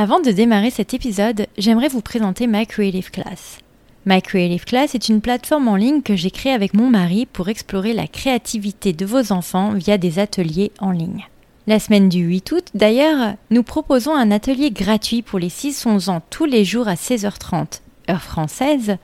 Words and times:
Avant 0.00 0.20
de 0.20 0.30
démarrer 0.30 0.70
cet 0.70 0.94
épisode, 0.94 1.48
j'aimerais 1.58 1.88
vous 1.88 2.02
présenter 2.02 2.46
My 2.46 2.68
Creative 2.68 3.10
Class. 3.10 3.58
My 4.06 4.22
Creative 4.22 4.64
Class 4.64 4.94
est 4.94 5.08
une 5.08 5.20
plateforme 5.20 5.66
en 5.66 5.74
ligne 5.74 6.02
que 6.02 6.14
j'ai 6.14 6.30
créée 6.30 6.52
avec 6.52 6.72
mon 6.72 6.88
mari 6.88 7.26
pour 7.26 7.48
explorer 7.48 7.94
la 7.94 8.06
créativité 8.06 8.92
de 8.92 9.04
vos 9.04 9.32
enfants 9.32 9.72
via 9.72 9.98
des 9.98 10.20
ateliers 10.20 10.70
en 10.78 10.92
ligne. 10.92 11.26
La 11.66 11.80
semaine 11.80 12.08
du 12.08 12.20
8 12.20 12.52
août, 12.52 12.64
d'ailleurs, 12.74 13.34
nous 13.50 13.64
proposons 13.64 14.14
un 14.14 14.30
atelier 14.30 14.70
gratuit 14.70 15.22
pour 15.22 15.40
les 15.40 15.48
6-11 15.48 16.10
ans 16.10 16.22
tous 16.30 16.44
les 16.44 16.64
jours 16.64 16.86
à 16.86 16.94
16h30, 16.94 17.80
heure 18.08 18.22
française, 18.22 18.98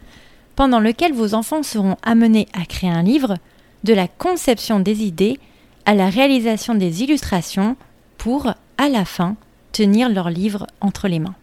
pendant 0.54 0.78
lequel 0.78 1.12
vos 1.12 1.34
enfants 1.34 1.64
seront 1.64 1.96
amenés 2.04 2.46
à 2.52 2.64
créer 2.66 2.90
un 2.90 3.02
livre, 3.02 3.38
de 3.82 3.94
la 3.94 4.06
conception 4.06 4.78
des 4.78 5.02
idées 5.02 5.40
à 5.86 5.96
la 5.96 6.08
réalisation 6.08 6.76
des 6.76 7.02
illustrations 7.02 7.74
pour, 8.16 8.46
à 8.78 8.88
la 8.88 9.04
fin, 9.04 9.34
tenir 9.74 10.08
leur 10.08 10.30
livre 10.30 10.66
entre 10.80 11.08
les 11.08 11.18
mains. 11.18 11.34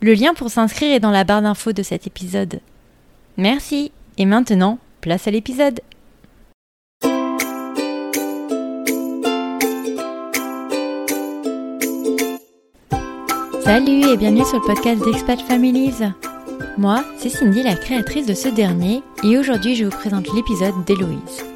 Le 0.00 0.12
lien 0.12 0.34
pour 0.34 0.50
s'inscrire 0.50 0.94
est 0.94 1.00
dans 1.00 1.10
la 1.10 1.24
barre 1.24 1.42
d'infos 1.42 1.72
de 1.72 1.82
cet 1.82 2.06
épisode. 2.06 2.60
Merci, 3.36 3.90
et 4.18 4.26
maintenant, 4.26 4.78
place 5.00 5.26
à 5.26 5.30
l'épisode. 5.30 5.80
Salut 13.64 14.04
et 14.10 14.16
bienvenue 14.18 14.44
sur 14.44 14.60
le 14.60 14.66
podcast 14.66 15.02
d'Expat 15.02 15.40
Families. 15.40 16.12
Moi, 16.76 17.02
c'est 17.16 17.30
Cindy, 17.30 17.62
la 17.62 17.76
créatrice 17.76 18.26
de 18.26 18.34
ce 18.34 18.48
dernier, 18.48 19.02
et 19.24 19.38
aujourd'hui 19.38 19.74
je 19.74 19.86
vous 19.86 19.90
présente 19.90 20.30
l'épisode 20.34 20.84
d'Héloïse. 20.84 21.53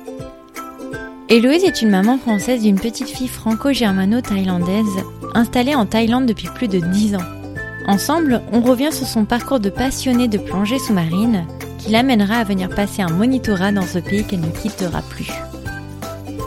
Héloïse 1.30 1.64
est 1.64 1.82
une 1.82 1.90
maman 1.90 2.16
française 2.16 2.62
d'une 2.62 2.80
petite 2.80 3.10
fille 3.10 3.28
franco-germano-thaïlandaise 3.28 5.04
installée 5.34 5.74
en 5.74 5.84
Thaïlande 5.84 6.24
depuis 6.24 6.48
plus 6.54 6.68
de 6.68 6.78
10 6.78 7.16
ans. 7.16 7.28
Ensemble, 7.86 8.40
on 8.50 8.62
revient 8.62 8.92
sur 8.92 9.06
son 9.06 9.26
parcours 9.26 9.60
de 9.60 9.68
passionnée 9.68 10.28
de 10.28 10.38
plongée 10.38 10.78
sous-marine 10.78 11.44
qui 11.76 11.90
l'amènera 11.90 12.36
à 12.36 12.44
venir 12.44 12.70
passer 12.70 13.02
un 13.02 13.10
monitorat 13.10 13.72
dans 13.72 13.82
ce 13.82 13.98
pays 13.98 14.24
qu'elle 14.24 14.40
ne 14.40 14.48
quittera 14.48 15.02
plus. 15.02 15.30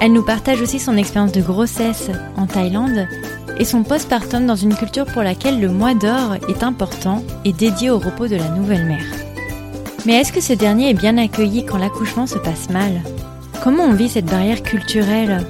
Elle 0.02 0.14
nous 0.14 0.26
partage 0.26 0.62
aussi 0.62 0.80
son 0.80 0.98
expérience 0.98 1.32
de 1.32 1.42
grossesse 1.42 2.10
en 2.36 2.48
Thaïlande 2.48 3.08
et 3.60 3.66
son 3.66 3.84
postpartum 3.84 4.48
dans 4.48 4.56
une 4.56 4.74
culture 4.74 5.06
pour 5.06 5.22
laquelle 5.22 5.62
le 5.62 5.70
mois 5.70 5.94
d'or 5.94 6.38
est 6.50 6.64
important 6.64 7.24
et 7.46 7.54
dédié 7.54 7.92
au 7.92 8.00
repos 8.00 8.28
de 8.28 8.36
la 8.36 8.50
nouvelle 8.50 8.88
mère. 8.88 9.06
Mais 10.08 10.14
est-ce 10.14 10.34
que 10.34 10.42
ce 10.42 10.54
dernier 10.54 10.90
est 10.90 10.96
bien 10.96 11.20
accueilli 11.20 11.68
quand 11.68 11.78
l'accouchement 11.78 12.26
se 12.26 12.40
passe 12.40 12.72
mal? 12.72 13.04
Comment 13.64 13.84
on 13.84 13.94
vit 13.94 14.10
cette 14.10 14.26
barrière 14.26 14.64
culturelle 14.64 15.46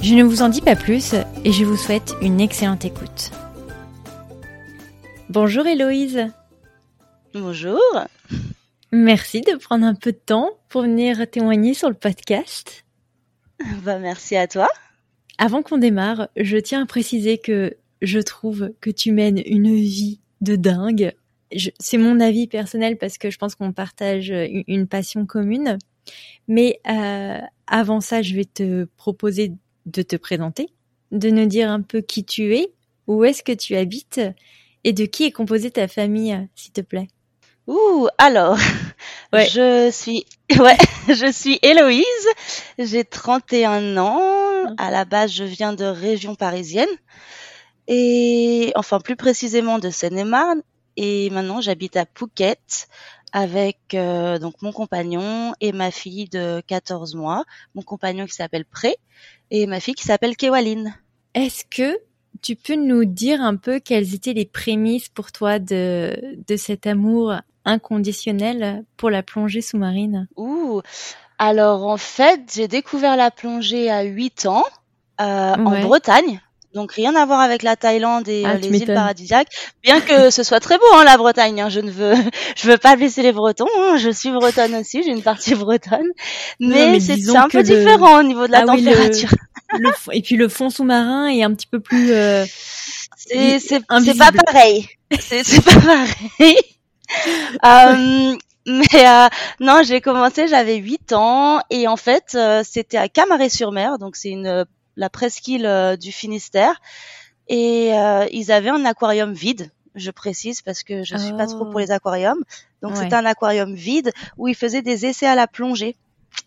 Je 0.00 0.14
ne 0.14 0.22
vous 0.22 0.42
en 0.42 0.48
dis 0.48 0.60
pas 0.60 0.76
plus 0.76 1.14
et 1.44 1.50
je 1.50 1.64
vous 1.64 1.76
souhaite 1.76 2.14
une 2.22 2.40
excellente 2.40 2.84
écoute. 2.84 3.32
Bonjour 5.28 5.66
Héloïse. 5.66 6.28
Bonjour. 7.34 7.80
Merci 8.92 9.40
de 9.40 9.56
prendre 9.56 9.84
un 9.84 9.96
peu 9.96 10.12
de 10.12 10.20
temps 10.24 10.50
pour 10.68 10.82
venir 10.82 11.28
témoigner 11.28 11.74
sur 11.74 11.88
le 11.88 11.96
podcast. 11.96 12.84
Bah, 13.82 13.98
merci 13.98 14.36
à 14.36 14.46
toi. 14.46 14.68
Avant 15.36 15.62
qu'on 15.62 15.78
démarre, 15.78 16.28
je 16.36 16.56
tiens 16.56 16.82
à 16.84 16.86
préciser 16.86 17.38
que 17.38 17.76
je 18.00 18.20
trouve 18.20 18.70
que 18.80 18.90
tu 18.90 19.10
mènes 19.10 19.42
une 19.44 19.74
vie 19.74 20.20
de 20.40 20.54
dingue. 20.54 21.14
C'est 21.80 21.98
mon 21.98 22.20
avis 22.20 22.46
personnel 22.46 22.96
parce 22.96 23.18
que 23.18 23.28
je 23.28 23.38
pense 23.38 23.56
qu'on 23.56 23.72
partage 23.72 24.32
une 24.68 24.86
passion 24.86 25.26
commune. 25.26 25.78
Mais 26.48 26.80
euh, 26.88 27.38
avant 27.66 28.00
ça, 28.00 28.22
je 28.22 28.34
vais 28.34 28.44
te 28.44 28.84
proposer 28.96 29.52
de 29.86 30.02
te 30.02 30.16
présenter, 30.16 30.68
de 31.12 31.30
nous 31.30 31.46
dire 31.46 31.70
un 31.70 31.82
peu 31.82 32.00
qui 32.00 32.24
tu 32.24 32.56
es, 32.56 32.72
où 33.06 33.24
est-ce 33.24 33.42
que 33.42 33.52
tu 33.52 33.76
habites 33.76 34.20
et 34.84 34.92
de 34.92 35.04
qui 35.04 35.24
est 35.24 35.32
composée 35.32 35.70
ta 35.70 35.88
famille, 35.88 36.48
s'il 36.54 36.72
te 36.72 36.80
plaît. 36.80 37.08
Ouh, 37.66 38.08
alors, 38.18 38.58
je 39.32 39.90
suis, 39.92 40.24
ouais, 40.58 40.76
je 41.08 41.30
suis 41.30 41.58
Héloïse, 41.62 42.04
j'ai 42.78 43.04
31 43.04 43.96
ans, 43.96 44.74
à 44.76 44.90
la 44.90 45.04
base 45.04 45.32
je 45.32 45.44
viens 45.44 45.72
de 45.72 45.84
région 45.84 46.34
parisienne, 46.34 46.88
et 47.86 48.72
enfin 48.74 49.00
plus 49.00 49.16
précisément 49.16 49.78
de 49.78 49.90
Seine-et-Marne, 49.90 50.62
et 50.96 51.30
maintenant 51.30 51.60
j'habite 51.60 51.96
à 51.96 52.06
Phuket 52.12 52.88
avec 53.32 53.78
euh, 53.94 54.38
donc 54.38 54.62
mon 54.62 54.72
compagnon 54.72 55.52
et 55.60 55.72
ma 55.72 55.90
fille 55.90 56.28
de 56.28 56.62
14 56.66 57.14
mois, 57.14 57.44
mon 57.74 57.82
compagnon 57.82 58.26
qui 58.26 58.34
s'appelle 58.34 58.64
Pré, 58.64 58.96
et 59.50 59.66
ma 59.66 59.80
fille 59.80 59.94
qui 59.94 60.04
s'appelle 60.04 60.36
Kewaline. 60.36 60.94
Est-ce 61.34 61.64
que 61.64 61.98
tu 62.42 62.56
peux 62.56 62.76
nous 62.76 63.04
dire 63.04 63.40
un 63.40 63.56
peu 63.56 63.80
quelles 63.80 64.14
étaient 64.14 64.32
les 64.32 64.46
prémices 64.46 65.08
pour 65.08 65.32
toi 65.32 65.58
de, 65.58 66.16
de 66.46 66.56
cet 66.56 66.86
amour 66.86 67.34
inconditionnel 67.64 68.84
pour 68.96 69.10
la 69.10 69.22
plongée 69.22 69.60
sous-marine? 69.60 70.28
Ouh, 70.36 70.80
alors 71.38 71.86
en 71.86 71.96
fait, 71.96 72.52
j'ai 72.54 72.68
découvert 72.68 73.16
la 73.16 73.30
plongée 73.30 73.90
à 73.90 74.02
8 74.02 74.46
ans 74.46 74.64
euh, 75.20 75.54
en 75.54 75.80
Bretagne. 75.80 76.40
Donc 76.74 76.92
rien 76.92 77.16
à 77.16 77.26
voir 77.26 77.40
avec 77.40 77.62
la 77.64 77.74
Thaïlande 77.76 78.28
et 78.28 78.44
Ah, 78.46 78.50
euh, 78.52 78.58
les 78.58 78.68
îles 78.78 78.86
paradisiaques, 78.86 79.48
bien 79.82 80.00
que 80.00 80.30
ce 80.30 80.42
soit 80.44 80.60
très 80.60 80.78
beau 80.78 80.84
hein, 80.94 81.04
la 81.04 81.16
Bretagne. 81.16 81.60
hein, 81.60 81.68
je 81.68 81.80
ne 81.80 81.90
veux, 81.90 82.14
je 82.56 82.68
veux 82.70 82.78
pas 82.78 82.94
blesser 82.96 83.22
les 83.22 83.32
Bretons. 83.32 83.66
hein, 83.78 83.96
je 83.96 84.10
suis 84.10 84.30
bretonne 84.30 84.74
aussi, 84.76 85.02
j'ai 85.02 85.10
une 85.10 85.22
partie 85.22 85.54
bretonne, 85.54 86.06
mais, 86.60 86.92
mais 86.92 87.00
c'est 87.00 87.36
un 87.36 87.48
peu 87.48 87.58
le- 87.58 87.64
différent 87.64 88.20
au 88.20 88.22
niveau 88.22 88.46
de 88.46 88.52
la 88.52 88.64
Ah 88.66 88.72
oui, 88.72 88.82
le- 88.82 88.92
température. 88.92 89.30
Le 89.72 89.90
Et 90.12 90.20
puis 90.20 90.34
le 90.34 90.48
fond 90.48 90.68
sous-marin 90.68 91.28
est 91.28 91.44
un 91.44 91.54
petit 91.54 91.68
peu 91.68 91.78
plus... 91.78 92.10
euh, 92.12 92.44
C'est 93.16 93.60
c'est 93.60 93.78
pas 93.86 94.32
pareil. 94.46 94.88
C'est 95.20 95.44
c'est 95.44 95.62
pas 95.64 95.74
pareil. 95.80 96.56
Euh, 97.64 98.36
mais 98.66 99.06
euh, 99.08 99.28
non, 99.60 99.82
j'ai 99.84 100.00
commencé, 100.00 100.48
j'avais 100.48 100.76
8 100.76 101.12
ans 101.12 101.60
et 101.70 101.86
en 101.88 101.96
fait, 101.96 102.32
euh, 102.34 102.62
c'était 102.68 102.96
à 102.98 103.08
Camaret-sur-Mer, 103.08 103.98
donc 103.98 104.16
c'est 104.16 104.30
une 104.30 104.64
la 105.00 105.08
presqu'île 105.10 105.66
euh, 105.66 105.96
du 105.96 106.12
Finistère 106.12 106.80
et 107.48 107.92
euh, 107.94 108.26
ils 108.30 108.52
avaient 108.52 108.70
un 108.70 108.84
aquarium 108.84 109.32
vide. 109.32 109.70
Je 109.96 110.12
précise 110.12 110.62
parce 110.62 110.84
que 110.84 111.02
je 111.02 111.16
suis 111.16 111.32
pas 111.32 111.46
trop 111.46 111.64
Oh. 111.66 111.70
pour 111.70 111.80
les 111.80 111.90
aquariums. 111.90 112.38
Donc 112.82 112.92
Ouais. 112.92 112.98
c'était 113.02 113.16
un 113.16 113.26
aquarium 113.26 113.74
vide 113.74 114.12
où 114.38 114.46
ils 114.46 114.54
faisaient 114.54 114.82
des 114.82 115.04
essais 115.06 115.26
à 115.26 115.34
la 115.34 115.48
plongée. 115.48 115.96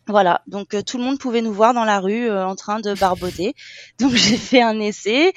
Voilà, 0.07 0.41
donc 0.47 0.73
euh, 0.73 0.81
tout 0.81 0.97
le 0.97 1.03
monde 1.03 1.19
pouvait 1.19 1.41
nous 1.41 1.51
voir 1.51 1.73
dans 1.73 1.83
la 1.83 1.99
rue 1.99 2.29
euh, 2.29 2.47
en 2.47 2.55
train 2.55 2.79
de 2.79 2.93
barboter. 2.93 3.53
Donc 3.99 4.11
j'ai 4.13 4.37
fait 4.37 4.61
un 4.61 4.79
essai. 4.79 5.33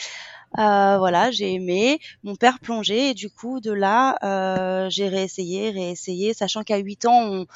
Euh, 0.59 0.97
voilà, 0.99 1.33
j'ai 1.33 1.53
aimé. 1.55 1.99
Mon 2.23 2.37
père 2.37 2.61
plongeait 2.61 3.11
et 3.11 3.15
du 3.15 3.29
coup 3.29 3.59
de 3.61 3.73
là, 3.73 4.17
euh, 4.23 4.89
j'ai 4.89 5.09
réessayé, 5.09 5.71
réessayé, 5.71 6.33
sachant 6.33 6.63
qu'à 6.63 6.77
8 6.79 7.07
ans 7.07 7.21
on, 7.25 7.47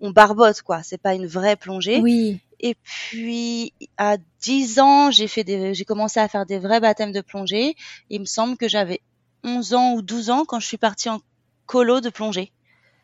on 0.00 0.10
barbote 0.10 0.60
quoi. 0.62 0.82
C'est 0.82 1.00
pas 1.00 1.14
une 1.14 1.26
vraie 1.28 1.54
plongée. 1.56 2.00
Oui, 2.02 2.40
Et 2.60 2.74
puis 2.82 3.72
à 3.96 4.16
10 4.42 4.78
ans, 4.80 5.10
j'ai 5.10 5.28
fait 5.28 5.44
des, 5.44 5.74
j'ai 5.74 5.84
commencé 5.84 6.20
à 6.20 6.28
faire 6.28 6.46
des 6.46 6.58
vrais 6.58 6.80
baptêmes 6.80 7.12
de 7.12 7.20
plongée. 7.22 7.74
Il 8.10 8.20
me 8.20 8.26
semble 8.26 8.56
que 8.56 8.68
j'avais 8.68 9.00
11 9.44 9.74
ans 9.74 9.94
ou 9.94 10.02
12 10.02 10.30
ans 10.30 10.44
quand 10.44 10.60
je 10.60 10.66
suis 10.66 10.76
partie 10.78 11.08
en 11.08 11.20
colo 11.66 12.00
de 12.00 12.10
plongée. 12.10 12.52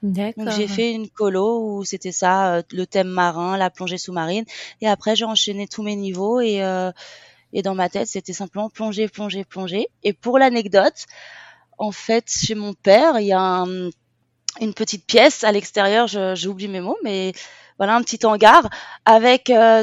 d'accord. 0.02 0.44
Donc 0.44 0.54
j'ai 0.54 0.68
fait 0.68 0.92
une 0.92 1.08
colo 1.08 1.60
où 1.78 1.84
c'était 1.84 2.12
ça, 2.12 2.56
euh, 2.56 2.62
le 2.72 2.86
thème 2.86 3.08
marin, 3.08 3.56
la 3.56 3.70
plongée 3.70 3.98
sous-marine. 3.98 4.44
Et 4.82 4.88
après 4.88 5.16
j'ai 5.16 5.24
enchaîné 5.24 5.66
tous 5.66 5.82
mes 5.82 5.96
niveaux 5.96 6.40
et 6.40 6.62
euh, 6.62 6.92
et 7.52 7.62
dans 7.62 7.74
ma 7.74 7.88
tête 7.88 8.08
c'était 8.08 8.34
simplement 8.34 8.68
plonger, 8.68 9.08
plonger, 9.08 9.44
plonger. 9.44 9.88
Et 10.02 10.12
pour 10.12 10.38
l'anecdote, 10.38 11.06
en 11.78 11.92
fait 11.92 12.28
chez 12.30 12.54
mon 12.54 12.74
père 12.74 13.18
il 13.20 13.26
y 13.28 13.32
a 13.32 13.40
un- 13.40 13.90
une 14.60 14.72
petite 14.74 15.04
pièce 15.06 15.44
à 15.44 15.52
l'extérieur, 15.52 16.06
j'oublie 16.34 16.68
mes 16.68 16.80
mots, 16.80 16.96
mais 17.04 17.32
voilà 17.78 17.94
un 17.96 18.02
petit 18.02 18.24
hangar 18.24 18.68
avec 19.04 19.50
euh, 19.50 19.82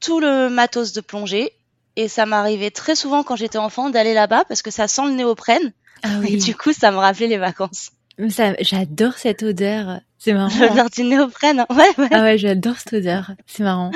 tout 0.00 0.20
le 0.20 0.48
matos 0.48 0.92
de 0.92 1.00
plongée. 1.00 1.52
Et 1.96 2.08
ça 2.08 2.26
m'arrivait 2.26 2.70
très 2.72 2.96
souvent 2.96 3.22
quand 3.22 3.36
j'étais 3.36 3.58
enfant 3.58 3.88
d'aller 3.90 4.14
là-bas 4.14 4.44
parce 4.48 4.62
que 4.62 4.70
ça 4.72 4.88
sent 4.88 5.02
le 5.06 5.12
néoprène. 5.12 5.72
Ah 6.02 6.08
Et 6.14 6.18
oui, 6.18 6.36
du 6.38 6.56
coup 6.56 6.72
ça 6.72 6.90
me 6.90 6.96
rappelait 6.96 7.28
les 7.28 7.38
vacances. 7.38 7.90
J'adore 8.18 9.14
cette 9.14 9.42
odeur. 9.42 10.00
C'est 10.18 10.32
marrant. 10.32 10.50
hein. 10.54 10.66
L'odeur 10.68 10.90
du 10.90 11.04
néoprène, 11.04 11.60
hein. 11.60 11.66
ouais, 11.70 11.90
ouais. 11.98 12.08
Ah 12.12 12.22
ouais, 12.22 12.38
j'adore 12.38 12.76
cette 12.78 12.94
odeur. 12.94 13.32
C'est 13.46 13.62
marrant. 13.62 13.90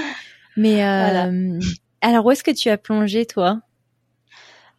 Mais 0.57 0.85
euh, 0.85 1.59
alors, 2.01 2.27
où 2.27 2.31
est-ce 2.31 2.43
que 2.45 2.51
tu 2.51 2.69
as 2.69 2.77
plongé, 2.79 3.27
toi? 3.27 3.61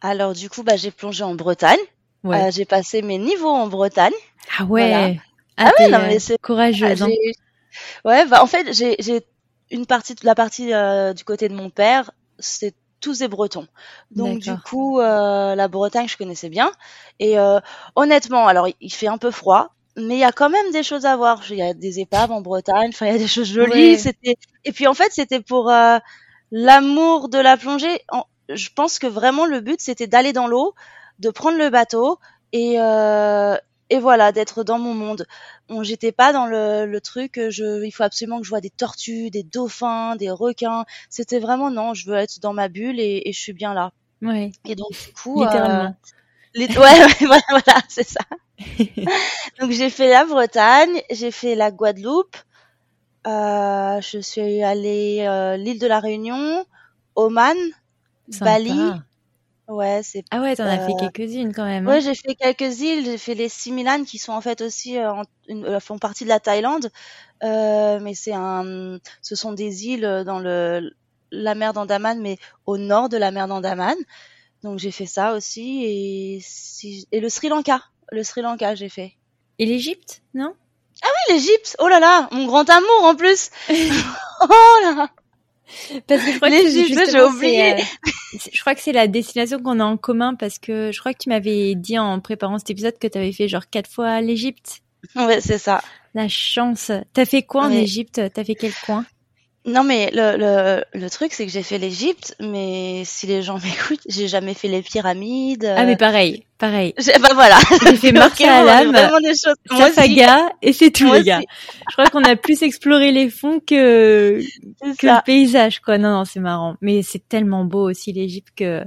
Alors 0.00 0.32
du 0.32 0.48
coup, 0.48 0.62
bah, 0.62 0.76
j'ai 0.76 0.90
plongé 0.90 1.22
en 1.24 1.34
Bretagne. 1.34 1.78
Ouais. 2.24 2.40
Euh, 2.48 2.50
j'ai 2.50 2.64
passé 2.64 3.02
mes 3.02 3.18
niveaux 3.18 3.48
en 3.50 3.66
Bretagne. 3.66 4.12
ah 4.58 4.64
ouais. 4.64 4.88
voilà. 4.88 5.14
Ah, 5.56 5.64
Ah 5.76 5.82
ouais, 5.82 5.88
non, 5.90 5.98
mais 6.06 6.18
c'est- 6.18 6.38
courageuse. 6.40 7.02
Ah, 7.02 7.06
hein. 7.06 7.08
Ouais, 8.04 8.26
bah, 8.26 8.42
en 8.42 8.46
fait, 8.46 8.72
j'ai 8.72 8.96
une 9.70 9.86
partie, 9.86 10.14
la 10.22 10.34
partie 10.34 10.72
euh, 10.72 11.12
du 11.12 11.24
côté 11.24 11.48
de 11.48 11.54
mon 11.54 11.70
père, 11.70 12.10
c'est 12.38 12.74
tous 13.00 13.18
des 13.20 13.28
Bretons. 13.28 13.66
Donc 14.14 14.38
du 14.40 14.58
coup, 14.58 15.00
euh, 15.00 15.54
la 15.54 15.68
Bretagne, 15.68 16.08
je 16.08 16.16
connaissais 16.16 16.48
bien. 16.50 16.70
Et 17.18 17.38
euh, 17.38 17.60
honnêtement, 17.96 18.46
alors 18.46 18.68
il- 18.80 18.92
fait 18.92 19.06
un 19.08 19.18
peu 19.18 19.30
froid, 19.30 19.74
mais 19.96 20.16
il 20.16 20.20
y 20.20 20.24
a 20.24 20.32
quand 20.32 20.50
même 20.50 20.70
des 20.72 20.82
choses 20.82 21.06
à 21.06 21.16
voir. 21.16 21.42
Il 21.50 21.56
y 21.56 21.62
a 21.62 21.72
des 21.74 22.00
épaves 22.00 22.30
en 22.32 22.40
Bretagne, 22.42 22.90
enfin 22.92 23.06
il 23.06 23.12
y 23.12 23.14
a 23.14 23.18
des 23.18 23.28
choses 23.28 23.48
jolies. 23.52 23.96
Ouais. 23.96 23.98
C'était 23.98 24.34
et 24.64 24.72
puis 24.72 24.86
en 24.86 24.94
fait, 24.94 25.10
c'était 25.12 25.40
pour 25.40 25.70
euh, 25.70 25.98
l'amour 26.50 27.28
de 27.28 27.38
la 27.38 27.56
plongée. 27.56 28.00
En- 28.10 28.24
Je 28.48 28.68
pense 28.74 28.98
que 28.98 29.06
vraiment 29.06 29.46
le 29.46 29.60
but, 29.60 29.80
c'était 29.80 30.06
d'aller 30.08 30.32
dans 30.32 30.48
l'eau, 30.48 30.74
de 31.20 31.30
prendre 31.30 31.56
le 31.58 31.70
bateau 31.70 32.18
et 32.52 32.80
et 33.90 33.98
voilà 34.00 34.32
d'être 34.32 34.64
dans 34.64 34.78
mon 34.78 34.94
monde. 34.94 35.26
Bon, 35.68 35.82
j'étais 35.82 36.12
pas 36.12 36.32
dans 36.32 36.46
le, 36.46 36.86
le 36.86 37.00
truc. 37.00 37.38
euh, 37.38 37.50
Je, 37.50 37.84
il 37.84 37.90
faut 37.92 38.02
absolument 38.04 38.38
que 38.40 38.44
je 38.44 38.50
vois 38.50 38.60
des 38.60 38.70
tortues, 38.70 39.30
des 39.30 39.42
dauphins, 39.44 40.16
des 40.16 40.30
requins. 40.30 40.84
C'était 41.10 41.40
vraiment 41.40 41.70
non. 41.70 41.94
Je 41.94 42.08
veux 42.10 42.16
être 42.16 42.40
dans 42.40 42.52
ma 42.54 42.68
bulle 42.68 43.00
et, 43.00 43.22
et 43.26 43.32
je 43.32 43.40
suis 43.40 43.52
bien 43.52 43.74
là. 43.74 43.92
Ouais, 44.22 44.52
Et 44.66 44.76
donc 44.76 44.90
du 44.98 45.12
coup, 45.14 45.44
euh, 45.44 45.86
littéralement. 45.86 45.96
les- 46.54 46.70
ouais, 46.76 47.04
ouais, 47.04 47.08
voilà, 47.26 47.42
voilà, 47.50 47.82
c'est 47.88 48.08
ça. 48.08 48.20
Donc 49.58 49.70
j'ai 49.70 49.90
fait 49.90 50.08
la 50.08 50.24
Bretagne, 50.24 51.02
j'ai 51.10 51.30
fait 51.30 51.54
la 51.54 51.70
Guadeloupe, 51.70 52.36
euh, 53.26 54.00
je 54.00 54.18
suis 54.20 54.62
allée 54.62 55.24
euh, 55.28 55.56
l'île 55.56 55.78
de 55.80 55.86
la 55.86 56.00
Réunion, 56.00 56.66
Oman, 57.16 57.56
Sympa. 58.38 58.80
Bali. 58.84 59.02
Ouais, 59.70 60.00
c'est 60.02 60.24
Ah 60.32 60.40
ouais, 60.40 60.56
t'en 60.56 60.64
as 60.64 60.80
fait 60.80 60.94
quelques-unes 60.94 61.52
quand 61.54 61.64
même. 61.64 61.86
hein. 61.86 61.92
ouais, 61.92 62.00
j'ai 62.00 62.14
fait 62.14 62.34
quelques 62.34 62.80
îles, 62.80 63.04
j'ai 63.04 63.18
fait 63.18 63.34
les 63.34 63.48
Similan 63.48 64.04
qui 64.04 64.18
sont 64.18 64.32
en 64.32 64.40
fait 64.40 64.60
aussi 64.62 64.98
euh, 64.98 65.12
en- 65.12 65.22
une- 65.48 65.64
euh, 65.64 65.80
font 65.80 65.98
partie 65.98 66.24
de 66.24 66.28
la 66.28 66.40
Thaïlande, 66.40 66.90
euh, 67.44 68.00
mais 68.00 68.14
c'est 68.14 68.32
un, 68.34 68.98
ce 69.22 69.34
sont 69.36 69.52
des 69.52 69.86
îles 69.86 70.22
dans 70.26 70.40
le 70.40 70.90
la 71.32 71.54
mer 71.54 71.72
d'Andaman, 71.72 72.20
mais 72.20 72.36
au 72.66 72.76
nord 72.78 73.08
de 73.08 73.16
la 73.16 73.30
mer 73.30 73.46
d'Andaman. 73.46 73.94
Donc 74.64 74.78
j'ai 74.80 74.90
fait 74.90 75.06
ça 75.06 75.34
aussi 75.34 75.84
et 75.84 76.40
si, 76.42 77.06
et 77.12 77.20
le 77.20 77.28
Sri 77.28 77.48
Lanka, 77.48 77.80
le 78.10 78.24
Sri 78.24 78.42
Lanka 78.42 78.74
j'ai 78.74 78.88
fait. 78.88 79.12
Et 79.60 79.66
l'Égypte, 79.66 80.22
non? 80.34 80.54
Oui, 81.04 81.34
l'Égypte, 81.34 81.76
oh 81.78 81.88
là 81.88 82.00
là, 82.00 82.28
mon 82.32 82.46
grand 82.46 82.68
amour 82.68 83.04
en 83.04 83.14
plus. 83.14 83.50
oh 84.42 84.78
là, 84.82 85.08
Parce 86.06 86.22
que 86.24 86.32
je 86.32 86.36
crois 86.36 86.50
que 86.50 86.56
j'ai 86.70 86.94
c'est, 86.94 87.20
oublié. 87.22 87.74
euh, 87.74 87.76
je 88.52 88.60
crois 88.60 88.74
que 88.74 88.80
c'est 88.80 88.92
la 88.92 89.06
destination 89.06 89.58
qu'on 89.60 89.80
a 89.80 89.84
en 89.84 89.96
commun 89.96 90.34
parce 90.34 90.58
que 90.58 90.90
je 90.92 91.00
crois 91.00 91.12
que 91.12 91.18
tu 91.18 91.28
m'avais 91.28 91.74
dit 91.74 91.98
en 91.98 92.20
préparant 92.20 92.58
cet 92.58 92.70
épisode 92.70 92.98
que 92.98 93.06
tu 93.08 93.18
avais 93.18 93.32
fait 93.32 93.48
genre 93.48 93.68
quatre 93.70 93.90
fois 93.90 94.20
l'Égypte. 94.20 94.80
ouais, 95.16 95.40
c'est 95.40 95.58
ça. 95.58 95.82
La 96.14 96.28
chance. 96.28 96.90
T'as 97.12 97.24
fait 97.24 97.42
quoi 97.42 97.66
en 97.66 97.70
Ouais. 97.70 97.82
Égypte? 97.82 98.20
T'as 98.34 98.44
fait 98.44 98.54
quel 98.56 98.72
coin? 98.84 99.04
Non 99.66 99.84
mais 99.84 100.10
le, 100.14 100.38
le, 100.38 100.84
le 100.98 101.10
truc 101.10 101.34
c'est 101.34 101.44
que 101.44 101.52
j'ai 101.52 101.62
fait 101.62 101.76
l'Égypte, 101.76 102.34
mais 102.40 103.02
si 103.04 103.26
les 103.26 103.42
gens 103.42 103.58
m'écoutent, 103.62 104.00
j'ai 104.08 104.26
jamais 104.26 104.54
fait 104.54 104.68
les 104.68 104.80
pyramides. 104.80 105.66
Ah 105.76 105.84
mais 105.84 105.92
euh, 105.92 105.96
pareil, 105.96 106.46
pareil. 106.56 106.94
j'ai- 106.96 107.18
bah 107.18 107.28
voilà. 107.34 107.58
J'ai 107.84 107.96
fait 107.96 108.08
Ok, 108.18 108.40
vraiment 108.40 109.20
des 109.20 109.28
choses. 109.34 109.54
Moi 109.70 109.84
aussi, 109.84 109.94
Safaga 109.94 110.50
et 110.62 110.72
c'est 110.72 110.90
tout 110.90 111.06
Moi 111.06 111.18
les 111.18 111.24
gars. 111.24 111.38
aussi. 111.38 111.46
Je 111.90 111.92
crois 111.92 112.06
qu'on 112.06 112.22
a 112.24 112.36
plus 112.36 112.62
exploré 112.62 113.12
les 113.12 113.28
fonds 113.28 113.60
que 113.60 114.40
c'est 114.82 114.96
que 114.96 115.06
ça. 115.06 115.16
le 115.16 115.22
paysage 115.26 115.80
quoi. 115.80 115.98
Non 115.98 116.10
non, 116.10 116.24
c'est 116.24 116.40
marrant. 116.40 116.76
Mais 116.80 117.02
c'est 117.02 117.28
tellement 117.28 117.64
beau 117.66 117.90
aussi 117.90 118.12
l'Égypte 118.14 118.48
que 118.56 118.82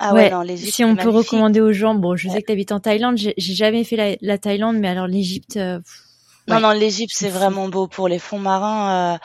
Ah 0.00 0.14
ouais, 0.14 0.30
non, 0.30 0.42
l'Égypte. 0.42 0.74
si 0.74 0.84
on 0.84 0.96
c'est 0.96 1.02
peut 1.02 1.10
magnifique. 1.10 1.30
recommander 1.30 1.60
aux 1.60 1.72
gens, 1.72 1.94
bon, 1.94 2.16
je 2.16 2.28
sais 2.28 2.40
que 2.42 2.46
tu 2.46 2.52
habites 2.52 2.72
en 2.72 2.80
Thaïlande, 2.80 3.16
j'ai 3.18 3.34
j'ai 3.36 3.54
jamais 3.54 3.84
fait 3.84 3.96
la, 3.96 4.16
la 4.20 4.36
Thaïlande, 4.38 4.78
mais 4.78 4.88
alors 4.88 5.06
l'Égypte, 5.06 5.56
euh, 5.56 5.78
pff, 5.78 6.02
Non, 6.48 6.60
non, 6.60 6.70
l'Égypte 6.70 7.12
c'est 7.14 7.28
vraiment 7.28 7.68
beau 7.68 7.86
pour 7.86 8.08
les 8.08 8.18
fonds 8.18 8.38
marins. 8.38 9.14
Euh, 9.14 9.18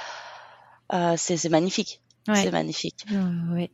euh, 0.94 1.14
c'est 1.18 1.38
c'est 1.38 1.50
magnifique. 1.50 2.02
ouais, 2.28 2.36
C'est 2.36 2.52
magnifique. 2.52 3.06
ouais. 3.54 3.72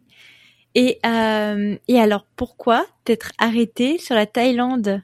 Et 0.76 1.00
euh, 1.06 1.76
et 1.88 2.00
alors 2.00 2.26
pourquoi 2.36 2.86
t'être 3.04 3.32
arrêté 3.40 3.98
sur 3.98 4.16
la 4.16 4.26
Thaïlande? 4.28 5.02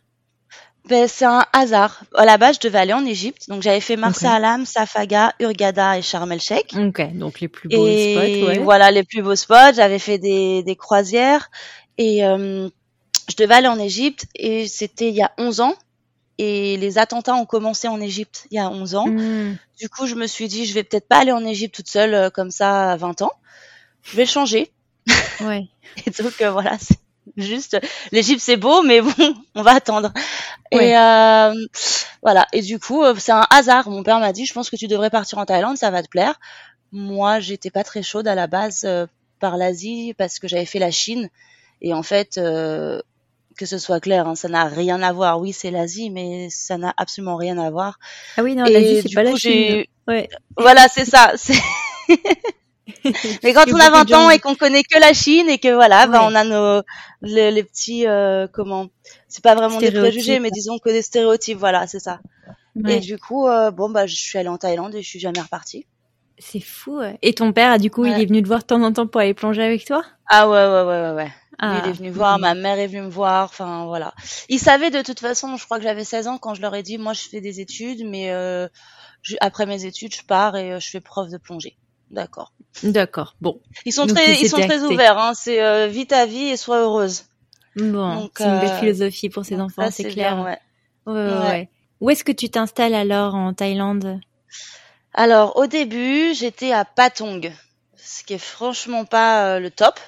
Ben, 0.87 1.07
c'est 1.07 1.25
un 1.25 1.43
hasard. 1.51 2.03
À 2.13 2.25
la 2.25 2.37
base, 2.37 2.57
je 2.61 2.67
devais 2.67 2.77
aller 2.77 2.93
en 2.93 3.03
Égypte, 3.03 3.49
donc 3.49 3.63
j'avais 3.63 3.79
fait 3.81 3.95
Marsa. 3.95 4.31
Alam, 4.33 4.67
Safaga, 4.67 5.33
Hurghada 5.39 5.97
et 5.97 6.03
Sharm 6.03 6.31
el 6.31 6.39
Sheikh. 6.39 6.75
Ok, 6.77 7.01
donc 7.17 7.39
les 7.39 7.47
plus 7.47 7.69
beaux 7.69 7.87
Et 7.87 8.13
spots, 8.13 8.47
ouais. 8.47 8.57
voilà 8.59 8.91
les 8.91 9.03
plus 9.03 9.23
beaux 9.23 9.35
spots. 9.35 9.73
J'avais 9.75 9.97
fait 9.97 10.19
des, 10.19 10.61
des 10.61 10.75
croisières 10.75 11.49
et 11.97 12.23
euh, 12.23 12.69
je 13.27 13.35
devais 13.35 13.55
aller 13.55 13.67
en 13.67 13.79
Égypte 13.79 14.27
et 14.35 14.67
c'était 14.67 15.09
il 15.09 15.15
y 15.15 15.23
a 15.23 15.31
11 15.39 15.61
ans. 15.61 15.73
Et 16.37 16.77
les 16.77 16.97
attentats 16.97 17.35
ont 17.35 17.45
commencé 17.45 17.87
en 17.87 18.01
Égypte 18.01 18.47
il 18.51 18.55
y 18.55 18.59
a 18.59 18.69
11 18.69 18.95
ans. 18.95 19.07
Hmm, 19.07 19.55
Du 19.79 19.89
coup, 19.89 20.05
je 20.05 20.15
me 20.15 20.27
suis 20.27 20.47
dit, 20.47 20.65
je 20.65 20.73
vais 20.73 20.83
peut-être 20.83 21.07
pas 21.07 21.17
aller 21.19 21.31
en 21.31 21.45
Égypte 21.45 21.75
toute 21.75 21.87
seule 21.89 22.13
euh, 22.13 22.29
comme 22.29 22.51
ça 22.51 22.91
à 22.91 22.97
20 22.97 23.21
ans. 23.21 23.31
Je 24.03 24.17
vais 24.17 24.25
changer. 24.25 24.71
ouais. 25.41 25.67
Et 26.05 26.09
donc 26.11 26.41
euh, 26.41 26.51
voilà, 26.51 26.77
c'est 26.79 26.97
juste 27.37 27.77
l'Égypte 28.11 28.41
c'est 28.41 28.57
beau, 28.57 28.81
mais 28.83 29.01
bon, 29.01 29.13
on 29.55 29.61
va 29.61 29.71
attendre. 29.75 30.11
Ouais. 30.73 30.89
Et 30.89 30.97
euh, 30.97 31.53
voilà. 32.21 32.47
Et 32.53 32.61
du 32.61 32.79
coup, 32.79 33.03
euh, 33.03 33.15
c'est 33.17 33.31
un 33.31 33.47
hasard. 33.49 33.89
Mon 33.89 34.03
père 34.03 34.19
m'a 34.19 34.33
dit, 34.33 34.45
je 34.45 34.53
pense 34.53 34.69
que 34.69 34.75
tu 34.75 34.87
devrais 34.87 35.09
partir 35.09 35.37
en 35.37 35.45
Thaïlande, 35.45 35.77
ça 35.77 35.89
va 35.91 36.03
te 36.03 36.09
plaire. 36.09 36.37
Moi, 36.91 37.39
j'étais 37.39 37.71
pas 37.71 37.83
très 37.83 38.03
chaude 38.03 38.27
à 38.27 38.35
la 38.35 38.47
base 38.47 38.83
euh, 38.85 39.05
par 39.39 39.57
l'Asie 39.57 40.13
parce 40.17 40.39
que 40.39 40.47
j'avais 40.47 40.65
fait 40.65 40.79
la 40.79 40.91
Chine. 40.91 41.29
Et 41.81 41.93
en 41.93 42.03
fait, 42.03 42.37
euh, 42.37 43.01
que 43.57 43.65
ce 43.65 43.77
soit 43.77 43.99
clair, 43.99 44.27
hein, 44.27 44.35
ça 44.35 44.47
n'a 44.47 44.65
rien 44.65 45.01
à 45.01 45.13
voir. 45.13 45.39
Oui, 45.39 45.53
c'est 45.53 45.71
l'Asie, 45.71 46.09
mais 46.09 46.49
ça 46.49 46.77
n'a 46.77 46.93
absolument 46.97 47.35
rien 47.35 47.57
à 47.57 47.69
voir. 47.69 47.99
Ah 48.37 48.43
oui, 48.43 48.55
non, 48.55 48.65
l'Asie, 48.65 49.01
c'est 49.01 49.13
pas 49.13 49.23
la 49.23 49.35
Chine. 49.35 49.85
Ouais. 50.07 50.29
voilà, 50.57 50.87
c'est 50.87 51.05
ça. 51.05 51.33
Mais 53.43 53.53
quand 53.53 53.65
on 53.71 53.79
a 53.79 53.85
a 53.85 53.89
beaucoup 53.89 54.05
de 54.05 54.11
20 54.11 54.17
ans 54.17 54.29
et 54.29 54.39
qu'on 54.39 54.55
connaît 54.55 54.83
que 54.83 54.99
la 54.99 55.13
Chine 55.13 55.49
et 55.49 55.57
que 55.57 55.73
voilà, 55.73 56.07
bah, 56.07 56.21
on 56.23 56.35
a 56.35 56.43
nos 56.43 56.81
les, 57.21 57.51
les 57.51 57.63
petits 57.63 58.05
euh, 58.07 58.47
comment 58.51 58.87
c'est 59.27 59.43
pas 59.43 59.55
vraiment 59.55 59.79
des 59.79 59.91
préjugés, 59.91 60.39
mais 60.39 60.51
disons 60.51 60.77
que 60.77 60.89
des 60.89 61.01
stéréotypes, 61.01 61.57
voilà, 61.57 61.87
c'est 61.87 61.99
ça. 61.99 62.19
Ouais. 62.75 62.97
Et 62.97 62.99
du 62.99 63.17
coup, 63.17 63.47
euh, 63.47 63.71
bon 63.71 63.89
bah 63.89 64.05
je 64.05 64.15
suis 64.15 64.37
allée 64.37 64.49
en 64.49 64.57
Thaïlande 64.57 64.93
et 64.95 65.01
je 65.01 65.07
suis 65.07 65.19
jamais 65.19 65.41
repartie. 65.41 65.85
C'est 66.37 66.59
fou. 66.59 66.99
Et 67.21 67.33
ton 67.33 67.53
père, 67.53 67.79
du 67.79 67.89
coup, 67.89 68.05
il 68.05 68.19
est 68.19 68.25
venu 68.25 68.43
te 68.43 68.47
voir 68.47 68.59
de 68.59 68.65
temps 68.65 68.83
en 68.83 68.91
temps 68.91 69.07
pour 69.07 69.21
aller 69.21 69.33
plonger 69.33 69.63
avec 69.63 69.85
toi? 69.85 70.03
Ah 70.27 70.49
ouais 70.49 70.55
ouais 70.55 70.81
ouais 70.83 71.01
ouais 71.01 71.15
ouais. 71.15 71.31
Lui, 71.61 71.69
Ah. 71.69 71.81
il 71.85 71.89
est 71.89 71.93
venu 71.93 72.09
voir, 72.09 72.37
ma 72.37 72.53
mère 72.53 72.77
est 72.79 72.87
venue 72.87 73.03
me 73.03 73.09
voir, 73.09 73.45
enfin 73.45 73.85
voilà. 73.85 74.13
Ils 74.49 74.59
savaient 74.59 74.91
de 74.91 75.01
toute 75.01 75.19
façon, 75.21 75.55
je 75.57 75.63
crois 75.65 75.77
que 75.77 75.83
j'avais 75.83 76.03
16 76.03 76.27
ans 76.27 76.37
quand 76.37 76.53
je 76.53 76.61
leur 76.61 76.75
ai 76.75 76.83
dit 76.83 76.97
moi 76.97 77.13
je 77.13 77.21
fais 77.21 77.39
des 77.41 77.61
études 77.61 78.05
mais 78.05 78.31
euh, 78.31 78.67
je- 79.21 79.35
après 79.39 79.65
mes 79.65 79.85
études, 79.85 80.13
je 80.13 80.23
pars 80.23 80.55
et 80.57 80.73
euh, 80.73 80.79
je 80.79 80.89
fais 80.89 80.99
prof 81.01 81.29
de 81.29 81.37
plongée. 81.37 81.77
D'accord. 82.11 82.51
D'accord. 82.83 83.35
Bon. 83.41 83.61
Ils 83.85 83.93
sont 83.93 84.05
Donc, 84.05 84.15
très 84.17 84.33
ils 84.35 84.41
ils 84.45 84.49
sont 84.49 84.57
très 84.57 84.81
ouverts 84.83 85.17
hein, 85.17 85.33
c'est 85.33 85.61
euh, 85.63 85.87
vis 85.87 86.07
ta 86.07 86.25
vie 86.25 86.47
et 86.49 86.57
sois 86.57 86.79
heureuse. 86.81 87.23
Bon, 87.77 88.29
c'est 88.37 88.43
une 88.45 88.59
belle 88.59 88.69
euh, 88.71 88.79
philosophie 88.79 89.29
pour 89.29 89.43
ces 89.45 89.59
enfants, 89.59 89.89
c'est 89.91 90.03
clair. 90.09 90.35
bien, 90.35 90.43
ouais. 90.45 90.59
Ouais, 91.07 91.13
ouais, 91.13 91.39
Ouais. 91.39 91.47
ouais. 91.49 91.69
Où 92.01 92.09
est-ce 92.09 92.23
que 92.25 92.31
tu 92.33 92.49
t'installes 92.49 92.93
alors 92.93 93.33
en 93.35 93.53
Thaïlande? 93.53 94.19
Alors 95.13 95.57
au 95.57 95.67
début, 95.67 96.33
j'étais 96.33 96.71
à 96.73 96.83
Patong, 96.85 97.51
ce 97.95 98.23
qui 98.23 98.33
est 98.33 98.37
franchement 98.37 99.05
pas 99.05 99.55
euh, 99.55 99.59
le 99.59 99.71
top. 99.71 99.99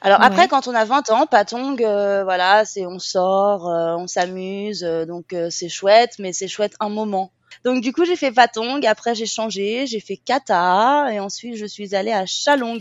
Alors 0.00 0.22
après, 0.22 0.42
Ouais. 0.42 0.48
quand 0.48 0.68
on 0.68 0.74
a 0.74 0.84
20 0.84 1.10
ans, 1.10 1.26
Patong, 1.26 1.82
euh, 1.82 2.24
voilà, 2.24 2.64
c'est 2.64 2.86
on 2.86 2.98
sort, 2.98 3.68
euh, 3.68 3.94
on 3.96 4.06
s'amuse, 4.06 4.84
euh, 4.84 5.04
donc 5.04 5.34
c'est 5.50 5.68
chouette, 5.68 6.14
mais 6.18 6.32
c'est 6.32 6.48
chouette 6.48 6.74
un 6.80 6.88
moment. 6.88 7.32
Donc 7.64 7.82
du 7.82 7.92
coup, 7.92 8.04
j'ai 8.04 8.16
fait 8.16 8.30
Patong, 8.30 8.84
après 8.86 9.14
j'ai 9.14 9.26
changé, 9.26 9.86
j'ai 9.86 10.00
fait 10.00 10.16
Kata, 10.16 11.12
et 11.12 11.18
ensuite 11.18 11.56
je 11.56 11.66
suis 11.66 11.94
allée 11.94 12.12
à 12.12 12.24
Chalong. 12.24 12.78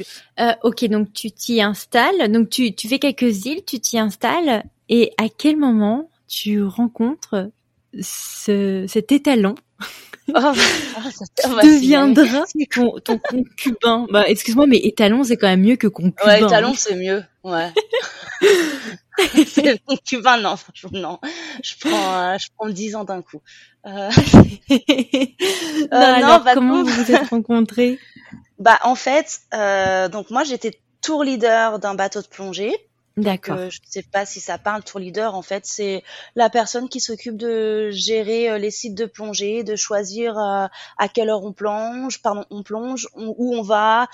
Ok, 0.64 0.86
donc 0.86 1.14
tu 1.14 1.32
t'y 1.32 1.62
installes, 1.62 2.32
donc 2.32 2.50
tu, 2.50 2.76
tu 2.76 2.88
fais 2.88 3.00
quelques 3.00 3.46
îles, 3.46 3.64
tu 3.66 3.80
t'y 3.80 3.98
installes, 3.98 4.64
et 4.90 5.14
à 5.18 5.30
quel 5.36 5.58
moment 5.58 6.10
tu 6.28 6.64
rencontres 6.64 7.50
ce, 8.00 8.86
cet 8.88 9.12
étalon? 9.12 9.56
Oh, 10.30 10.54
bah, 11.56 11.62
ton, 12.70 13.00
ton 13.00 13.18
concubin 13.18 14.08
Bah, 14.12 14.28
excuse-moi, 14.28 14.68
mais 14.68 14.78
étalon, 14.78 15.24
c'est 15.24 15.38
quand 15.38 15.48
même 15.48 15.62
mieux 15.62 15.78
que 15.78 15.88
concubin. 15.88 16.26
Ouais, 16.26 16.48
talon, 16.48 16.74
c'est 16.76 16.96
mieux. 16.96 17.24
Ouais. 17.44 17.72
c'est 19.46 19.64
le 19.64 19.78
concubin, 19.86 20.38
non, 20.38 20.56
franchement, 20.58 20.90
non. 20.94 21.20
Je 21.64 21.74
prends, 21.80 22.20
euh, 22.20 22.38
je 22.38 22.48
prends 22.58 22.70
10 22.70 22.96
ans 22.96 23.04
d'un 23.06 23.22
coup. 23.22 23.42
Euh, 23.86 24.10
hein. 24.10 24.10
non, 24.70 24.78
Euh, 25.80 25.88
non, 25.92 25.98
alors, 26.00 26.44
bah, 26.44 26.54
comment 26.56 26.78
non. 26.78 26.84
vous 26.84 27.04
vous 27.04 27.12
êtes 27.12 27.28
rencontrés? 27.30 28.00
Bah, 28.60 28.80
en 28.84 28.96
fait, 28.96 29.40
euh, 29.54 30.10
donc 30.10 30.30
moi, 30.30 30.44
j'étais 30.44 30.80
tour 31.02 31.24
leader 31.24 31.80
d'un 31.80 31.96
bateau 31.96 32.22
de 32.22 32.28
plongée. 32.28 32.76
D'accord. 33.18 33.58
Euh, 33.58 33.70
je 33.72 33.80
sais 33.90 34.04
pas 34.04 34.26
si 34.28 34.40
ça 34.40 34.58
parle, 34.60 34.84
tour 34.84 35.00
leader, 35.00 35.34
en 35.36 35.42
fait, 35.42 35.66
c'est 35.66 36.04
la 36.36 36.50
personne 36.50 36.88
qui 36.88 37.00
s'occupe 37.00 37.36
de 37.36 37.90
gérer 37.92 38.50
euh, 38.50 38.58
les 38.60 38.70
sites 38.72 38.94
de 38.96 39.06
plongée, 39.06 39.64
de 39.64 39.76
choisir 39.76 40.38
euh, 40.38 40.68
à 41.00 41.08
quelle 41.12 41.30
heure 41.30 41.44
on 41.44 41.52
plonge, 41.52 42.22
pardon, 42.22 42.46
on 42.52 42.62
plonge, 42.62 43.08
on- 43.16 43.34
où 43.38 43.56
on 43.56 43.64
va, 43.64 44.08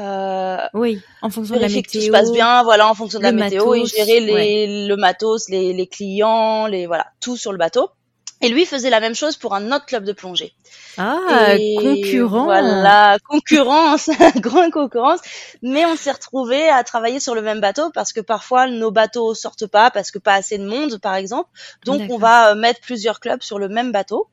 euh, 0.00 0.58
Oui, 0.74 1.00
en 1.22 1.30
fonction 1.30 1.54
de 1.54 1.60
la 1.60 1.68
vérifier 1.68 1.82
que 1.82 1.88
météo. 1.88 2.00
tout 2.00 2.06
se 2.06 2.10
passe 2.10 2.32
bien, 2.32 2.62
voilà, 2.64 2.88
en 2.88 2.94
fonction 2.94 3.18
de 3.20 3.24
la 3.24 3.32
météo, 3.32 3.74
et 3.74 3.86
gérer 3.86 4.18
les, 4.20 4.86
le 4.88 4.96
matos, 4.96 5.48
les, 5.48 5.72
les 5.72 5.86
clients, 5.86 6.66
les 6.66 6.86
voilà, 6.86 7.06
tout 7.20 7.36
sur 7.36 7.52
le 7.52 7.58
bateau. 7.58 7.88
Et 8.42 8.48
lui 8.48 8.64
faisait 8.64 8.90
la 8.90 9.00
même 9.00 9.14
chose 9.14 9.36
pour 9.36 9.54
un 9.54 9.70
autre 9.70 9.84
club 9.84 10.04
de 10.04 10.12
plongée. 10.12 10.54
Ah, 10.96 11.54
Et 11.58 11.76
concurrent. 11.76 12.44
Voilà, 12.44 13.18
concurrence, 13.28 14.08
grande 14.36 14.72
concurrence. 14.72 15.20
Mais 15.62 15.84
on 15.84 15.94
s'est 15.94 16.12
retrouvés 16.12 16.68
à 16.68 16.82
travailler 16.82 17.20
sur 17.20 17.34
le 17.34 17.42
même 17.42 17.60
bateau 17.60 17.90
parce 17.90 18.12
que 18.12 18.20
parfois 18.20 18.66
nos 18.66 18.90
bateaux 18.90 19.34
sortent 19.34 19.66
pas 19.66 19.90
parce 19.90 20.10
que 20.10 20.18
pas 20.18 20.34
assez 20.34 20.56
de 20.56 20.66
monde, 20.66 20.98
par 20.98 21.16
exemple. 21.16 21.50
Donc 21.84 22.02
on 22.10 22.16
va 22.16 22.52
euh, 22.52 22.54
mettre 22.54 22.80
plusieurs 22.80 23.20
clubs 23.20 23.42
sur 23.42 23.58
le 23.58 23.68
même 23.68 23.92
bateau. 23.92 24.28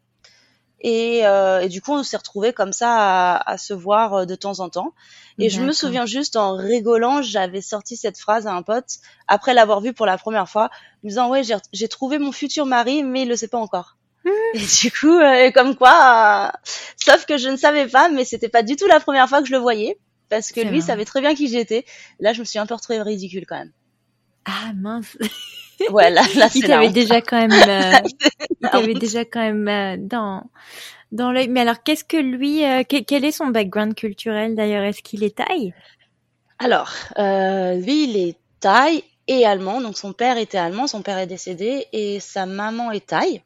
Et, 0.79 1.25
euh, 1.25 1.61
et, 1.61 1.69
du 1.69 1.81
coup, 1.81 1.93
on 1.93 2.03
s'est 2.03 2.17
retrouvés 2.17 2.53
comme 2.53 2.71
ça 2.71 2.91
à, 2.91 3.51
à, 3.51 3.57
se 3.57 3.73
voir 3.73 4.13
euh, 4.13 4.25
de 4.25 4.35
temps 4.35 4.59
en 4.59 4.69
temps. 4.69 4.93
Et 5.39 5.49
je 5.49 5.61
me 5.61 5.71
souviens 5.71 6.05
juste 6.05 6.35
en 6.35 6.55
rigolant, 6.55 7.21
j'avais 7.21 7.61
sorti 7.61 7.95
cette 7.95 8.17
phrase 8.17 8.47
à 8.47 8.53
un 8.53 8.63
pote 8.63 8.97
après 9.27 9.53
l'avoir 9.53 9.81
vu 9.81 9.93
pour 9.93 10.05
la 10.05 10.17
première 10.17 10.49
fois, 10.49 10.69
me 11.03 11.09
disant 11.09 11.29
ouais 11.29 11.41
j'ai 11.73 11.87
trouvé 11.87 12.17
mon 12.17 12.31
futur 12.31 12.65
mari, 12.65 13.03
mais 13.03 13.21
il 13.21 13.29
le 13.29 13.35
sait 13.35 13.47
pas 13.47 13.59
encore. 13.59 13.96
Et 14.53 14.59
du 14.59 14.91
coup, 14.91 15.17
euh, 15.17 15.51
comme 15.51 15.75
quoi, 15.75 16.51
euh, 16.53 16.69
sauf 16.97 17.25
que 17.25 17.37
je 17.37 17.49
ne 17.49 17.57
savais 17.57 17.87
pas, 17.87 18.09
mais 18.09 18.25
c'était 18.25 18.49
pas 18.49 18.63
du 18.63 18.75
tout 18.75 18.87
la 18.87 18.99
première 18.99 19.27
fois 19.27 19.41
que 19.41 19.47
je 19.47 19.53
le 19.53 19.59
voyais, 19.59 19.97
parce 20.29 20.51
que 20.51 20.61
lui 20.61 20.81
savait 20.81 21.05
très 21.05 21.21
bien 21.21 21.35
qui 21.35 21.47
j'étais. 21.47 21.85
Là, 22.19 22.33
je 22.33 22.39
me 22.39 22.45
suis 22.45 22.59
un 22.59 22.65
peu 22.65 22.73
retrouvée 22.73 23.01
ridicule 23.01 23.45
quand 23.47 23.57
même. 23.57 23.71
Ah 24.45 24.71
mince. 24.75 25.17
Ouais, 25.91 26.09
là, 26.09 26.23
là 26.35 26.49
il 26.55 26.63
t'avait 26.63 26.89
déjà 26.89 27.21
quand 27.21 27.37
même, 27.37 27.51
euh, 27.51 28.07
il 28.61 28.69
t'avait 28.69 28.93
déjà 28.95 29.25
quand 29.25 29.41
même 29.41 29.67
euh, 29.67 29.95
dans 29.99 30.43
dans 31.11 31.31
l'œil. 31.31 31.47
Mais 31.47 31.61
alors, 31.61 31.83
qu'est-ce 31.83 32.03
que 32.03 32.17
lui, 32.17 32.65
euh, 32.65 32.83
quel 32.83 33.23
est 33.23 33.31
son 33.31 33.47
background 33.47 33.95
culturel 33.95 34.55
d'ailleurs? 34.55 34.83
Est-ce 34.83 35.01
qu'il 35.01 35.23
est 35.23 35.37
thaï? 35.37 35.73
Alors, 36.59 36.91
euh, 37.17 37.75
lui, 37.75 38.05
il 38.05 38.17
est 38.17 38.37
thaï 38.59 39.03
et 39.27 39.45
allemand. 39.45 39.81
Donc, 39.81 39.97
son 39.97 40.13
père 40.13 40.37
était 40.37 40.57
allemand, 40.57 40.87
son 40.87 41.01
père 41.01 41.17
est 41.19 41.27
décédé 41.27 41.85
et 41.93 42.19
sa 42.19 42.45
maman 42.45 42.91
est 42.91 43.05
thaï. 43.05 43.41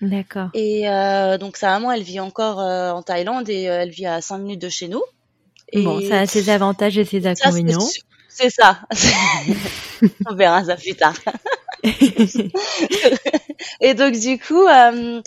D'accord. 0.00 0.48
Et 0.54 0.88
euh, 0.88 1.38
donc, 1.38 1.56
sa 1.56 1.68
maman, 1.70 1.92
elle 1.92 2.02
vit 2.02 2.20
encore 2.20 2.58
en 2.58 3.02
Thaïlande 3.02 3.48
et 3.48 3.64
elle 3.64 3.90
vit 3.90 4.06
à 4.06 4.20
5 4.20 4.38
minutes 4.38 4.62
de 4.62 4.68
chez 4.68 4.88
nous. 4.88 5.02
Et 5.72 5.82
bon, 5.82 6.00
ça 6.00 6.20
a 6.20 6.26
ses 6.26 6.50
avantages 6.50 6.98
et 6.98 7.04
ses 7.04 7.26
inconvénients. 7.26 7.86
C'est 8.28 8.50
ça. 8.50 8.80
On 10.26 10.34
verra 10.34 10.64
ça 10.64 10.76
plus 10.76 10.94
tard. 10.94 11.14
et 13.80 13.94
donc 13.94 14.14
du 14.14 14.38
coup, 14.38 14.66
euh, 14.66 15.20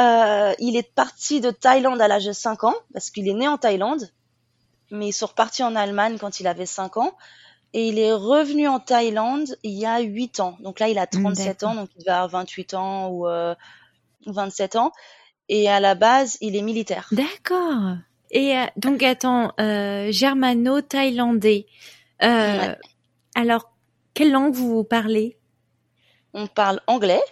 euh, 0.00 0.54
il 0.58 0.76
est 0.76 0.94
parti 0.94 1.40
de 1.40 1.50
Thaïlande 1.50 2.00
à 2.00 2.08
l'âge 2.08 2.26
de 2.26 2.32
5 2.32 2.64
ans, 2.64 2.74
parce 2.92 3.10
qu'il 3.10 3.28
est 3.28 3.34
né 3.34 3.48
en 3.48 3.58
Thaïlande, 3.58 4.10
mais 4.90 5.08
ils 5.08 5.12
sont 5.12 5.26
repartis 5.26 5.62
en 5.62 5.74
Allemagne 5.74 6.16
quand 6.18 6.40
il 6.40 6.46
avait 6.46 6.66
5 6.66 6.96
ans. 6.96 7.14
Et 7.72 7.88
il 7.88 7.98
est 7.98 8.12
revenu 8.12 8.68
en 8.68 8.78
Thaïlande 8.78 9.56
il 9.64 9.72
y 9.72 9.84
a 9.84 9.98
8 9.98 10.38
ans. 10.38 10.56
Donc 10.60 10.78
là, 10.78 10.88
il 10.88 10.98
a 10.98 11.08
37 11.08 11.64
ans, 11.64 11.74
donc 11.74 11.88
il 11.96 12.00
devait 12.00 12.12
avoir 12.12 12.28
28 12.28 12.74
ans 12.74 13.08
ou 13.08 13.26
euh, 13.26 13.56
27 14.26 14.76
ans. 14.76 14.92
Et 15.48 15.68
à 15.68 15.80
la 15.80 15.94
base, 15.94 16.38
il 16.40 16.56
est 16.56 16.62
militaire. 16.62 17.08
D'accord. 17.12 17.96
Et 18.30 18.56
euh, 18.56 18.64
donc 18.76 19.02
attends, 19.02 19.52
euh, 19.60 20.10
germano-thaïlandais. 20.10 21.66
Euh, 22.22 22.74
alors, 23.34 23.72
quelle 24.14 24.32
langue 24.32 24.54
vous 24.54 24.84
parlez? 24.84 25.36
On 26.32 26.46
parle 26.46 26.80
anglais. 26.86 27.22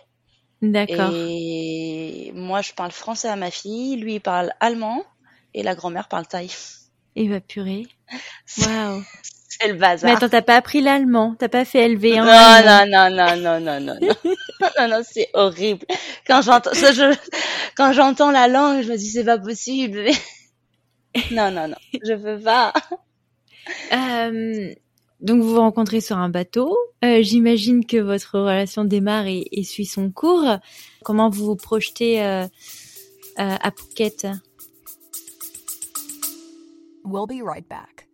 D'accord. 0.60 1.10
Et 1.12 2.30
moi, 2.34 2.62
je 2.62 2.72
parle 2.72 2.92
français 2.92 3.28
à 3.28 3.36
ma 3.36 3.50
fille, 3.50 3.96
lui, 3.96 4.14
il 4.14 4.20
parle 4.20 4.52
allemand, 4.60 5.02
et 5.54 5.64
la 5.64 5.74
grand-mère 5.74 6.08
parle 6.08 6.26
thaï. 6.26 6.50
Et 7.16 7.28
va 7.28 7.40
purée. 7.40 7.88
Waouh. 8.58 9.02
C'est 9.60 9.68
le 9.68 9.74
bazar. 9.74 10.10
Mais 10.10 10.16
attends, 10.16 10.30
t'as 10.30 10.40
pas 10.40 10.56
appris 10.56 10.80
l'allemand, 10.80 11.36
t'as 11.38 11.48
pas 11.48 11.66
fait 11.66 11.86
LV1. 11.88 12.16
Non, 12.16 12.24
non, 12.24 12.86
non, 12.88 13.10
non, 13.10 13.36
non, 13.36 13.60
non, 13.60 13.80
non, 13.80 13.98
non, 14.00 14.14
non, 14.78 14.88
non, 14.88 15.02
c'est 15.04 15.28
horrible. 15.34 15.84
Quand 16.26 16.40
j'entends, 16.40 16.70
je, 16.72 17.14
quand 17.76 17.92
j'entends 17.92 18.30
la 18.30 18.48
langue, 18.48 18.82
je 18.82 18.90
me 18.90 18.96
dis 18.96 19.10
c'est 19.10 19.24
pas 19.24 19.38
possible. 19.38 20.04
non, 21.32 21.50
non, 21.50 21.68
non, 21.68 21.76
je 22.04 22.14
peux 22.14 22.40
pas. 22.42 22.72
Euh, 23.92 24.74
donc 25.20 25.40
vous 25.40 25.50
vous 25.50 25.60
rencontrez 25.60 26.00
sur 26.00 26.18
un 26.18 26.28
bateau. 26.28 26.76
Euh, 27.04 27.22
J'imagine 27.22 27.86
que 27.86 27.98
votre 27.98 28.40
relation 28.40 28.84
démarre 28.84 29.28
et, 29.28 29.46
et, 29.52 29.62
suit 29.62 29.86
son 29.86 30.10
cours. 30.10 30.58
Comment 31.04 31.30
vous 31.30 31.46
vous 31.46 31.54
projetez 31.54 32.24
euh, 32.24 32.42
euh, 32.42 32.48
à 33.36 33.70
Phuket? 33.70 34.26
We'll 37.04 37.28
be 37.28 37.40
right 37.40 37.68
back. 37.68 38.08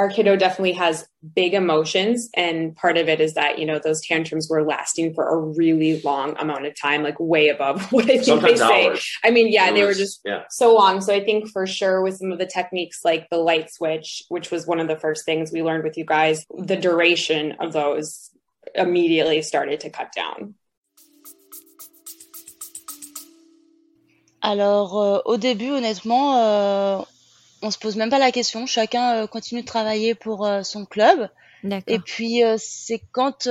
Our 0.00 0.08
kiddo 0.08 0.34
definitely 0.34 0.72
has 0.72 1.06
big 1.36 1.52
emotions 1.52 2.30
and 2.34 2.74
part 2.74 2.96
of 2.96 3.06
it 3.06 3.20
is 3.20 3.34
that 3.34 3.58
you 3.58 3.66
know 3.66 3.78
those 3.78 4.00
tantrums 4.00 4.48
were 4.48 4.62
lasting 4.62 5.12
for 5.12 5.28
a 5.28 5.36
really 5.36 6.00
long 6.00 6.34
amount 6.38 6.64
of 6.64 6.74
time 6.74 7.02
like 7.02 7.20
way 7.20 7.48
above 7.48 7.82
what 7.92 8.04
i 8.04 8.14
think 8.14 8.24
Sometimes 8.24 8.60
they 8.60 8.66
say 8.66 8.86
hours. 8.86 9.18
i 9.22 9.30
mean 9.30 9.52
yeah 9.52 9.70
they 9.70 9.84
were 9.84 9.92
just 9.92 10.22
yeah. 10.24 10.44
so 10.48 10.74
long 10.74 11.02
so 11.02 11.14
i 11.14 11.22
think 11.22 11.50
for 11.50 11.66
sure 11.66 12.00
with 12.02 12.16
some 12.16 12.32
of 12.32 12.38
the 12.38 12.46
techniques 12.46 13.00
like 13.04 13.28
the 13.28 13.36
light 13.36 13.70
switch 13.70 14.22
which 14.30 14.50
was 14.50 14.66
one 14.66 14.80
of 14.80 14.88
the 14.88 14.96
first 14.96 15.26
things 15.26 15.52
we 15.52 15.62
learned 15.62 15.84
with 15.84 15.98
you 15.98 16.06
guys 16.06 16.46
the 16.56 16.76
duration 16.76 17.52
of 17.60 17.74
those 17.74 18.30
immediately 18.74 19.42
started 19.42 19.80
to 19.80 19.90
cut 19.90 20.10
down 20.12 20.54
Alors, 24.42 24.98
euh, 24.98 25.18
au 25.26 25.36
début, 25.36 25.68
honnêtement, 25.68 26.38
euh, 26.38 27.02
on 27.62 27.70
se 27.70 27.78
pose 27.78 27.96
même 27.96 28.10
pas 28.10 28.18
la 28.18 28.32
question. 28.32 28.66
Chacun 28.66 29.14
euh, 29.14 29.26
continue 29.26 29.62
de 29.62 29.66
travailler 29.66 30.14
pour 30.14 30.46
euh, 30.46 30.62
son 30.62 30.84
club. 30.84 31.28
Et 31.86 31.98
puis 31.98 32.42
euh, 32.42 32.56
c'est 32.58 33.02
quand 33.12 33.46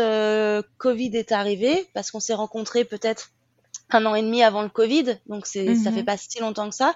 Covid 0.78 1.12
est 1.14 1.32
arrivé, 1.32 1.88
parce 1.94 2.10
qu'on 2.10 2.20
s'est 2.20 2.34
rencontrés 2.34 2.84
peut-être 2.84 3.32
un 3.92 4.04
an 4.08 4.16
et 4.16 4.24
demi 4.24 4.42
avant 4.42 4.64
le 4.64 4.70
Covid, 4.70 5.18
donc 5.28 5.46
c'est 5.46 5.76
ça 5.76 5.92
fait 5.92 6.00
mhm. 6.00 6.06
pas 6.06 6.18
si 6.18 6.40
longtemps 6.40 6.70
que 6.70 6.76
ça. 6.76 6.96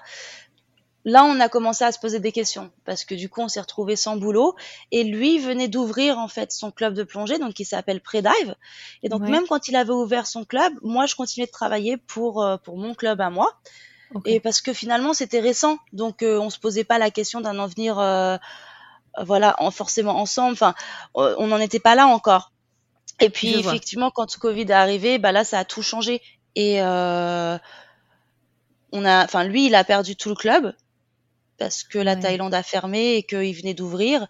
Là, 1.04 1.24
on 1.24 1.38
a 1.38 1.48
commencé 1.48 1.84
à 1.84 1.92
se 1.92 2.00
poser 2.00 2.18
des 2.18 2.32
questions 2.32 2.72
parce 2.84 3.04
que 3.04 3.14
du 3.14 3.28
coup, 3.28 3.42
on 3.42 3.48
s'est 3.48 3.60
retrouvé 3.60 3.94
sans 3.94 4.16
boulot 4.16 4.56
et 4.90 5.04
lui 5.04 5.38
venait 5.38 5.68
d'ouvrir 5.68 6.18
en 6.18 6.28
fait 6.28 6.50
son 6.50 6.72
club 6.72 6.94
de 6.94 7.04
plongée, 7.04 7.38
donc 7.38 7.54
qui 7.54 7.64
s'appelle 7.64 8.00
Predive. 8.00 8.56
Et 9.04 9.08
donc 9.08 9.22
même 9.22 9.46
quand 9.46 9.68
il 9.68 9.76
avait 9.76 9.92
ouvert 9.92 10.26
son 10.26 10.44
club, 10.44 10.72
moi, 10.82 11.06
je 11.06 11.14
continuais 11.14 11.46
de 11.46 11.52
travailler 11.52 11.96
pour 11.96 12.44
pour 12.64 12.76
mon 12.76 12.94
club 12.94 13.20
à 13.20 13.30
moi. 13.30 13.56
Et 14.24 14.40
parce 14.40 14.60
que 14.60 14.72
finalement 14.72 15.12
c'était 15.12 15.40
récent, 15.40 15.78
donc 15.92 16.22
euh, 16.22 16.38
on 16.38 16.50
se 16.50 16.58
posait 16.58 16.84
pas 16.84 16.98
la 16.98 17.10
question 17.10 17.40
d'un 17.40 17.58
en 17.58 17.66
venir, 17.66 17.98
euh, 17.98 18.36
voilà, 19.22 19.56
en, 19.58 19.70
forcément 19.70 20.18
ensemble. 20.18 20.52
Enfin, 20.52 20.74
euh, 21.16 21.34
on 21.38 21.48
n'en 21.48 21.58
était 21.58 21.80
pas 21.80 21.94
là 21.94 22.06
encore. 22.06 22.52
Et 23.20 23.30
puis 23.30 23.54
effectivement, 23.54 24.10
quand 24.10 24.34
le 24.34 24.40
Covid 24.40 24.62
est 24.62 24.70
arrivé, 24.70 25.18
bah 25.18 25.32
là 25.32 25.44
ça 25.44 25.60
a 25.60 25.64
tout 25.64 25.82
changé. 25.82 26.20
Et 26.56 26.80
euh, 26.82 27.58
on 28.92 29.04
a, 29.04 29.24
enfin 29.24 29.44
lui, 29.44 29.66
il 29.66 29.74
a 29.74 29.84
perdu 29.84 30.16
tout 30.16 30.28
le 30.28 30.34
club 30.34 30.74
parce 31.58 31.84
que 31.84 31.98
la 31.98 32.16
Thaïlande 32.16 32.54
a 32.54 32.62
fermé 32.62 33.14
et 33.14 33.22
qu'il 33.22 33.54
venait 33.54 33.74
d'ouvrir. 33.74 34.26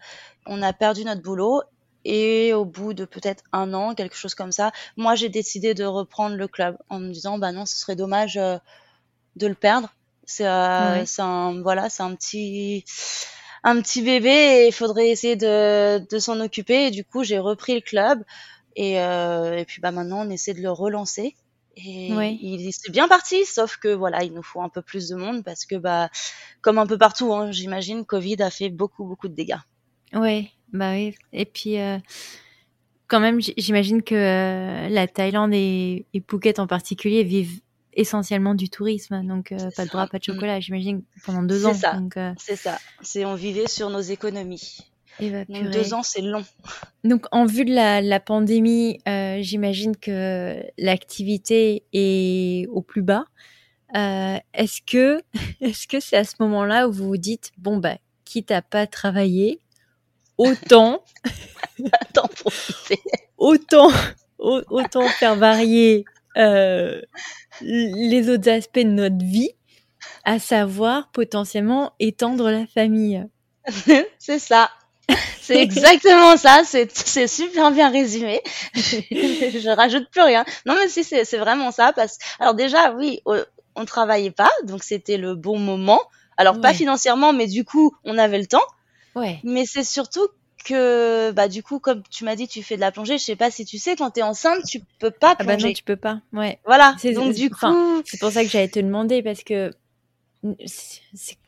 On 0.47 0.63
a 0.63 0.73
perdu 0.75 1.05
notre 1.05 1.23
boulot 1.23 1.63
et 2.05 2.53
au 2.53 2.67
bout 2.67 2.93
de 2.93 3.07
peut-être 3.07 3.43
un 3.53 3.73
an, 3.73 3.95
quelque 3.95 4.17
chose 4.17 4.35
comme 4.35 4.53
ça, 4.53 4.73
moi 4.99 5.15
j'ai 5.15 5.31
décidé 5.31 5.73
de 5.73 5.85
reprendre 5.85 6.37
le 6.37 6.47
club 6.47 6.77
en 6.91 6.99
me 7.01 7.11
disant 7.11 7.39
bah 7.39 7.53
non, 7.53 7.65
ce 7.65 7.77
serait 7.77 7.97
dommage 7.97 8.39
de 9.37 9.47
le 9.47 9.55
perdre. 9.55 9.93
C'est 10.25 10.47
euh, 10.47 11.05
un 11.19 11.61
voilà, 11.63 11.91
c'est 11.91 12.03
un 12.03 12.15
petit 12.15 12.85
un 13.63 13.81
petit 13.81 14.03
bébé 14.03 14.31
et 14.31 14.67
il 14.69 14.73
faudrait 14.73 15.09
essayer 15.09 15.37
de, 15.37 15.99
de 15.99 16.19
s'en 16.19 16.41
occuper. 16.41 16.87
Et 16.87 16.91
du 16.91 17.05
coup, 17.05 17.25
j'ai 17.25 17.39
repris 17.39 17.75
le 17.75 17.81
club 17.81 18.23
et, 18.77 19.01
euh, 19.01 19.59
et 19.59 19.65
puis 19.65 19.81
bah 19.81 19.91
maintenant 19.91 20.27
on 20.27 20.31
essaie 20.31 20.55
de 20.55 20.63
le 20.63 20.71
relancer. 20.71 21.35
Et 21.77 22.09
il 22.41 22.73
c'est 22.73 22.93
bien 22.93 23.09
parti, 23.09 23.45
sauf 23.45 23.79
que 23.79 23.89
voilà, 23.89 24.23
il 24.23 24.33
nous 24.33 24.45
faut 24.45 24.63
un 24.63 24.69
peu 24.69 24.81
plus 24.81 25.09
de 25.09 25.17
monde 25.17 25.43
parce 25.43 25.65
que 25.65 25.75
bah 25.75 26.09
comme 26.61 26.79
un 26.79 26.87
peu 26.87 26.97
partout, 26.97 27.35
hein, 27.35 27.51
j'imagine, 27.51 28.05
Covid 28.05 28.41
a 28.43 28.51
fait 28.51 28.71
beaucoup 28.71 29.05
beaucoup 29.05 29.29
de 29.29 29.35
dégâts. 29.35 29.59
Oui, 30.13 30.51
bah 30.73 30.93
oui. 30.93 31.17
Et 31.33 31.45
puis 31.45 31.81
euh, 31.81 31.99
quand 33.09 33.19
même, 33.19 33.41
j'imagine 33.59 34.03
que 34.03 34.15
euh, 34.15 34.89
la 34.89 35.09
Thaïlande 35.09 35.53
et, 35.53 36.07
et 36.15 36.23
Phuket 36.27 36.61
en 36.61 36.67
particulier 36.69 37.25
vivent 37.25 37.61
essentiellement 37.97 38.55
du 38.55 38.69
tourisme, 38.69 39.23
donc 39.27 39.53
euh, 39.53 39.71
pas 39.77 39.85
de 39.85 39.91
bras, 39.91 40.07
pas 40.07 40.19
de 40.19 40.25
chocolat, 40.25 40.61
j'imagine, 40.61 41.03
pendant 41.25 41.43
deux 41.43 41.67
ans. 41.67 41.75
Ça. 41.75 42.01
Euh, 42.17 42.33
c'est 42.39 42.57
ça. 42.57 42.79
C'est 43.03 43.25
on 43.25 43.35
vivait 43.35 43.69
sur 43.69 43.91
nos 43.91 44.01
économies. 44.01 44.79
Et 45.21 45.31
bah, 45.31 45.45
donc 45.49 45.71
deux 45.71 45.95
ans, 45.95 46.03
c'est 46.03 46.23
long. 46.23 46.45
Donc 47.05 47.27
en 47.31 47.47
vue 47.47 47.65
de 47.65 47.73
la, 47.73 48.01
la 48.01 48.21
pandémie, 48.21 48.99
euh, 49.09 49.39
j'imagine 49.41 49.97
que 49.97 50.61
l'activité 50.77 51.85
est 51.93 52.67
au 52.69 52.83
plus 52.83 53.03
bas. 53.03 53.25
Est-ce 53.95 54.81
que 54.85 55.23
est-ce 55.61 55.87
que 55.87 56.01
c'est 56.01 56.17
à 56.17 56.25
ce 56.25 56.35
moment-là 56.41 56.89
où 56.89 56.93
vous 56.93 57.09
vous 57.09 57.17
dites 57.17 57.53
bon 57.59 57.79
bah 57.79 57.97
quitte 58.25 58.51
à 58.51 58.63
pas 58.63 58.87
travailler, 58.87 59.61
autant 60.37 61.05
autant 63.39 63.91
autant 64.69 65.09
faire 65.09 65.37
varier 65.37 66.05
les 67.61 68.29
autres 68.29 68.51
aspects 68.51 68.79
de 68.79 68.85
notre 68.85 69.25
vie, 69.25 69.51
à 70.25 70.39
savoir 70.39 71.11
potentiellement 71.13 71.93
étendre 72.01 72.51
la 72.51 72.67
famille. 72.67 73.25
c'est 74.19 74.39
ça. 74.39 74.71
C'est 75.41 75.57
exactement 75.63 76.37
ça. 76.37 76.63
C'est 76.65 77.27
super 77.27 77.71
bien 77.71 77.91
résumé. 77.91 78.41
je, 78.75 79.75
rajoute 79.75 80.09
plus 80.11 80.23
rien. 80.23 80.45
Non, 80.67 80.75
mais 80.75 80.89
si, 80.89 81.05
c'est 81.05 81.39
vraiment 81.39 81.71
ça. 81.71 81.93
Parce 81.93 82.19
alors 82.39 82.55
déjà, 82.55 82.93
oui, 82.93 83.21
on 83.77 83.85
travaillait 83.85 84.31
pas, 84.31 84.51
donc 84.65 84.83
c'était 84.83 85.17
le 85.17 85.35
bon 85.35 85.59
moment. 85.59 86.01
Alors 86.37 86.61
pas 86.61 86.75
financièrement, 86.75 87.33
mais 87.33 87.47
du 87.47 87.65
coup, 87.65 87.95
on 88.05 88.19
avait 88.19 88.39
le 88.39 88.47
temps. 88.47 88.65
Ouais. 89.15 89.39
Mais 89.45 89.65
c'est 89.67 89.85
surtout 89.85 90.27
que 90.65 91.31
bah 91.31 91.49
du 91.49 91.63
coup 91.63 91.79
comme 91.79 92.03
tu 92.11 92.25
m'as 92.25 92.35
dit 92.35 92.49
tu 92.49 92.63
fais 92.63 92.77
de 92.77 92.81
la 92.81 92.91
plongée, 92.91 93.19
je 93.19 93.25
sais 93.25 93.37
pas 93.37 93.51
si 93.51 93.65
tu 93.65 93.79
sais 93.79 93.95
quand 93.95 94.11
tu 94.13 94.21
es 94.21 94.23
enceinte, 94.23 94.65
tu 94.67 94.81
peux 94.99 95.11
pas 95.11 95.37
plonger. 95.37 95.53
Ah 95.53 95.57
bah 95.57 95.69
non, 95.69 95.73
tu 95.73 95.83
peux 95.85 95.97
pas. 95.97 96.21
Ouais. 96.33 96.59
Voilà. 96.65 96.97
Donc 97.15 97.35
du 97.35 97.51
coup, 97.51 98.03
c'est 98.05 98.19
pour 98.19 98.33
ça 98.33 98.43
que 98.43 98.51
j'allais 98.51 98.69
te 98.69 98.81
demander 98.81 99.23
parce 99.23 99.45
que 99.45 99.71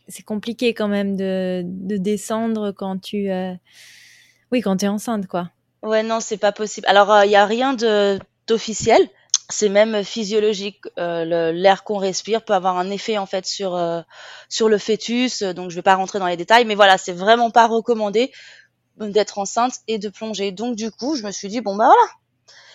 c'est 0.09 0.23
compliqué 0.23 0.73
quand 0.73 0.89
même 0.89 1.17
de, 1.17 1.63
de 1.65 1.97
descendre 1.97 2.73
quand 2.73 2.99
tu 2.99 3.31
euh... 3.31 3.53
oui, 4.53 4.61
quand 4.61 4.79
tu 4.79 4.85
es 4.85 4.89
enceinte 4.89 5.27
quoi. 5.27 5.51
Ouais, 5.83 6.03
non, 6.03 6.21
c'est 6.21 6.39
pas 6.39 6.53
possible. 6.53 6.87
Alors 6.89 7.09
il 7.25 7.29
euh, 7.29 7.33
y 7.33 7.37
a 7.37 7.47
rien 7.47 7.75
de 7.75 8.19
d'officiel. 8.47 9.09
C'est 9.49 9.69
même 9.69 10.03
physiologique. 10.03 10.81
Euh, 10.99 11.53
L'air 11.53 11.85
qu'on 11.85 11.99
respire 11.99 12.45
peut 12.45 12.55
avoir 12.55 12.79
un 12.79 12.91
effet 12.91 13.17
en 13.19 13.27
fait 13.27 13.47
sur 13.47 13.77
euh, 13.77 14.01
sur 14.49 14.69
le 14.69 14.79
fœtus. 14.79 15.43
Donc 15.43 15.71
je 15.71 15.77
vais 15.77 15.83
pas 15.83 15.95
rentrer 15.95 16.19
dans 16.19 16.27
les 16.27 16.37
détails, 16.37 16.65
mais 16.65 16.75
voilà, 16.75 16.99
c'est 16.99 17.13
vraiment 17.13 17.51
pas 17.51 17.67
recommandé 17.67 18.33
d'être 18.99 19.39
enceinte 19.39 19.75
et 19.89 19.99
de 19.99 20.09
plonger. 20.09 20.53
Donc 20.53 20.77
du 20.77 20.91
coup, 20.91 21.17
je 21.17 21.23
me 21.25 21.31
suis 21.31 21.49
dit 21.49 21.61
bon 21.61 21.77
bah 21.77 21.87
voilà. 21.87 22.11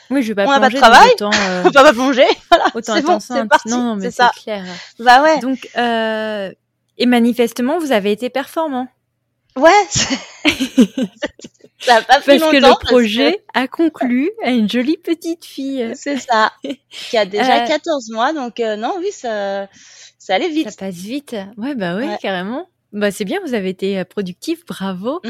Oui, 0.10 0.24
je 0.24 0.30
vais 0.30 0.36
pas 0.36 0.44
on 0.44 0.48
plonger. 0.48 0.58
On 0.58 0.62
pas 0.62 0.70
de 0.70 0.78
travail, 0.78 1.10
autant, 1.14 1.32
euh... 1.34 1.64
peut 1.64 1.72
pas 1.72 1.94
plonger. 1.94 2.26
Voilà, 2.50 2.66
autant 2.74 2.96
être 2.98 3.06
bon, 3.06 3.14
enceinte. 3.14 3.50
parti. 3.50 3.70
Non, 3.70 3.78
non, 3.78 3.96
mais 3.96 4.12
c'est 4.12 4.24
clair. 4.44 4.66
Bah 5.00 5.24
ouais. 5.24 5.40
Donc 5.40 5.70
euh... 5.78 6.52
et 6.98 7.06
manifestement, 7.06 7.80
vous 7.80 7.92
avez 7.92 8.12
été 8.12 8.30
performant. 8.30 8.88
Ouais. 9.56 9.70
ça 11.80 11.96
a 11.96 12.02
pas 12.02 12.20
pris 12.22 12.40
parce 12.40 12.52
que 12.52 12.58
le 12.58 12.86
projet 12.86 13.44
a 13.54 13.68
conclu 13.68 14.32
à 14.44 14.52
une 14.52 14.70
jolie 14.70 14.98
petite 14.98 15.44
fille. 15.46 15.92
C'est 15.96 16.18
ça. 16.18 16.52
Qui 16.90 17.18
a 17.18 17.26
déjà 17.26 17.64
Euh, 17.64 17.68
14 17.68 18.10
mois, 18.12 18.34
donc 18.34 18.60
euh, 18.60 18.76
non, 18.76 18.96
oui, 19.00 19.12
ça, 19.12 19.68
ça 20.20 20.36
allait 20.36 20.50
vite. 20.50 20.70
Ça 20.70 20.76
passe 20.78 20.96
vite. 20.96 21.36
Ouais, 21.58 21.76
bah 21.76 21.96
oui, 21.98 22.06
Ouais. 22.06 22.18
carrément. 22.22 22.68
Bah 22.94 23.12
c'est 23.12 23.26
bien, 23.26 23.40
vous 23.46 23.54
avez 23.54 23.70
été 23.70 24.04
productif, 24.06 24.66
bravo. 24.66 25.22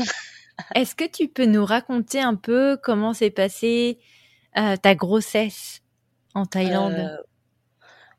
Est-ce 0.76 0.96
que 0.96 1.08
tu 1.08 1.28
peux 1.28 1.46
nous 1.46 1.66
raconter 1.66 2.22
un 2.22 2.36
peu 2.36 2.78
comment 2.82 3.14
s'est 3.14 3.30
passée 3.30 4.00
euh, 4.58 4.76
ta 4.78 4.96
grossesse 4.96 5.82
en 6.34 6.46
Thaïlande? 6.46 6.94
Euh, 6.94 7.18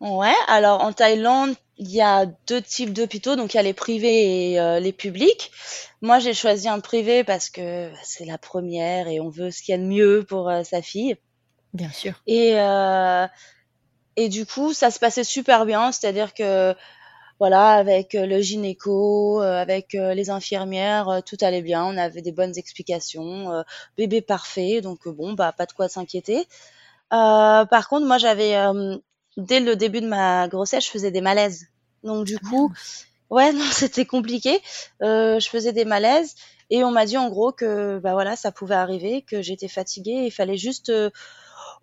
Ouais, 0.00 0.34
alors 0.48 0.82
en 0.82 0.92
Thaïlande, 0.92 1.54
il 1.76 1.88
y 1.88 2.00
a 2.02 2.26
deux 2.48 2.60
types 2.60 2.92
d'hôpitaux, 2.92 3.36
donc 3.36 3.54
il 3.54 3.56
y 3.56 3.60
a 3.60 3.62
les 3.62 3.72
privés 3.72 4.50
et 4.50 4.60
euh, 4.60 4.80
les 4.80 4.92
publics. 4.92 5.52
Moi, 6.00 6.18
j'ai 6.18 6.34
choisi 6.34 6.68
un 6.68 6.80
privé 6.80 7.22
parce 7.22 7.50
que 7.50 7.88
c'est 8.02 8.24
la 8.24 8.36
première 8.36 9.06
et 9.06 9.20
on 9.20 9.28
veut 9.28 9.52
ce 9.52 9.62
qu'il 9.62 9.72
y 9.72 9.76
a 9.76 9.78
de 9.78 9.86
mieux 9.86 10.24
pour 10.28 10.50
sa 10.64 10.82
fille. 10.82 11.16
Bien 11.72 11.90
sûr. 11.90 12.14
Et, 12.26 12.56
et 14.16 14.28
du 14.28 14.44
coup, 14.44 14.72
ça 14.72 14.90
se 14.90 14.98
passait 14.98 15.22
super 15.22 15.66
bien, 15.66 15.92
c'est-à-dire 15.92 16.34
que 16.34 16.74
voilà, 17.42 17.72
avec 17.72 18.14
euh, 18.14 18.24
le 18.24 18.40
gynéco, 18.40 19.42
euh, 19.42 19.60
avec 19.60 19.96
euh, 19.96 20.14
les 20.14 20.30
infirmières, 20.30 21.22
tout 21.26 21.36
allait 21.40 21.60
bien, 21.60 21.84
on 21.84 21.96
avait 21.96 22.22
des 22.22 22.30
bonnes 22.30 22.56
explications, 22.56 23.50
euh, 23.50 23.62
bébé 23.96 24.20
parfait, 24.20 24.80
donc 24.80 25.08
bon, 25.08 25.32
bah 25.32 25.50
pas 25.50 25.66
de 25.66 25.72
quoi 25.72 25.88
s'inquiéter. 25.88 26.46
Euh, 27.12 27.64
par 27.64 27.88
contre, 27.88 28.06
moi 28.06 28.18
j'avais 28.18 28.54
euh, 28.54 28.96
dès 29.36 29.58
le 29.58 29.74
début 29.74 30.00
de 30.00 30.06
ma 30.06 30.46
grossesse, 30.46 30.86
je 30.86 30.90
faisais 30.92 31.10
des 31.10 31.20
malaises. 31.20 31.66
Donc 32.04 32.26
du 32.26 32.38
coup, 32.38 32.72
ouais, 33.28 33.52
non, 33.58 33.64
c'était 33.72 34.06
compliqué. 34.06 34.60
Euh, 35.02 35.40
je 35.40 35.48
faisais 35.48 35.72
des 35.72 35.84
malaises 35.84 36.36
et 36.70 36.84
on 36.84 36.92
m'a 36.92 37.06
dit 37.06 37.18
en 37.18 37.28
gros 37.28 37.50
que 37.50 37.98
bah 37.98 38.12
voilà, 38.12 38.36
ça 38.36 38.52
pouvait 38.52 38.76
arriver, 38.76 39.22
que 39.22 39.42
j'étais 39.42 39.66
fatiguée, 39.66 40.12
et 40.12 40.26
il 40.26 40.30
fallait 40.30 40.56
juste 40.56 40.90
euh, 40.90 41.10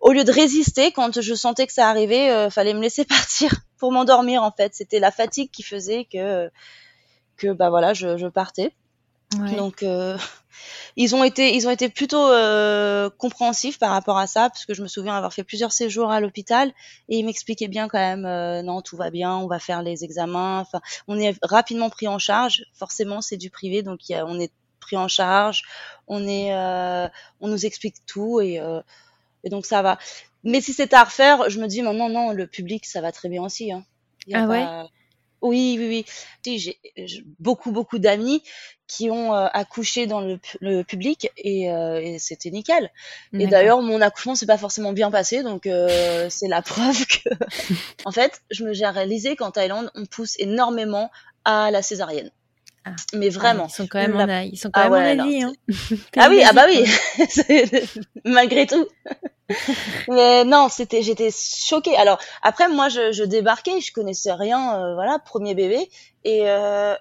au 0.00 0.12
lieu 0.12 0.24
de 0.24 0.32
résister 0.32 0.92
quand 0.92 1.20
je 1.20 1.34
sentais 1.34 1.66
que 1.66 1.72
ça 1.72 1.88
arrivait, 1.88 2.30
euh, 2.30 2.50
fallait 2.50 2.74
me 2.74 2.80
laisser 2.80 3.04
partir 3.16 3.54
pour 3.78 3.92
m'endormir 3.92 4.42
en 4.42 4.52
fait. 4.52 4.74
C'était 4.74 5.00
la 5.00 5.10
fatigue 5.10 5.50
qui 5.50 5.62
faisait 5.62 6.04
que 6.04 6.50
que 7.36 7.52
bah 7.52 7.70
voilà, 7.70 7.94
je, 7.94 8.16
je 8.18 8.26
partais. 8.26 8.74
Ouais. 9.38 9.54
Donc 9.54 9.82
euh, 9.82 10.18
ils 10.96 11.14
ont 11.14 11.22
été 11.22 11.54
ils 11.54 11.68
ont 11.68 11.70
été 11.70 11.88
plutôt 11.88 12.28
euh, 12.28 13.10
compréhensifs 13.10 13.78
par 13.78 13.90
rapport 13.90 14.18
à 14.18 14.26
ça 14.26 14.50
parce 14.50 14.66
que 14.66 14.74
je 14.74 14.82
me 14.82 14.88
souviens 14.88 15.14
avoir 15.14 15.32
fait 15.32 15.44
plusieurs 15.44 15.72
séjours 15.72 16.10
à 16.10 16.20
l'hôpital 16.20 16.72
et 17.08 17.18
ils 17.18 17.24
m'expliquaient 17.24 17.68
bien 17.68 17.88
quand 17.88 17.98
même 17.98 18.26
euh, 18.26 18.62
non 18.62 18.82
tout 18.82 18.96
va 18.96 19.10
bien 19.10 19.36
on 19.36 19.46
va 19.46 19.58
faire 19.58 19.82
les 19.82 20.04
examens 20.04 20.58
enfin 20.60 20.80
on 21.06 21.18
est 21.18 21.36
rapidement 21.42 21.90
pris 21.90 22.08
en 22.08 22.18
charge 22.18 22.64
forcément 22.74 23.20
c'est 23.20 23.36
du 23.36 23.50
privé 23.50 23.82
donc 23.82 24.08
y 24.08 24.14
a, 24.14 24.26
on 24.26 24.38
est 24.40 24.52
pris 24.80 24.96
en 24.96 25.08
charge 25.08 25.62
on 26.08 26.26
est 26.26 26.52
euh, 26.52 27.08
on 27.40 27.48
nous 27.48 27.66
explique 27.66 27.96
tout 28.06 28.40
et 28.40 28.60
euh, 28.60 28.80
et 29.44 29.50
donc 29.50 29.66
ça 29.66 29.82
va 29.82 29.98
mais 30.44 30.60
si 30.60 30.72
c'était 30.72 30.96
à 30.96 31.04
refaire 31.04 31.50
je 31.50 31.60
me 31.60 31.66
dis 31.66 31.82
non 31.82 31.92
non 31.94 32.08
non 32.08 32.32
le 32.32 32.46
public 32.46 32.86
ça 32.86 33.00
va 33.00 33.12
très 33.12 33.28
bien 33.28 33.42
aussi 33.42 33.72
hein. 33.72 33.84
Il 34.26 34.32
y 34.32 34.36
a 34.36 34.40
Ah 34.40 34.46
ouais? 34.46 34.70
oui, 35.42 35.76
oui, 35.78 35.88
oui. 35.88 36.04
J'ai 36.96 37.24
beaucoup, 37.38 37.72
beaucoup 37.72 37.98
d'amis 37.98 38.42
qui 38.86 39.10
ont 39.10 39.34
euh, 39.34 39.46
accouché 39.52 40.06
dans 40.06 40.20
le, 40.20 40.36
pu- 40.38 40.58
le 40.60 40.82
public 40.82 41.30
et, 41.38 41.70
euh, 41.72 42.00
et 42.00 42.18
c'était 42.18 42.50
nickel. 42.50 42.90
Et 43.38 43.46
d'ailleurs, 43.46 43.80
mon 43.80 44.00
accouchement 44.02 44.34
s'est 44.34 44.46
pas 44.46 44.58
forcément 44.58 44.92
bien 44.92 45.10
passé, 45.10 45.42
donc 45.42 45.66
euh, 45.66 46.28
c'est 46.30 46.48
la 46.48 46.60
preuve 46.60 47.06
que, 47.06 47.30
en 48.04 48.12
fait, 48.12 48.42
je 48.50 48.64
me 48.64 48.74
j'ai 48.74 48.86
réalisé 48.86 49.36
qu'en 49.36 49.50
Thaïlande, 49.50 49.90
on 49.94 50.04
pousse 50.06 50.36
énormément 50.38 51.10
à 51.44 51.70
la 51.70 51.82
césarienne. 51.82 52.30
Ah. 52.84 52.96
Mais 53.14 53.28
vraiment. 53.28 53.64
Ah, 53.64 53.70
ils 53.70 53.74
sont 53.76 53.86
quand 53.86 53.98
même 53.98 54.12
La- 54.16 54.24
en, 54.24 54.28
a- 54.28 54.44
ils 54.44 54.56
sont 54.56 54.70
quand 54.70 54.80
Ah 54.80 54.88
même 54.90 55.18
ouais, 55.18 55.42
en 55.44 55.48
hein. 55.48 55.52
Ah 56.16 56.28
oui, 56.30 56.42
ah 56.42 56.52
bah 56.52 56.64
oui, 56.68 56.84
malgré 58.24 58.66
tout. 58.66 58.86
Mais 60.08 60.44
non, 60.44 60.68
c'était, 60.68 61.02
j'étais 61.02 61.30
choquée. 61.30 61.96
Alors 61.96 62.18
après, 62.42 62.68
moi, 62.68 62.88
je, 62.88 63.12
je 63.12 63.24
débarquais, 63.24 63.80
je 63.80 63.92
connaissais 63.92 64.32
rien, 64.32 64.76
euh, 64.80 64.94
voilà, 64.94 65.18
premier 65.18 65.54
bébé, 65.54 65.90
et 66.24 66.48
euh, 66.48 66.94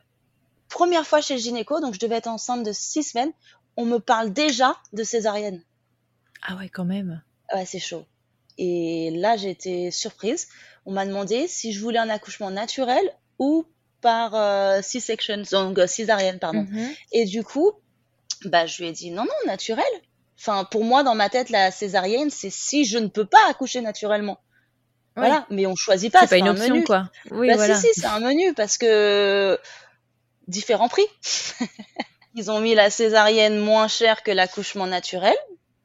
première 0.68 1.06
fois 1.06 1.22
chez 1.22 1.36
le 1.36 1.40
gynéco, 1.40 1.80
donc 1.80 1.94
je 1.94 2.00
devais 2.00 2.16
être 2.16 2.28
enceinte 2.28 2.64
de 2.66 2.72
six 2.74 3.04
semaines. 3.04 3.32
On 3.78 3.86
me 3.86 4.00
parle 4.00 4.34
déjà 4.34 4.76
de 4.94 5.04
césarienne. 5.04 5.64
Ah 6.42 6.56
ouais, 6.56 6.70
quand 6.70 6.86
même. 6.86 7.22
Ouais, 7.54 7.66
c'est 7.66 7.80
chaud. 7.80 8.06
Et 8.58 9.12
là, 9.16 9.38
j'ai 9.38 9.52
été 9.52 9.92
surprise. 9.92 10.48
On 10.86 10.92
m'a 10.92 11.06
demandé 11.06 11.48
si 11.48 11.72
je 11.72 11.80
voulais 11.80 12.00
un 12.00 12.10
accouchement 12.10 12.50
naturel 12.52 13.04
ou 13.38 13.66
par 14.02 14.36
euh, 14.36 14.82
C-section, 14.82 15.44
donc 15.52 15.78
euh, 15.80 15.88
césarienne, 15.88 16.40
pardon. 16.40 16.66
Mhm. 16.70 16.90
Et 17.12 17.26
du 17.26 17.44
coup, 17.44 17.72
bah, 18.46 18.66
je 18.66 18.82
lui 18.82 18.90
ai 18.90 18.92
dit 18.92 19.12
non, 19.12 19.24
non, 19.24 19.48
naturel. 19.48 19.86
Enfin, 20.38 20.64
pour 20.64 20.86
moi, 20.86 21.04
dans 21.04 21.16
ma 21.16 21.30
tête, 21.30 21.50
la 21.50 21.70
césarienne, 21.72 22.30
c'est 22.30 22.50
si 22.50 22.86
je 22.86 22.98
ne 22.98 23.08
peux 23.08 23.26
pas 23.26 23.50
accoucher 23.50 23.82
naturellement. 23.82 24.40
Voilà, 25.16 25.46
mais 25.50 25.66
on 25.66 25.76
choisit 25.76 26.14
pas, 26.14 26.22
C'est 26.22 26.28
pas 26.30 26.38
une 26.38 26.48
un 26.48 26.52
option, 26.52 26.76
menu. 26.76 26.86
quoi. 26.86 27.10
Oui, 27.32 27.48
bah 27.48 27.56
voilà. 27.56 27.76
si, 27.76 27.88
si, 27.94 28.00
c'est 28.00 28.08
un 28.08 28.22
menu 28.22 28.54
parce 28.54 28.78
que 28.78 29.60
différents 30.48 30.88
prix. 30.88 31.06
Ils 32.36 32.50
ont 32.52 32.62
mis 32.62 32.74
la 32.74 32.90
césarienne 32.90 33.60
moins 33.60 33.90
chère 33.90 34.24
que 34.24 34.32
l'accouchement 34.32 34.88
naturel. 34.88 35.36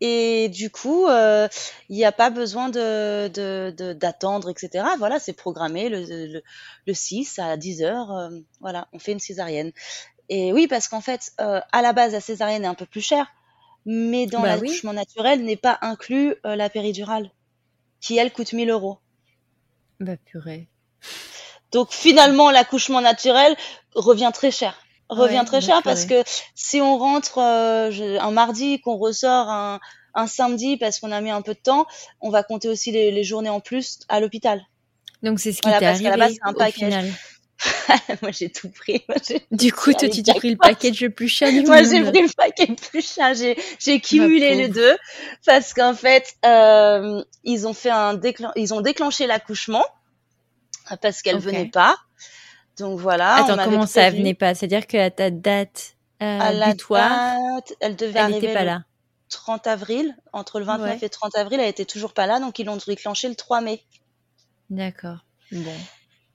Et 0.06 0.48
du 0.50 0.70
coup, 0.70 1.06
euh, 1.06 1.48
il 1.88 1.96
n'y 1.96 2.04
a 2.04 2.12
pas 2.12 2.28
besoin 2.30 2.68
de- 2.68 3.30
d'attendre, 3.94 4.50
etc. 4.50 4.86
Voilà, 4.98 5.18
c'est 5.18 5.32
programmé 5.32 5.88
le, 5.88 6.04
le, 6.04 6.42
le 6.86 6.94
6 6.94 7.38
à 7.38 7.56
10 7.56 7.82
heures. 7.82 8.12
euh, 8.12 8.28
voilà, 8.60 8.86
on 8.92 8.98
fait 8.98 9.12
une 9.12 9.20
césarienne. 9.20 9.72
Et 10.28 10.52
oui, 10.52 10.66
parce 10.68 10.88
qu'en 10.88 11.00
fait, 11.02 11.32
euh, 11.40 11.60
à 11.72 11.82
la 11.82 11.92
base, 11.92 12.12
la 12.12 12.20
césarienne 12.20 12.64
est 12.64 12.68
un 12.68 12.74
peu 12.74 12.86
plus 12.86 13.02
chère, 13.02 13.28
mais 13.86 14.26
dans 14.26 14.42
Bah 14.42 14.56
oui. 14.60 14.68
l'accouchement 14.72 14.92
naturel 14.94 15.44
n'est 15.44 15.56
pas 15.56 15.78
inclus 15.82 16.36
la 16.44 16.70
péridurale, 16.70 17.30
qui 18.00 18.18
elle 18.18 18.32
coûte 18.32 18.52
1000 18.54 18.70
euros. 18.70 18.98
Bah 19.98 20.16
purée. 20.16 20.68
Donc 21.72 21.92
finalement, 21.92 22.50
l'accouchement 22.50 23.00
naturel 23.02 23.56
revient 23.94 24.30
très 24.32 24.50
cher. 24.50 24.83
Revient 25.08 25.38
Ouais, 25.38 25.44
très 25.44 25.60
cher 25.60 25.82
parce 25.82 26.06
que 26.06 26.22
si 26.54 26.80
on 26.80 26.96
rentre 26.98 27.38
euh, 27.38 27.90
je- 27.90 28.18
un 28.18 28.30
mardi, 28.30 28.80
qu'on 28.80 28.96
ressort 28.96 29.48
un, 29.50 29.78
un 30.14 30.26
samedi 30.26 30.76
parce 30.76 30.98
qu'on 30.98 31.12
a 31.12 31.20
mis 31.20 31.30
un 31.30 31.42
peu 31.42 31.54
de 31.54 31.58
temps, 31.60 31.86
on 32.20 32.30
va 32.30 32.42
compter 32.42 32.68
aussi 32.68 32.90
les, 32.90 33.10
les 33.10 33.22
journées 33.24 33.50
en 33.50 33.60
plus 33.60 33.98
à 34.08 34.20
l'hôpital. 34.20 34.62
Donc 35.22 35.40
c'est 35.40 35.52
ce 35.52 35.58
qui 35.58 35.62
Voilà, 35.64 35.78
t'est 35.78 35.86
parce 35.86 36.00
qu'à 36.00 36.16
la 36.16 36.16
arrivé 36.16 36.26
base, 36.26 36.34
c'est 36.42 36.48
un 36.48 36.52
au 36.52 36.58
package. 36.58 36.72
final. 36.72 37.12
Moi, 38.22 38.30
j'ai 38.32 38.50
tout 38.50 38.68
pris. 38.70 39.04
Moi, 39.08 39.16
Du 39.50 39.72
coup, 39.72 39.92
toi, 39.92 40.08
tu 40.08 40.22
t'es 40.22 40.34
pris 40.34 40.50
le 40.50 40.56
package 40.56 41.00
le 41.00 41.10
plus 41.10 41.28
cher 41.28 41.50
du 41.52 41.62
Moi, 41.62 41.82
j'ai 41.82 42.02
pris 42.02 42.22
le 42.22 42.32
paquet 42.36 42.66
le 42.66 42.74
plus 42.74 43.14
cher. 43.14 43.34
J'ai, 43.34 43.56
j'ai 43.78 44.00
cumulé 44.00 44.54
les 44.54 44.68
deux 44.68 44.96
parce 45.46 45.72
qu'en 45.72 45.94
fait, 45.94 46.34
euh, 46.44 47.22
ils 47.44 47.66
ont 47.66 47.72
fait 47.74 47.90
un 47.90 48.14
déclen- 48.14 48.52
ils 48.56 48.74
ont 48.74 48.80
déclenché 48.80 49.26
l'accouchement 49.26 49.84
parce 51.00 51.22
qu'elle 51.22 51.36
Ok. 51.36 51.42
venait 51.42 51.70
pas. 51.70 51.96
Donc 52.78 52.98
voilà. 52.98 53.36
Attends, 53.36 53.62
comment 53.64 53.86
ça 53.86 54.10
venait 54.10 54.34
pas? 54.34 54.54
C'est-à-dire 54.54 54.86
qu'à 54.86 55.10
ta 55.10 55.30
date 55.30 55.94
euh, 56.22 56.38
à 56.40 56.52
la 56.52 56.70
butoir, 56.72 57.08
date, 57.56 57.74
elle 57.80 57.96
devait 57.96 58.10
elle 58.18 58.24
arriver 58.34 58.52
pas 58.52 58.60
le 58.60 58.66
là. 58.66 58.84
30 59.28 59.66
avril. 59.66 60.14
Entre 60.32 60.58
le 60.58 60.64
29 60.64 60.90
Ouais. 61.00 61.06
et 61.06 61.08
30 61.08 61.36
avril, 61.36 61.60
elle 61.60 61.68
était 61.68 61.84
toujours 61.84 62.12
pas 62.12 62.26
là, 62.26 62.40
donc 62.40 62.58
ils 62.58 62.66
l'ont 62.66 62.78
déclenché 62.86 63.28
le 63.28 63.34
3 63.34 63.60
mai. 63.60 63.82
D'accord. 64.70 65.18
Bon. 65.52 65.70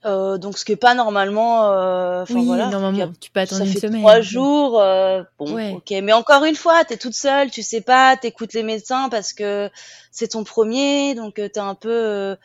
Euh, 0.05 0.37
donc 0.37 0.57
ce 0.57 0.63
qui 0.63 0.71
est 0.71 0.77
pas 0.77 0.93
normalement. 0.93 1.71
euh, 1.71 2.21
enfin, 2.23 2.35
oui, 2.35 2.45
voilà, 2.45 2.67
normalement, 2.69 3.11
tu 3.19 3.31
peux 3.31 3.41
attendre 3.41 3.59
ça 3.63 3.67
une 3.67 3.73
fait 3.73 3.79
semaine. 3.87 3.99
trois 3.99 4.21
jours. 4.21 4.79
euh, 4.79 5.23
bon, 5.37 5.53
Ouais. 5.55 5.71
ok. 5.73 5.91
Mais 6.03 6.13
encore 6.13 6.45
une 6.45 6.55
fois, 6.55 6.85
t'es 6.85 6.95
toute 6.95 7.15
seule, 7.15 7.51
tu 7.51 7.61
sais 7.63 7.81
pas, 7.81 8.15
t'écoutes 8.15 8.53
les 8.53 8.63
médecins 8.63 9.09
parce 9.09 9.33
que 9.33 9.69
c'est 10.11 10.29
ton 10.29 10.45
premier, 10.45 11.15
donc 11.15 11.37
euh, 11.39 11.49
t'es 11.49 11.59
un 11.59 11.75
peu. 11.75 11.89
euh, 11.91 12.35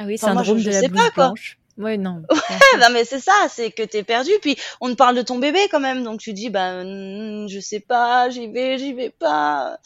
Ah 0.00 0.04
oui, 0.06 0.16
Enfin, 0.20 0.32
moi, 0.34 0.42
syndrome 0.42 0.58
je- 0.58 0.64
je 0.64 0.68
de 0.70 0.74
la 0.74 0.80
sais 0.80 0.88
blouse 0.88 1.04
pas, 1.04 1.10
quoi. 1.12 1.34
Ouais, 1.78 1.96
non. 1.96 2.22
Ouais, 2.30 2.78
bah, 2.78 2.88
mais 2.92 3.04
c'est 3.04 3.20
ça, 3.20 3.32
c'est 3.50 3.70
que 3.72 3.82
t'es 3.82 4.02
perdu. 4.04 4.30
Puis 4.40 4.56
on 4.80 4.88
te 4.90 4.94
parle 4.94 5.16
de 5.16 5.22
ton 5.22 5.38
bébé 5.38 5.58
quand 5.70 5.80
même, 5.80 6.04
donc 6.04 6.20
tu 6.20 6.32
dis, 6.32 6.50
bah, 6.50 6.82
hmm, 6.84 7.48
je 7.48 7.58
sais 7.60 7.80
pas, 7.80 8.30
j'y 8.30 8.46
vais, 8.48 8.78
j'y 8.78 8.92
vais 8.92 9.10
pas, 9.10 9.78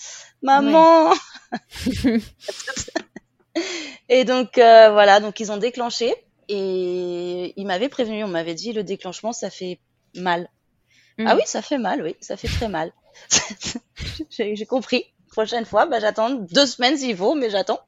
maman. 0.42 1.12
et 4.08 4.24
donc 4.24 4.58
euh, 4.58 4.90
voilà, 4.90 5.20
donc 5.20 5.40
ils 5.40 5.50
ont 5.52 5.56
déclenché 5.56 6.14
et 6.48 7.52
ils 7.56 7.66
m'avaient 7.66 7.88
prévenu, 7.88 8.24
on 8.24 8.28
m'avait 8.28 8.54
dit 8.54 8.72
le 8.72 8.82
déclenchement 8.84 9.32
ça 9.32 9.50
fait 9.50 9.80
mal. 10.14 10.48
Ah 11.18 11.34
Mm. 11.34 11.38
oui, 11.38 11.42
ça 11.46 11.62
fait 11.62 11.78
mal, 11.78 12.00
oui, 12.02 12.14
ça 12.20 12.36
fait 12.36 12.46
très 12.46 12.68
mal. 12.68 12.92
J'ai 14.30 14.66
compris. 14.66 15.04
Prochaine 15.32 15.64
fois, 15.66 15.86
bah 15.86 15.98
j'attends 16.00 16.30
deux 16.30 16.64
semaines 16.66 16.96
s'il 16.96 17.16
faut, 17.16 17.34
mais 17.34 17.50
j'attends. 17.50 17.80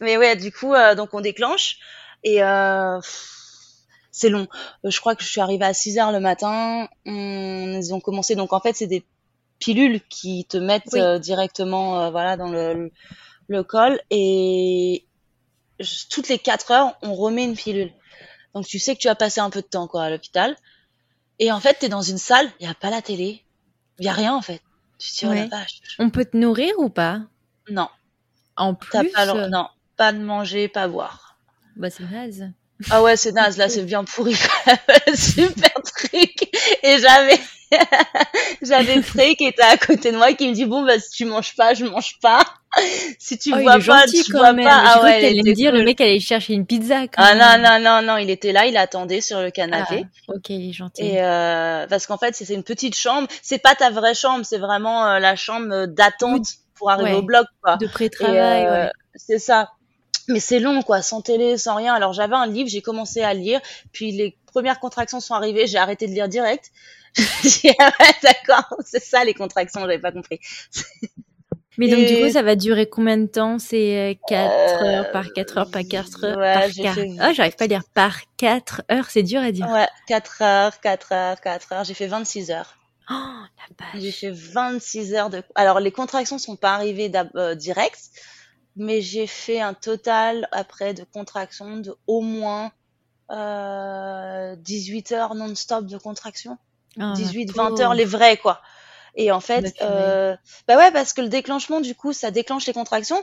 Mais 0.00 0.16
ouais, 0.16 0.36
du 0.36 0.52
coup, 0.52 0.72
euh, 0.74 0.94
donc 0.94 1.12
on 1.12 1.20
déclenche 1.20 1.78
et 2.24 2.42
euh, 2.42 3.00
c'est 4.10 4.28
long. 4.30 4.46
Euh, 4.84 4.90
Je 4.90 5.00
crois 5.00 5.14
que 5.14 5.22
je 5.22 5.28
suis 5.28 5.40
arrivée 5.40 5.64
à 5.64 5.74
6 5.74 5.98
heures 5.98 6.12
le 6.12 6.20
matin. 6.20 6.88
On, 7.06 7.78
ils 7.80 7.94
ont 7.94 8.00
commencé, 8.00 8.34
donc 8.34 8.52
en 8.52 8.60
fait, 8.60 8.74
c'est 8.74 8.86
des 8.86 9.04
pilules 9.58 10.00
qui 10.08 10.44
te 10.46 10.56
mettent 10.56 10.90
Oui. 10.92 11.00
euh, 11.00 11.18
directement, 11.18 12.00
euh, 12.02 12.10
voilà, 12.10 12.36
dans 12.36 12.48
le, 12.50 12.90
le 13.48 13.62
col 13.62 14.00
et 14.10 15.06
je- 15.80 16.06
toutes 16.10 16.28
les 16.28 16.38
4 16.38 16.70
heures, 16.70 16.96
on 17.02 17.14
remet 17.14 17.44
une 17.44 17.56
pilule. 17.56 17.92
Donc 18.54 18.66
tu 18.66 18.78
sais 18.78 18.94
que 18.96 19.00
tu 19.00 19.08
as 19.08 19.14
passé 19.14 19.40
un 19.40 19.50
peu 19.50 19.60
de 19.62 19.66
temps 19.66 19.86
quoi 19.86 20.04
à 20.04 20.10
l'hôpital. 20.10 20.56
Et 21.38 21.52
en 21.52 21.60
fait, 21.60 21.74
t'es 21.74 21.88
dans 21.90 22.00
une 22.02 22.16
salle, 22.18 22.50
il 22.60 22.66
y 22.66 22.70
a 22.70 22.74
pas 22.74 22.88
la 22.90 23.02
télé, 23.02 23.44
il 23.98 24.06
y 24.06 24.08
a 24.08 24.12
rien 24.12 24.34
en 24.34 24.40
fait. 24.42 24.62
Tu 24.98 25.10
te 25.10 25.16
dis 25.16 25.26
la 25.26 25.30
Ouais. 25.42 25.48
On 25.98 26.08
peut 26.08 26.24
te 26.24 26.36
nourrir 26.36 26.72
ou 26.78 26.88
pas? 26.88 27.20
Non, 27.68 27.88
En 28.56 28.74
plus, 28.74 28.90
pas 29.12 29.26
non, 29.48 29.68
pas 29.98 30.12
de 30.12 30.18
manger, 30.18 30.68
pas 30.68 30.88
boire. 30.88 31.25
Bah 31.76 31.90
c'est 31.90 32.04
naze. 32.10 32.50
Ah 32.90 33.02
ouais, 33.02 33.16
c'est 33.16 33.32
naze, 33.32 33.56
là, 33.56 33.68
c'est 33.70 33.84
bien 33.84 34.04
pourri. 34.04 34.34
Super 35.14 35.72
truc. 35.82 36.48
Et 36.82 36.98
j'avais, 36.98 37.38
j'avais 38.62 39.00
Frey 39.02 39.34
qui 39.34 39.46
était 39.46 39.62
à 39.62 39.76
côté 39.78 40.12
de 40.12 40.16
moi 40.18 40.32
qui 40.34 40.46
me 40.48 40.52
dit, 40.52 40.66
bon, 40.66 40.84
bah, 40.84 40.98
si 40.98 41.10
tu 41.10 41.24
manges 41.24 41.54
pas, 41.56 41.72
je 41.74 41.84
mange 41.86 42.18
pas. 42.20 42.44
Si 43.18 43.38
tu 43.38 43.54
oh, 43.54 43.60
vois 43.60 43.76
est 43.78 43.86
pas, 43.86 44.04
tu 44.06 44.30
vois 44.30 44.52
même. 44.52 44.66
pas. 44.66 44.82
Ah 44.84 45.02
ouais, 45.02 45.22
t'allais 45.22 45.40
me 45.42 45.54
dire 45.54 45.70
cool. 45.70 45.78
le 45.80 45.84
mec 45.86 45.98
allait 46.02 46.20
chercher 46.20 46.52
une 46.52 46.66
pizza. 46.66 47.06
Quand 47.08 47.22
Ah 47.24 47.34
même. 47.34 47.62
non, 47.62 47.80
non, 47.80 48.02
non, 48.02 48.06
non, 48.12 48.16
il 48.18 48.28
était 48.28 48.52
là, 48.52 48.66
il 48.66 48.76
attendait 48.76 49.22
sur 49.22 49.38
le 49.40 49.46
Ah, 49.46 49.50
canapé. 49.50 50.04
ok, 50.28 50.50
il 50.50 50.68
est 50.68 50.72
gentil. 50.74 51.02
Et 51.06 51.22
euh, 51.22 51.86
parce 51.88 52.06
qu'en 52.06 52.18
fait, 52.18 52.34
c'est 52.34 52.52
une 52.52 52.62
petite 52.64 52.94
chambre. 52.94 53.26
C'est 53.40 53.58
pas 53.62 53.74
ta 53.74 53.88
vraie 53.88 54.14
chambre, 54.14 54.44
c'est 54.44 54.58
vraiment 54.58 55.06
euh, 55.06 55.18
la 55.18 55.34
chambre 55.36 55.86
d'attente 55.86 56.46
pour 56.74 56.90
arriver 56.90 57.12
Ouais. 57.12 57.16
au 57.16 57.22
bloc, 57.22 57.46
quoi. 57.62 57.78
De 57.78 57.86
pré-travail, 57.86 58.66
euh, 58.66 58.84
ouais. 58.84 58.90
C'est 59.14 59.38
ça. 59.38 59.70
Mais 60.28 60.40
c'est 60.40 60.58
long, 60.58 60.82
quoi, 60.82 61.02
sans 61.02 61.20
télé, 61.22 61.56
sans 61.58 61.74
rien. 61.76 61.94
Alors 61.94 62.12
j'avais 62.12 62.34
un 62.34 62.46
livre, 62.46 62.68
j'ai 62.68 62.82
commencé 62.82 63.22
à 63.22 63.32
lire, 63.34 63.60
puis 63.92 64.12
les 64.12 64.36
premières 64.46 64.80
contractions 64.80 65.20
sont 65.20 65.34
arrivées, 65.34 65.66
j'ai 65.66 65.78
arrêté 65.78 66.06
de 66.06 66.12
lire 66.12 66.28
direct. 66.28 66.70
J'ai 67.42 67.48
dit, 67.70 67.70
ah 67.78 67.90
ouais, 67.98 68.06
d'accord, 68.22 68.76
c'est 68.84 69.02
ça 69.02 69.24
les 69.24 69.32
contractions, 69.32 69.80
j'avais 69.80 69.98
pas 69.98 70.12
compris. 70.12 70.38
Mais 71.78 71.88
donc, 71.88 72.06
du 72.06 72.12
et- 72.14 72.22
coup, 72.22 72.30
ça 72.30 72.42
va 72.42 72.56
durer 72.56 72.88
combien 72.88 73.16
de 73.18 73.26
temps? 73.26 73.58
C'est 73.58 74.18
4 74.28 74.82
Euh, 74.82 74.84
heures 74.86 75.10
par 75.12 75.32
4 75.34 75.58
heures 75.58 75.70
par 75.70 75.82
4 75.88 76.24
heures 76.24 76.36
ouais, 76.38 76.54
par 76.54 76.70
j'ai 76.70 76.82
4 76.82 76.94
fait- 76.94 77.10
Ah, 77.18 77.32
j'arrive 77.32 77.56
pas 77.56 77.64
à 77.64 77.68
dire 77.68 77.82
par 77.94 78.18
4 78.38 78.82
heures, 78.90 79.10
c'est 79.10 79.22
dur 79.22 79.40
à 79.42 79.50
dire. 79.52 79.66
Ouais, 79.68 79.86
4 80.08 80.42
heures, 80.42 80.80
4 80.80 81.12
heures, 81.12 81.40
4 81.40 81.72
heures, 81.72 81.84
j'ai 81.84 81.94
fait 81.94 82.06
26 82.06 82.50
heures. 82.50 82.76
Oh, 83.10 83.14
la 83.14 84.00
J'ai 84.00 84.10
fait 84.12 84.30
26 84.32 85.14
heures 85.14 85.30
de... 85.30 85.42
Alors 85.54 85.80
les 85.80 85.92
contractions 85.92 86.38
sont 86.38 86.56
pas 86.56 86.74
arrivées 86.74 87.10
euh, 87.36 87.54
direct, 87.54 87.98
mais 88.76 89.00
j'ai 89.02 89.26
fait 89.26 89.60
un 89.60 89.74
total 89.74 90.48
après 90.52 90.94
de 90.94 91.04
contractions 91.04 91.78
de 91.78 91.96
au 92.06 92.20
moins 92.20 92.72
euh, 93.30 94.56
18 94.56 95.12
heures 95.12 95.34
non-stop 95.34 95.86
de 95.86 95.98
contractions. 95.98 96.58
Oh, 97.00 97.02
18, 97.08 97.52
ma 97.54 97.54
20 97.54 97.80
heures 97.80 97.94
les 97.94 98.04
vraies 98.04 98.36
quoi. 98.38 98.62
Et 99.16 99.32
en 99.32 99.40
Bah, 99.54 99.70
fait, 99.70 99.72
purée. 99.72 100.16
euh, 100.22 100.36
bah 100.68 100.76
ouais, 100.78 100.92
parce 100.92 101.12
que 101.14 101.22
le 101.22 101.28
déclenchement 101.28 101.80
du 101.80 101.94
coup, 101.94 102.12
ça 102.12 102.30
déclenche 102.30 102.66
les 102.66 102.74
contractions, 102.74 103.22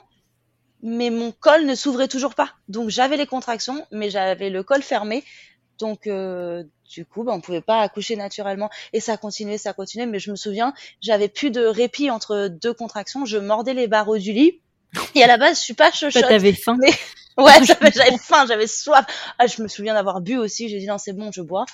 mais 0.82 1.10
mon 1.10 1.32
col 1.32 1.66
ne 1.66 1.76
s'ouvrait 1.76 2.08
toujours 2.08 2.36
pas. 2.36 2.54
Donc 2.68 2.90
j'avais 2.90 3.18
les 3.18 3.26
contractions, 3.28 3.86
mais 3.92 4.10
j'avais 4.10 4.50
le 4.50 4.64
col 4.64 4.82
fermé. 4.84 5.24
Donc 5.80 6.08
euh, 6.08 6.64
du 6.90 7.06
coup, 7.06 7.24
bah, 7.24 7.34
on 7.34 7.42
pouvait 7.42 7.62
pas 7.62 7.82
accoucher 7.82 8.16
naturellement. 8.16 8.70
Et 8.94 9.00
ça 9.00 9.18
continuait, 9.18 9.58
ça 9.58 9.74
continuait. 9.74 10.06
Mais 10.08 10.20
je 10.20 10.32
me 10.32 10.36
souviens, 10.36 10.74
j'avais 11.02 11.30
plus 11.30 11.52
de 11.52 11.66
répit 11.66 12.12
entre 12.12 12.48
deux 12.50 12.74
contractions. 12.74 13.26
Je 13.26 13.38
mordais 13.38 13.74
les 13.74 13.88
barreaux 13.88 14.18
du 14.18 14.34
lit. 14.34 14.62
Et 15.16 15.24
à 15.24 15.28
la 15.28 15.38
base, 15.38 15.58
je 15.60 15.64
suis 15.64 15.74
pas 15.74 15.92
chochotte. 15.92 16.24
t'avais 16.28 16.54
faim. 16.54 16.78
Mais- 16.80 16.94
Ouais, 17.38 17.52
j'avais 17.66 18.18
faim, 18.20 18.46
j'avais 18.48 18.68
soif. 18.68 19.06
Ah, 19.40 19.48
je 19.48 19.62
me 19.64 19.68
souviens 19.68 19.96
d'avoir 19.96 20.22
bu 20.22 20.38
aussi. 20.38 20.70
J'ai 20.70 20.78
dit 20.78 20.86
non, 20.86 21.00
c'est 21.00 21.14
bon, 21.14 21.32
je 21.32 21.42
bois. 21.42 21.66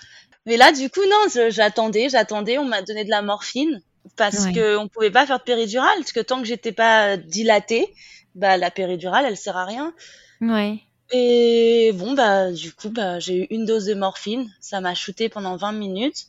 Mais 0.46 0.56
là, 0.56 0.72
du 0.72 0.90
coup, 0.90 1.02
non, 1.10 1.50
j'attendais, 1.50 2.08
j'attendais. 2.08 2.58
On 2.58 2.64
m'a 2.64 2.82
donné 2.82 3.04
de 3.04 3.10
la 3.10 3.22
morphine 3.22 3.82
parce 4.16 4.46
Ouais. 4.46 4.54
que 4.54 4.78
on 4.78 4.88
pouvait 4.88 5.12
pas 5.12 5.26
faire 5.28 5.40
de 5.40 5.44
péridurale 5.44 5.98
parce 5.98 6.14
que 6.14 6.22
tant 6.22 6.40
que 6.40 6.46
j'étais 6.48 6.72
pas 6.72 7.18
dilatée, 7.18 7.94
bah 8.36 8.56
la 8.56 8.72
péridurale, 8.72 9.26
elle 9.28 9.36
sert 9.36 9.58
à 9.58 9.66
rien. 9.66 9.94
Ouais. 10.40 10.80
Et 11.12 11.92
bon, 11.94 12.14
bah 12.14 12.54
du 12.54 12.72
coup, 12.72 12.90
bah 12.90 13.20
j'ai 13.20 13.36
eu 13.44 13.48
une 13.50 13.66
dose 13.66 13.84
de 13.86 13.96
morphine. 13.96 14.50
Ça 14.62 14.80
m'a 14.80 14.96
shooté 14.96 15.28
pendant 15.28 15.58
20 15.58 15.74
minutes 15.74 16.28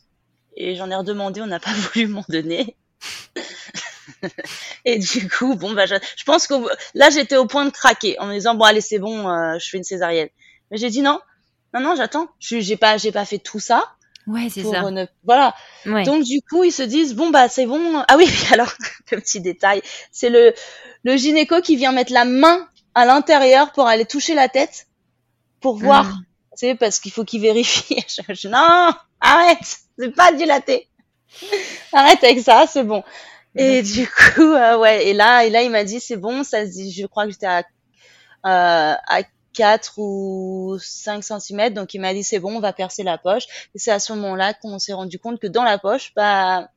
et 0.57 0.75
j'en 0.75 0.91
ai 0.91 0.95
redemandé. 0.95 1.41
On 1.41 1.47
n'a 1.47 1.61
pas 1.61 1.71
voulu 1.93 2.07
m'en 2.07 2.25
donner. 2.27 2.75
Et 4.85 4.97
du 4.99 5.29
coup, 5.29 5.55
bon, 5.55 5.73
bah, 5.73 5.85
je, 5.85 5.95
je 6.17 6.23
pense 6.23 6.47
que 6.47 6.53
là, 6.93 7.09
j'étais 7.09 7.37
au 7.37 7.45
point 7.45 7.65
de 7.65 7.69
craquer 7.71 8.19
en 8.19 8.27
me 8.27 8.33
disant, 8.33 8.55
bon, 8.55 8.65
allez, 8.65 8.81
c'est 8.81 8.99
bon, 8.99 9.29
euh, 9.29 9.57
je 9.59 9.69
fais 9.69 9.77
une 9.77 9.83
césarienne. 9.83 10.29
Mais 10.69 10.77
j'ai 10.77 10.89
dit 10.89 11.01
non, 11.01 11.19
non, 11.73 11.81
non, 11.81 11.95
j'attends. 11.95 12.27
J'ai 12.39 12.77
pas, 12.77 12.97
j'ai 12.97 13.11
pas 13.11 13.25
fait 13.25 13.39
tout 13.39 13.59
ça 13.59 13.83
Ouais, 14.27 14.49
c'est 14.53 14.63
ça. 14.63 14.89
ne, 14.91 15.05
voilà. 15.23 15.55
Ouais. 15.85 16.03
Donc 16.03 16.23
du 16.23 16.41
coup, 16.49 16.63
ils 16.63 16.71
se 16.71 16.83
disent, 16.83 17.15
bon, 17.15 17.31
bah, 17.31 17.49
c'est 17.49 17.65
bon. 17.65 18.03
Ah 18.07 18.17
oui, 18.17 18.27
alors, 18.53 18.71
le 19.11 19.19
petit 19.19 19.41
détail, 19.41 19.81
c'est 20.11 20.29
le, 20.29 20.53
le 21.03 21.17
gynéco 21.17 21.61
qui 21.61 21.75
vient 21.75 21.91
mettre 21.91 22.13
la 22.13 22.25
main 22.25 22.67
à 22.93 23.05
l'intérieur 23.05 23.71
pour 23.71 23.87
aller 23.87 24.05
toucher 24.05 24.35
la 24.35 24.47
tête 24.47 24.87
pour 25.59 25.77
voir. 25.77 26.05
Mm. 26.05 26.25
Tu 26.57 26.67
sais, 26.67 26.75
parce 26.75 26.99
qu'il 26.99 27.11
faut 27.11 27.23
qu'il 27.25 27.41
vérifie. 27.41 28.03
Je, 28.07 28.33
je- 28.33 28.47
non, 28.47 28.91
arrête, 29.21 29.77
c'est 29.97 30.11
pas 30.15 30.31
dilaté. 30.33 30.87
Arrête 31.93 32.23
avec 32.23 32.39
ça, 32.41 32.65
c'est 32.67 32.83
bon. 32.83 33.03
Et 33.55 33.81
du 33.81 34.07
coup, 34.35 34.41
euh, 34.41 34.77
ouais, 34.77 35.07
et 35.07 35.13
là, 35.13 35.45
et 35.45 35.49
là, 35.49 35.61
il 35.63 35.71
m'a 35.71 35.83
dit, 35.83 35.99
c'est 35.99 36.17
bon, 36.17 36.43
ça 36.43 36.65
se 36.65 36.71
dit, 36.71 36.91
je 36.91 37.05
crois 37.05 37.25
que 37.25 37.31
j'étais 37.31 37.47
à, 37.47 37.59
euh, 37.59 38.95
à 39.07 39.21
4 39.53 39.93
ou 39.97 40.77
5 40.79 41.23
centimètres, 41.23 41.75
donc 41.75 41.93
il 41.93 41.99
m'a 41.99 42.13
dit, 42.13 42.23
c'est 42.23 42.39
bon, 42.39 42.55
on 42.57 42.59
va 42.59 42.73
percer 42.73 43.03
la 43.03 43.17
poche. 43.17 43.43
Et 43.75 43.79
c'est 43.79 43.91
à 43.91 43.99
ce 43.99 44.13
moment-là 44.13 44.53
qu'on 44.53 44.79
s'est 44.79 44.93
rendu 44.93 45.19
compte 45.19 45.39
que 45.39 45.47
dans 45.47 45.63
la 45.63 45.77
poche, 45.77 46.13
bah, 46.15 46.69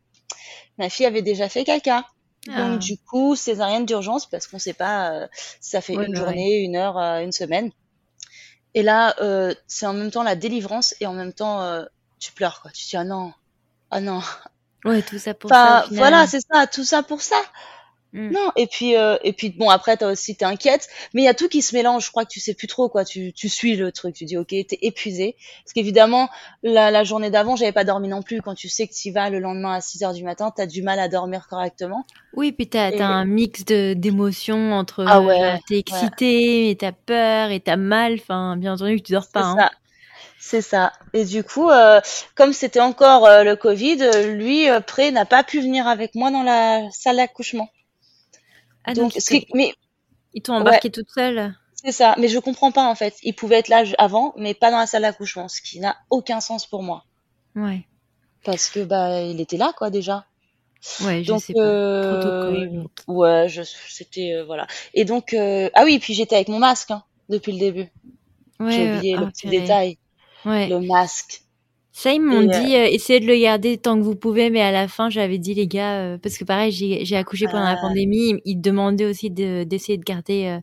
ma 0.78 0.88
fille 0.88 1.06
avait 1.06 1.22
déjà 1.22 1.48
fait 1.48 1.64
caca. 1.64 2.04
Ah. 2.48 2.68
Donc 2.68 2.80
du 2.80 2.98
coup, 2.98 3.36
césarienne 3.36 3.86
d'urgence 3.86 4.26
parce 4.28 4.46
qu'on 4.46 4.58
sait 4.58 4.74
pas 4.74 5.12
euh, 5.12 5.26
si 5.60 5.70
ça 5.70 5.80
fait 5.80 5.96
Ouais, 5.96 6.06
une 6.06 6.12
bah 6.12 6.20
journée, 6.20 6.58
une 6.58 6.76
heure, 6.76 6.98
euh, 6.98 7.20
une 7.20 7.32
semaine. 7.32 7.70
Et 8.74 8.82
là, 8.82 9.14
euh, 9.20 9.54
c'est 9.66 9.86
en 9.86 9.94
même 9.94 10.10
temps 10.10 10.22
la 10.22 10.36
délivrance 10.36 10.94
et 11.00 11.06
en 11.06 11.14
même 11.14 11.32
temps 11.32 11.62
euh, 11.62 11.84
tu 12.18 12.32
pleures 12.32 12.60
quoi. 12.60 12.70
Tu 12.72 12.84
te 12.84 12.90
dis 12.90 12.96
ah 12.96 13.04
non, 13.04 13.32
ah 13.90 14.00
non. 14.00 14.20
Ouais, 14.84 15.02
tout 15.02 15.18
ça 15.18 15.34
pour 15.34 15.50
Enfin 15.50 15.82
ça. 15.82 15.86
voilà, 15.92 16.26
c'est 16.26 16.40
ça, 16.52 16.66
tout 16.66 16.84
ça 16.84 17.02
pour 17.02 17.20
ça. 17.22 17.36
Mm. 18.12 18.30
Non. 18.30 18.52
Et 18.54 18.68
puis 18.68 18.94
euh, 18.96 19.16
et 19.24 19.32
puis 19.32 19.50
bon 19.50 19.68
après 19.70 19.96
t'as 19.96 20.08
aussi 20.12 20.36
t'es 20.36 20.44
inquiète, 20.44 20.86
mais 21.14 21.22
il 21.22 21.24
y 21.24 21.28
a 21.28 21.34
tout 21.34 21.48
qui 21.48 21.62
se 21.62 21.74
mélange. 21.74 22.04
Je 22.06 22.10
crois 22.12 22.24
que 22.24 22.30
tu 22.30 22.38
sais 22.38 22.54
plus 22.54 22.68
trop 22.68 22.88
quoi. 22.88 23.04
Tu 23.04 23.32
tu 23.32 23.48
suis 23.48 23.74
le 23.74 23.90
truc. 23.90 24.14
Tu 24.14 24.24
dis 24.24 24.36
ok, 24.36 24.50
t'es 24.50 24.78
épuisé. 24.82 25.34
Parce 25.64 25.72
qu'évidemment 25.72 26.28
la, 26.62 26.92
la 26.92 27.02
journée 27.02 27.30
d'avant 27.30 27.56
j'avais 27.56 27.72
pas 27.72 27.82
dormi 27.82 28.06
non 28.06 28.22
plus. 28.22 28.40
Quand 28.40 28.54
tu 28.54 28.68
sais 28.68 28.86
que 28.86 28.94
tu 28.94 29.10
vas 29.10 29.30
le 29.30 29.40
lendemain 29.40 29.72
à 29.74 29.80
6 29.80 30.04
heures 30.04 30.12
du 30.12 30.22
matin, 30.22 30.52
t'as 30.54 30.66
du 30.66 30.80
mal 30.82 31.00
à 31.00 31.08
dormir 31.08 31.48
correctement. 31.48 32.06
Oui, 32.34 32.52
puis 32.52 32.68
t'as 32.68 32.92
Et- 32.92 32.98
t'as 32.98 33.06
un 33.08 33.24
mix 33.24 33.64
de 33.64 33.94
d'émotions 33.94 34.74
entre 34.74 35.04
Ah 35.08 35.18
euh, 35.18 35.22
ouais, 35.22 35.60
t'es 35.66 35.78
excité, 35.78 36.70
et 36.70 36.76
t'as 36.76 36.92
peur, 36.92 37.50
et 37.50 37.58
t'as 37.58 37.76
mal. 37.76 38.14
Enfin, 38.20 38.56
bien 38.56 38.74
entendu 38.74 38.98
que 38.98 39.02
tu 39.02 39.12
dors 39.14 39.26
pas. 39.28 39.40
hein. 39.42 39.56
ça. 39.58 39.70
C'est 40.46 40.60
ça. 40.60 40.92
Et 41.14 41.24
du 41.24 41.42
coup, 41.42 41.70
euh, 41.70 42.02
comme 42.34 42.52
c'était 42.52 42.80
encore 42.80 43.24
euh, 43.24 43.44
le 43.44 43.56
Covid, 43.56 43.96
euh, 44.02 44.34
lui, 44.34 44.68
euh, 44.68 44.80
Pré, 44.80 45.10
n'a 45.10 45.24
pas 45.24 45.42
pu 45.42 45.58
venir 45.62 45.88
avec 45.88 46.14
moi 46.14 46.30
dans 46.30 46.42
la 46.42 46.86
salle 46.90 47.16
d'accouchement. 47.16 47.70
Ah, 48.84 48.92
donc, 48.92 49.14
donc, 49.14 49.46
mais 49.54 49.72
ils 50.34 50.42
t'ont 50.42 50.52
embarqué 50.52 50.90
toute 50.90 51.08
seule. 51.08 51.54
c'est 51.74 51.92
ça. 51.92 52.14
Mais 52.18 52.28
je 52.28 52.38
comprends 52.38 52.72
pas 52.72 52.84
en 52.86 52.94
fait. 52.94 53.14
Il 53.22 53.34
pouvait 53.34 53.56
être 53.56 53.68
là 53.68 53.84
avant, 53.96 54.34
mais 54.36 54.52
pas 54.52 54.70
dans 54.70 54.76
la 54.76 54.86
salle 54.86 55.00
d'accouchement, 55.02 55.48
ce 55.48 55.62
qui 55.62 55.80
n'a 55.80 55.96
aucun 56.10 56.40
sens 56.40 56.66
pour 56.66 56.82
moi, 56.82 57.04
Ouais. 57.56 57.86
parce 58.44 58.68
que 58.68 58.80
bah 58.80 59.22
il 59.22 59.40
était 59.40 59.56
là 59.56 59.72
quoi 59.74 59.88
déjà. 59.88 60.26
Ouais, 61.00 61.24
je 61.24 61.28
Donc, 61.28 61.40
sais 61.40 61.54
pas. 61.54 62.02
Protocole. 62.20 62.84
Ouais, 63.06 63.46
c'était 63.88 64.42
voilà. 64.44 64.66
Et 64.92 65.06
donc, 65.06 65.32
ah 65.32 65.84
oui, 65.84 65.98
puis 65.98 66.12
j'étais 66.12 66.34
avec 66.36 66.48
mon 66.48 66.58
masque 66.58 66.90
hein, 66.90 67.02
depuis 67.30 67.52
le 67.52 67.58
début. 67.58 67.88
Ouais, 68.60 68.70
J'ai 68.70 68.92
oublié 68.94 69.16
le 69.16 69.26
petit 69.30 69.48
détail, 69.48 69.96
Ouais. 70.44 70.68
le 70.68 70.80
masque. 70.80 71.42
Ça, 71.92 72.12
ils 72.12 72.20
m'ont 72.20 72.42
Et, 72.42 72.54
euh, 72.56 72.60
dit, 72.60 72.76
euh, 72.76 72.84
essayez 72.86 73.20
de 73.20 73.26
le 73.26 73.36
garder 73.38 73.78
tant 73.78 73.96
que 73.96 74.02
vous 74.02 74.16
pouvez, 74.16 74.50
mais 74.50 74.60
à 74.60 74.72
la 74.72 74.88
fin, 74.88 75.10
j'avais 75.10 75.38
dit, 75.38 75.54
les 75.54 75.68
gars, 75.68 76.00
euh, 76.00 76.18
parce 76.18 76.36
que 76.36 76.44
pareil, 76.44 76.72
j'ai 76.72 77.04
j'ai 77.04 77.16
accouché 77.16 77.46
pendant 77.46 77.62
la 77.64 77.76
Ah. 77.78 77.80
pandémie, 77.80 78.30
ils, 78.30 78.40
ils 78.44 78.60
demandaient 78.60 79.04
aussi 79.06 79.30
de- 79.30 79.62
d'essayer 79.64 79.96
de, 79.96 80.02
garder 80.02 80.46
euh, 80.46 80.58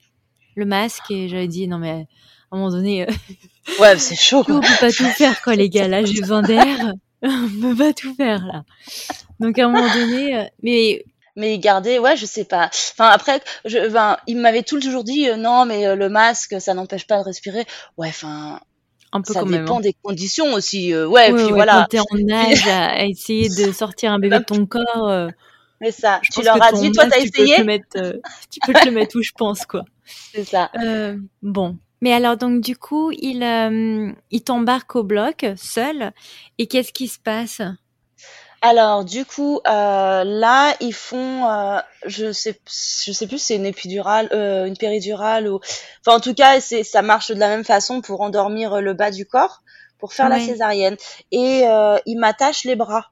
le 0.55 0.65
masque, 0.65 1.09
et 1.09 1.29
j'avais 1.29 1.47
dit, 1.47 1.67
non, 1.69 1.77
mais 1.77 2.05
un 2.51 2.57
moment 2.57 2.69
donné. 2.69 3.07
ouais, 3.79 3.97
c'est 3.97 4.15
chaud. 4.19 4.43
Quoi. 4.43 4.55
On 4.55 4.59
peut 4.59 4.67
pas 4.81 4.91
tout 4.91 5.05
faire, 5.05 5.41
quoi, 5.41 5.55
les 5.55 5.69
gars. 5.69 5.87
Là, 5.87 6.03
j'ai 6.05 6.19
besoin 6.19 6.41
d'air. 6.41 6.93
on 7.23 7.49
peut 7.61 7.75
pas 7.77 7.93
tout 7.93 8.13
faire 8.15 8.45
là. 8.45 8.63
Donc 9.39 9.57
à 9.57 9.65
un 9.65 9.69
moment 9.69 9.93
donné, 9.93 10.47
mais 10.61 11.05
mais 11.37 11.57
garder 11.59 11.97
ouais 11.97 12.17
je 12.17 12.25
sais 12.25 12.43
pas 12.43 12.65
enfin 12.73 13.07
après 13.07 13.39
je 13.63 13.87
ben, 13.89 14.17
il 14.27 14.37
m'avait 14.37 14.63
toujours 14.63 15.03
dit 15.05 15.27
non 15.37 15.65
mais 15.65 15.95
le 15.95 16.09
masque 16.09 16.59
ça 16.59 16.73
n'empêche 16.73 17.07
pas 17.07 17.17
de 17.19 17.23
respirer 17.23 17.65
ouais 17.97 18.09
enfin 18.09 18.59
un 19.13 19.21
peu 19.21 19.33
ça 19.33 19.41
quand 19.41 19.45
dépend 19.47 19.61
même. 19.63 19.71
hein. 19.73 19.79
des 19.81 19.95
conditions 20.01 20.53
aussi 20.53 20.95
ouais, 20.95 21.05
ouais 21.05 21.33
puis 21.33 21.43
ouais, 21.45 21.51
voilà. 21.51 21.81
quand 21.81 21.87
t'es 21.89 21.99
en 21.99 22.29
âge 22.33 22.67
à, 22.67 23.05
essayer 23.05 23.49
de 23.49 23.71
sortir 23.71 24.11
un 24.11 24.19
bébé 24.19 24.39
de 24.39 24.43
ton 24.43 24.65
corps 24.65 25.09
euh, 25.09 25.27
mais 25.81 25.91
ça. 25.91 26.21
tu 26.31 26.43
leur 26.43 26.61
as 26.61 26.71
dit 26.73 26.91
toi 26.91 27.05
t'as 27.09 27.17
essayé 27.19 27.55
tu 27.55 27.61
peux, 27.61 27.65
mettre, 27.65 27.85
euh, 27.97 28.13
tu 28.49 28.59
peux 28.65 28.73
te 28.73 28.85
le 28.85 28.91
mettre 28.91 29.17
où 29.17 29.23
je 29.23 29.31
pense 29.35 29.65
quoi. 29.65 29.83
C'est 30.33 30.43
ça. 30.43 30.69
Euh, 30.83 31.17
bon. 31.41 31.77
Mais 32.01 32.13
alors 32.13 32.37
donc 32.37 32.61
du 32.61 32.75
coup 32.77 33.11
il 33.11 33.43
euh, 33.43 34.11
il 34.29 34.43
t'embarque 34.43 34.95
au 34.95 35.03
bloc 35.03 35.45
seul. 35.55 36.11
Et 36.59 36.67
qu'est-ce 36.67 36.93
qui 36.93 37.07
se 37.07 37.19
passe? 37.19 37.61
Alors 38.61 39.03
du 39.05 39.25
coup 39.25 39.59
euh, 39.67 40.23
là 40.23 40.75
ils 40.81 40.93
font 40.93 41.47
euh, 41.49 41.79
je 42.05 42.31
sais 42.31 42.59
je 42.67 43.11
sais 43.11 43.25
plus 43.27 43.39
si 43.39 43.45
c'est 43.47 43.55
une 43.55 43.65
épidurale 43.65 44.29
euh, 44.33 44.65
une 44.65 44.77
péridurale 44.77 45.47
ou 45.47 45.59
enfin 46.05 46.17
en 46.17 46.19
tout 46.19 46.35
cas 46.35 46.61
c'est 46.61 46.83
ça 46.83 47.01
marche 47.01 47.29
de 47.31 47.39
la 47.39 47.47
même 47.47 47.63
façon 47.65 48.01
pour 48.01 48.21
endormir 48.21 48.79
le 48.81 48.93
bas 48.93 49.09
du 49.11 49.25
corps 49.25 49.61
pour 49.99 50.13
faire 50.13 50.29
Ouais. 50.29 50.39
la 50.39 50.39
césarienne. 50.39 50.97
Et 51.31 51.63
euh, 51.67 51.97
ils 52.07 52.17
m'attachent 52.17 52.63
les 52.63 52.75
bras 52.75 53.11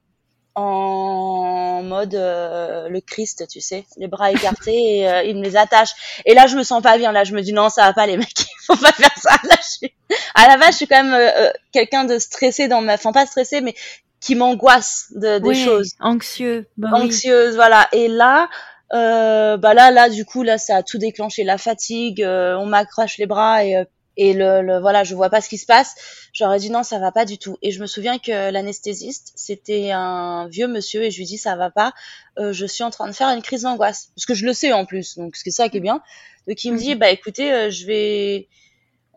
en 0.55 1.81
mode 1.83 2.15
euh, 2.15 2.89
le 2.89 2.99
Christ 3.01 3.47
tu 3.47 3.61
sais 3.61 3.85
les 3.97 4.07
bras 4.07 4.31
écartés 4.31 4.99
et 4.99 5.09
euh, 5.09 5.23
ils 5.23 5.35
me 5.37 5.43
les 5.43 5.55
attachent. 5.55 6.21
Et 6.25 6.33
là 6.33 6.47
je 6.47 6.55
me 6.57 6.63
sens 6.63 6.81
pas 6.81 6.97
bien. 6.97 7.11
Là 7.11 7.23
je 7.23 7.33
me 7.33 7.41
dis 7.41 7.53
non 7.53 7.69
ça 7.69 7.83
va 7.83 7.93
pas 7.93 8.07
les 8.07 8.17
mecs 8.17 8.45
faut 8.67 8.75
pas 8.75 8.91
faire 8.91 9.15
ça. 9.17 9.35
Là 9.49 9.55
je 9.61 9.67
suis 9.67 9.93
à 10.35 10.47
la 10.47 10.57
base 10.57 10.71
je 10.71 10.77
suis 10.77 10.87
quand 10.87 11.03
même 11.03 11.51
quelqu'un 11.71 12.05
de 12.05 12.17
stressé 12.19 12.67
dans 12.67 12.81
ma 12.81 12.95
enfin 12.95 13.11
pas 13.11 13.25
stressé 13.25 13.61
mais 13.61 13.75
qui 14.21 14.35
m'angoisse 14.35 15.07
de, 15.15 15.39
des 15.39 15.47
Ouais, 15.49 15.55
choses. 15.55 15.91
anxieux 15.99 16.67
bah 16.77 16.89
oui. 16.93 17.01
anxieuse 17.07 17.55
voilà. 17.55 17.87
Et 17.91 18.07
là 18.07 18.49
euh, 18.93 19.57
bah 19.57 19.73
là 19.73 19.91
là 19.91 20.09
du 20.09 20.25
coup 20.25 20.43
là 20.43 20.57
ça 20.57 20.77
a 20.77 20.83
tout 20.83 20.97
déclenché. 20.97 21.43
La 21.43 21.57
fatigue 21.57 22.21
euh, 22.23 22.55
on 22.57 22.65
m'accroche 22.65 23.17
les 23.17 23.27
bras 23.27 23.63
et 23.63 23.75
euh, 23.77 23.85
et 24.17 24.33
le, 24.33 24.61
le 24.61 24.79
voilà 24.79 25.05
je 25.05 25.15
vois 25.15 25.29
pas 25.29 25.39
ce 25.39 25.47
qui 25.47 25.57
se 25.57 25.65
passe. 25.65 25.95
J'aurais 26.33 26.59
dit 26.59 26.69
non 26.69 26.83
ça 26.83 26.99
va 26.99 27.11
pas 27.13 27.23
du 27.23 27.37
tout. 27.37 27.57
Et 27.61 27.71
je 27.71 27.79
me 27.79 27.85
souviens 27.87 28.17
que 28.17 28.51
l'anesthésiste 28.51 29.31
c'était 29.35 29.91
un 29.91 30.47
vieux 30.49 30.67
monsieur 30.67 31.03
et 31.03 31.11
je 31.11 31.17
lui 31.19 31.25
dis 31.25 31.37
ça 31.37 31.55
va 31.55 31.69
pas. 31.69 31.93
Euh, 32.37 32.51
je 32.51 32.65
suis 32.65 32.83
en 32.83 32.89
train 32.89 33.07
de 33.07 33.13
faire 33.13 33.29
une 33.29 33.41
crise 33.41 33.61
d'angoisse. 33.61 34.09
Parce 34.15 34.25
que 34.25 34.33
je 34.33 34.45
le 34.45 34.51
sais 34.53 34.73
en 34.73 34.85
plus. 34.85 35.17
Donc 35.17 35.35
c'est 35.37 35.51
ça 35.51 35.69
qui 35.69 35.77
est 35.77 35.81
bien. 35.81 36.01
Donc 36.47 36.61
il 36.65 36.73
me 36.73 36.77
dit 36.77 36.95
bah 36.95 37.09
écoutez 37.11 37.53
euh, 37.53 37.69
je 37.69 37.85
vais 37.85 38.49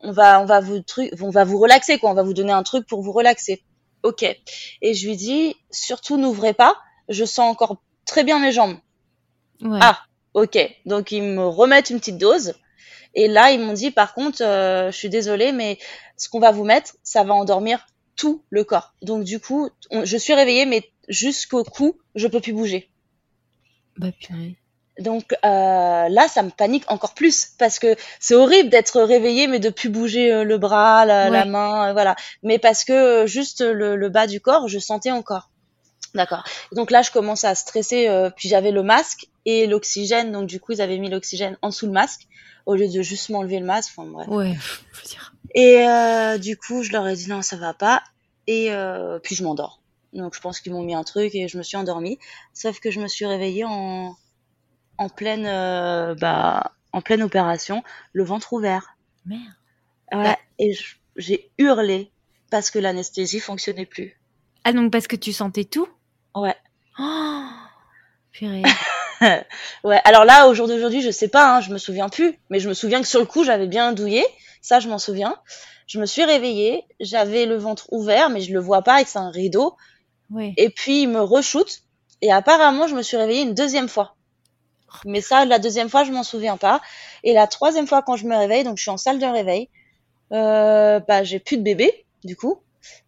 on 0.03 0.12
va 0.12 0.41
on 0.41 0.45
va 0.45 0.61
vous 0.61 0.81
truc 0.81 1.11
on 1.21 1.31
va 1.31 1.43
vous 1.45 1.59
relaxer 1.59 1.99
quoi. 1.99 2.11
On 2.11 2.15
va 2.15 2.23
vous 2.23 2.35
donner 2.35 2.53
un 2.53 2.62
truc 2.62 2.87
pour 2.87 3.03
vous 3.03 3.12
relaxer 3.12 3.65
ok 4.03 4.23
et 4.83 4.95
je 4.95 5.07
lui 5.07 5.17
dis 5.17 5.57
surtout 5.71 6.17
n'ouvrez 6.17 6.55
pas 6.55 6.77
je 7.09 7.25
sens 7.25 7.51
encore 7.51 7.77
très 8.07 8.25
bien 8.25 8.38
mes 8.38 8.53
jambes 8.53 8.77
Ouais. 9.61 9.79
ah, 9.81 10.01
ok. 10.35 10.59
Donc 10.87 11.12
ils 11.12 11.23
me 11.23 11.47
remettent 11.47 11.91
une 11.91 12.01
petite 12.01 12.19
dose. 12.19 12.55
Et 13.15 13.29
là, 13.29 13.53
ils 13.53 13.61
m'ont 13.61 13.75
dit, 13.75 13.93
par 13.93 14.12
contre, 14.12 14.43
euh, 14.43 14.91
je 14.91 14.97
suis 14.97 15.09
désolée, 15.09 15.53
mais 15.53 15.79
ce 16.17 16.29
qu'on 16.29 16.41
va 16.41 16.51
vous 16.51 16.65
mettre, 16.65 16.97
ça 17.05 17.23
va 17.23 17.35
endormir 17.35 17.87
tout 18.17 18.43
le 18.51 18.65
corps. 18.65 18.93
Donc 19.03 19.23
du 19.23 19.38
coup, 19.38 19.71
on- 19.93 20.05
je 20.05 20.17
suis 20.17 20.35
réveillée, 20.35 20.67
mais 20.67 20.91
jusqu'au 21.07 21.62
cou, 21.62 21.97
je 22.17 22.27
peux 22.27 22.41
plus 22.41 22.53
bouger. 22.55 22.91
Bah 23.99 24.11
purée. 24.19 24.57
Donc 25.03 25.35
euh, 25.45 26.09
là, 26.09 26.29
ça 26.29 26.43
me 26.43 26.51
panique 26.51 26.85
encore 26.88 27.15
plus 27.15 27.51
parce 27.59 27.79
que 27.79 27.97
c'est 28.21 28.35
horrible 28.35 28.71
d'être 28.71 29.01
réveillée 29.01 29.47
mais 29.47 29.59
de 29.59 29.71
plus 29.71 29.88
bouger 29.88 30.33
euh, 30.33 30.45
le 30.45 30.59
bras, 30.59 31.05
la, 31.05 31.45
main, 31.45 31.88
euh, 31.88 31.93
voilà. 31.93 32.17
Mais 32.43 32.59
parce 32.59 32.85
que 32.85 33.27
juste 33.27 33.61
le, 33.61 33.97
le 33.97 34.09
bas 34.09 34.27
du 34.27 34.41
corps, 34.41 34.69
je 34.69 34.79
sentais 34.79 35.11
encore. 35.11 35.51
D'accord. 36.15 36.45
Donc 36.73 36.91
là, 36.91 37.03
je 37.03 37.11
commence 37.11 37.45
à 37.45 37.55
stresser. 37.55 38.07
puis 38.37 38.49
j'avais 38.49 38.71
le 38.71 38.83
masque 38.83 39.29
et 39.47 39.67
l'oxygène. 39.67 40.31
Donc 40.31 40.47
du 40.47 40.61
coup, 40.61 40.73
ils 40.73 40.83
avaient 40.83 40.99
mis 40.99 41.09
l'oxygène 41.09 41.57
en 41.62 41.69
dessous 41.69 41.87
le 41.87 41.93
masque 41.93 42.27
au 42.67 42.75
lieu 42.75 42.87
de 42.88 43.03
juste 43.03 43.31
m'enlever 43.31 43.59
le 43.59 43.65
masque. 43.65 43.93
Enfin 43.97 44.09
bref. 44.09 44.29
Ouais, 44.29 44.55
je 44.93 45.01
veux 45.01 45.09
dire. 45.09 45.35
Et 45.55 46.38
du 46.38 46.59
coup, 46.59 46.83
je 46.83 46.93
leur 46.93 47.09
ai 47.09 47.17
dit 47.17 47.29
non, 47.29 47.41
ça 47.41 47.57
va 47.57 47.73
pas. 47.73 48.03
Et 48.47 48.71
puis 49.23 49.35
je 49.35 49.43
m'endors. 49.43 49.83
Donc 50.12 50.35
je 50.35 50.41
pense 50.41 50.61
qu'ils 50.61 50.73
m'ont 50.73 50.83
mis 50.83 50.95
un 50.95 51.05
truc 51.05 51.35
et 51.35 51.49
je 51.49 51.57
me 51.57 51.62
suis 51.62 51.77
endormie. 51.77 52.19
Sauf 52.53 52.81
que 52.81 52.91
je 52.91 53.01
me 53.01 53.09
suis 53.09 53.25
réveillée 53.25 53.65
en 53.65 54.15
en 54.98 55.09
pleine 55.09 55.46
euh, 55.46 56.14
bah 56.14 56.72
en 56.92 57.00
pleine 57.00 57.22
opération, 57.22 57.83
le 58.12 58.24
ventre 58.24 58.52
ouvert. 58.52 58.96
Merde. 59.26 59.42
Ouais. 60.12 60.37
Et 60.59 60.74
je- 60.74 60.96
j'ai 61.16 61.50
hurlé 61.59 62.11
parce 62.50 62.70
que 62.70 62.78
l'anesthésie 62.78 63.40
fonctionnait 63.40 63.87
plus. 63.87 64.18
Ah 64.64 64.72
donc 64.72 64.92
parce 64.92 65.07
que 65.07 65.16
tu 65.16 65.33
sentais 65.33 65.64
tout? 65.64 65.88
Ouais. 66.35 66.57
Oh 66.98 67.44
Purée. 68.33 68.62
Ouais. 69.85 70.00
Alors 70.05 70.24
là, 70.24 70.48
au 70.48 70.55
jour 70.55 70.66
d'aujourd'hui, 70.66 71.00
je 71.00 71.12
sais 71.12 71.28
pas, 71.28 71.55
hein, 71.57 71.61
je 71.61 71.70
me 71.70 71.78
souviens 71.78 72.09
plus, 72.09 72.37
mais 72.50 72.59
je 72.59 72.68
me 72.68 72.74
souviens 72.74 73.00
que 73.00 73.07
sur 73.07 73.20
le 73.20 73.26
coup, 73.26 73.44
j'avais 73.44 73.68
bien 73.68 73.92
douillé. 73.92 74.24
Ça, 74.62 74.81
je 74.81 74.88
m'en 74.88 74.98
souviens. 74.98 75.37
Je 75.87 76.00
me 76.00 76.07
suis 76.07 76.24
réveillée, 76.24 76.85
j'avais 76.98 77.46
le 77.46 77.57
ventre 77.57 77.87
ouvert, 77.92 78.31
mais 78.31 78.40
je 78.40 78.52
le 78.52 78.59
vois 78.59 78.83
pas 78.83 79.00
et 79.00 79.05
c'est 79.05 79.20
un 79.20 79.31
rideau. 79.31 79.76
Ouais. 80.31 80.55
Et 80.57 80.70
puis 80.70 81.02
il 81.02 81.09
me 81.09 81.20
re-shoot. 81.22 81.83
Et 82.20 82.33
apparemment, 82.33 82.88
je 82.88 82.96
me 82.96 83.02
suis 83.02 83.16
réveillée 83.16 83.42
une 83.42 83.55
deuxième 83.55 83.88
fois. 83.88 84.16
Mais 85.07 85.20
ça, 85.20 85.44
la 85.44 85.59
deuxième 85.59 85.88
fois, 85.88 86.05
je 86.05 86.12
m'en 86.12 86.22
souviens 86.22 86.57
pas. 86.57 86.81
Et 87.24 87.33
la 87.33 87.46
troisième 87.46 87.87
fois, 87.87 88.02
quand 88.02 88.16
je 88.16 88.26
me 88.26 88.37
réveille, 88.37 88.64
donc 88.64 88.76
je 88.78 88.83
suis 88.83 88.90
en 88.90 88.96
salle 88.96 89.18
de 89.18 89.26
réveil, 89.26 89.68
euh, 90.33 91.00
bah 91.00 91.24
j'ai 91.24 91.38
plus 91.38 91.57
de 91.59 91.62
bébé, 91.62 92.07
du 92.24 92.37
coup, 92.37 92.61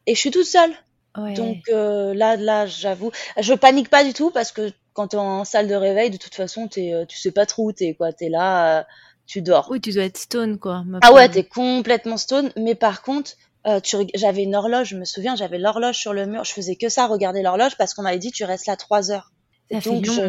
et 0.06 0.14
je 0.14 0.20
suis 0.20 0.30
toute 0.30 0.46
seule. 0.46 0.72
Ouais. 1.16 1.34
Donc 1.34 1.58
euh, 1.68 2.12
là, 2.14 2.36
là, 2.36 2.66
j'avoue, 2.66 3.10
je 3.38 3.54
panique 3.54 3.88
pas 3.88 4.04
du 4.04 4.12
tout 4.12 4.30
parce 4.30 4.52
que 4.52 4.72
quand 4.92 5.08
t'es 5.08 5.16
en 5.16 5.44
salle 5.44 5.68
de 5.68 5.74
réveil, 5.74 6.10
de 6.10 6.16
toute 6.16 6.34
façon, 6.34 6.68
t'es, 6.68 6.92
euh, 6.92 7.04
tu 7.06 7.18
sais 7.18 7.30
pas 7.32 7.46
trop 7.46 7.64
où 7.68 7.72
t'es, 7.72 7.94
quoi. 7.94 8.12
T'es 8.12 8.28
là, 8.28 8.80
euh, 8.80 8.84
tu 9.26 9.42
dors. 9.42 9.68
Oui, 9.70 9.80
tu 9.80 9.92
dois 9.92 10.04
être 10.04 10.18
stone 10.18 10.58
quoi. 10.58 10.84
Ah 11.02 11.12
ouais, 11.12 11.28
t'es 11.28 11.44
complètement 11.44 12.16
stone. 12.16 12.50
Mais 12.56 12.74
par 12.74 13.02
contre, 13.02 13.32
euh, 13.66 13.80
tu 13.80 13.96
j'avais 14.14 14.42
une 14.42 14.54
horloge, 14.54 14.88
je 14.88 14.96
me 14.96 15.04
souviens, 15.04 15.36
j'avais 15.36 15.58
l'horloge 15.58 15.96
sur 15.96 16.12
le 16.12 16.26
mur. 16.26 16.44
Je 16.44 16.52
faisais 16.52 16.76
que 16.76 16.88
ça, 16.88 17.06
regarder 17.06 17.42
l'horloge, 17.42 17.76
parce 17.78 17.94
qu'on 17.94 18.02
m'avait 18.02 18.18
dit 18.18 18.30
tu 18.32 18.44
restes 18.44 18.66
là 18.66 18.76
trois 18.76 19.10
heures. 19.10 19.32
Ça 19.70 19.76
Donc 19.90 20.04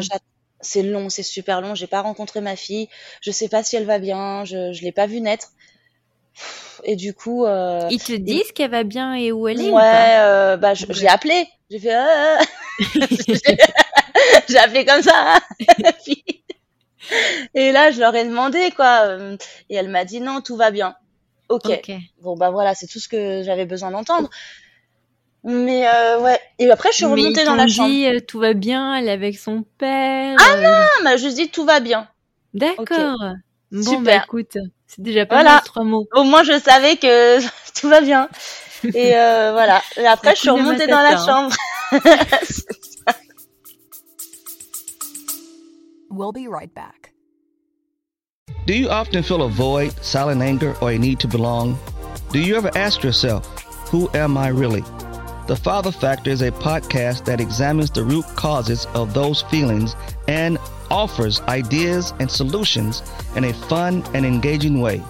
c'est 0.60 0.82
long, 0.82 1.08
c'est 1.08 1.22
super 1.22 1.60
long. 1.60 1.74
J'ai 1.74 1.86
pas 1.86 2.00
rencontré 2.02 2.40
ma 2.40 2.56
fille. 2.56 2.88
Je 3.20 3.30
sais 3.30 3.48
pas 3.48 3.62
si 3.62 3.76
elle 3.76 3.84
va 3.86 3.98
bien. 3.98 4.44
Je, 4.44 4.72
je 4.72 4.82
l'ai 4.82 4.92
pas 4.92 5.06
vue 5.06 5.20
naître. 5.20 5.48
Et 6.84 6.96
du 6.96 7.14
coup, 7.14 7.46
euh, 7.46 7.88
Ils 7.90 8.02
te 8.02 8.12
disent 8.12 8.52
qu'elle 8.52 8.70
va 8.70 8.84
bien 8.84 9.14
et 9.14 9.32
où 9.32 9.48
elle 9.48 9.60
est 9.60 9.64
ouais, 9.64 9.70
ou 9.70 9.76
pas? 9.76 10.26
euh, 10.26 10.56
bah 10.56 10.74
je- 10.74 10.86
Ouais. 10.86 11.06
appelé. 11.08 11.46
J'ai 11.70 11.78
fait. 11.80 11.94
Ah, 11.94 12.38
ah. 12.40 12.44
j'ai 14.48 14.58
appelé 14.58 14.84
comme 14.84 15.02
ça. 15.02 15.38
Et 17.54 17.72
là, 17.72 17.90
je 17.90 18.00
leur 18.00 18.14
ai 18.14 18.24
demandé 18.24 18.70
quoi. 18.74 19.02
euh, 19.06 19.36
Et 19.70 19.76
elle 19.76 19.88
m'a 19.88 20.04
dit 20.04 20.20
non, 20.20 20.40
tout 20.40 20.56
va 20.56 20.70
bien. 20.70 20.94
Ok. 21.48 21.66
Ok. 21.66 21.92
Bon 22.20 22.36
bah 22.36 22.50
voilà, 22.50 22.74
c'est 22.74 22.86
tout 22.88 22.98
ce 22.98 23.08
que 23.08 23.42
j'avais 23.44 23.66
besoin 23.66 23.90
d'entendre. 23.92 24.28
Mais 25.48 25.86
euh, 25.86 26.20
ouais. 26.20 26.40
Et 26.58 26.68
après, 26.68 26.90
je 26.90 26.96
suis 26.96 27.04
remontée 27.04 27.44
dans 27.44 27.54
la 27.54 27.68
chambre. 27.68 27.88
dit 27.88 28.06
euh, 28.08 28.18
tout 28.18 28.40
va 28.40 28.52
bien, 28.52 28.96
elle 28.96 29.06
est 29.06 29.12
avec 29.12 29.38
son 29.38 29.64
père. 29.78 30.36
Ah 30.40 30.54
euh, 30.56 30.62
Ah, 30.66 30.88
elle 30.98 31.04
m'a 31.04 31.16
juste 31.16 31.36
dit 31.36 31.48
tout 31.48 31.64
va 31.64 31.78
bien. 31.78 32.08
D'accord. 32.52 33.16
Bon 33.70 33.80
bah 33.80 33.82
Super. 33.82 34.24
écoute, 34.24 34.58
c'est 34.88 35.02
déjà 35.02 35.24
pas 35.24 35.36
Voilà. 35.36 35.52
mal 35.52 35.62
trois 35.64 35.84
mots. 35.84 36.08
Au 36.14 36.24
moins, 36.24 36.42
je 36.42 36.58
savais 36.58 36.96
que 36.96 37.38
tout 37.80 37.88
va 37.88 38.00
bien. 38.00 38.28
Et 38.92 39.16
euh, 39.16 39.52
voilà. 39.52 39.82
Et 39.96 40.06
après, 40.06 40.34
je 40.34 40.40
suis 40.40 40.50
remontée 40.50 40.88
dans 40.88 41.00
la 41.00 41.20
hein. 41.20 41.24
chambre. 41.24 41.54
We'll 46.10 46.32
be 46.32 46.48
right 46.48 46.72
back. 46.74 47.12
Do 48.66 48.72
you 48.72 48.88
often 48.88 49.22
feel 49.22 49.42
a 49.42 49.48
void, 49.48 49.92
silent 50.02 50.40
anger, 50.40 50.74
or 50.80 50.88
a 50.90 50.98
need 50.98 51.18
to 51.20 51.28
belong? 51.28 51.76
Do 52.32 52.38
you 52.38 52.56
ever 52.56 52.70
ask 52.74 53.02
yourself, 53.04 53.46
Who 53.90 54.08
am 54.14 54.36
I 54.36 54.48
really? 54.48 54.82
The 55.46 55.54
Father 55.54 55.92
Factor 55.92 56.30
is 56.30 56.42
a 56.42 56.50
podcast 56.50 57.24
that 57.26 57.40
examines 57.40 57.88
the 57.92 58.02
root 58.02 58.24
causes 58.34 58.86
of 58.94 59.14
those 59.14 59.42
feelings 59.42 59.94
and 60.26 60.58
offers 60.90 61.40
ideas 61.42 62.12
and 62.18 62.28
solutions 62.28 63.00
in 63.36 63.44
a 63.44 63.52
fun 63.52 64.02
and 64.12 64.26
engaging 64.26 64.80
way. 64.80 65.00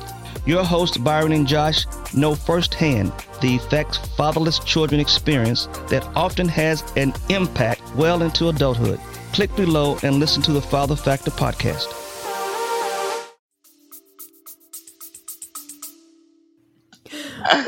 Your 0.44 0.62
hosts, 0.62 0.98
Byron 0.98 1.32
and 1.32 1.46
Josh, 1.46 1.86
know 2.12 2.34
firsthand 2.34 3.12
the 3.40 3.54
effects 3.54 3.96
fatherless 3.96 4.58
children 4.58 5.00
experience 5.00 5.68
that 5.88 6.04
often 6.14 6.48
has 6.48 6.84
an 6.96 7.14
impact 7.30 7.80
well 7.94 8.22
into 8.22 8.50
adulthood. 8.50 9.00
Click 9.32 9.54
below 9.56 9.96
and 10.02 10.16
listen 10.18 10.42
to 10.42 10.52
the 10.52 10.60
Father 10.60 10.96
Factor 10.96 11.30
podcast. 11.30 11.94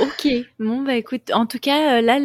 Ok. 0.00 0.28
Bon 0.58 0.82
bah 0.82 0.96
écoute, 0.96 1.30
en 1.32 1.46
tout 1.46 1.60
cas 1.60 1.98
euh, 1.98 2.00
là, 2.02 2.18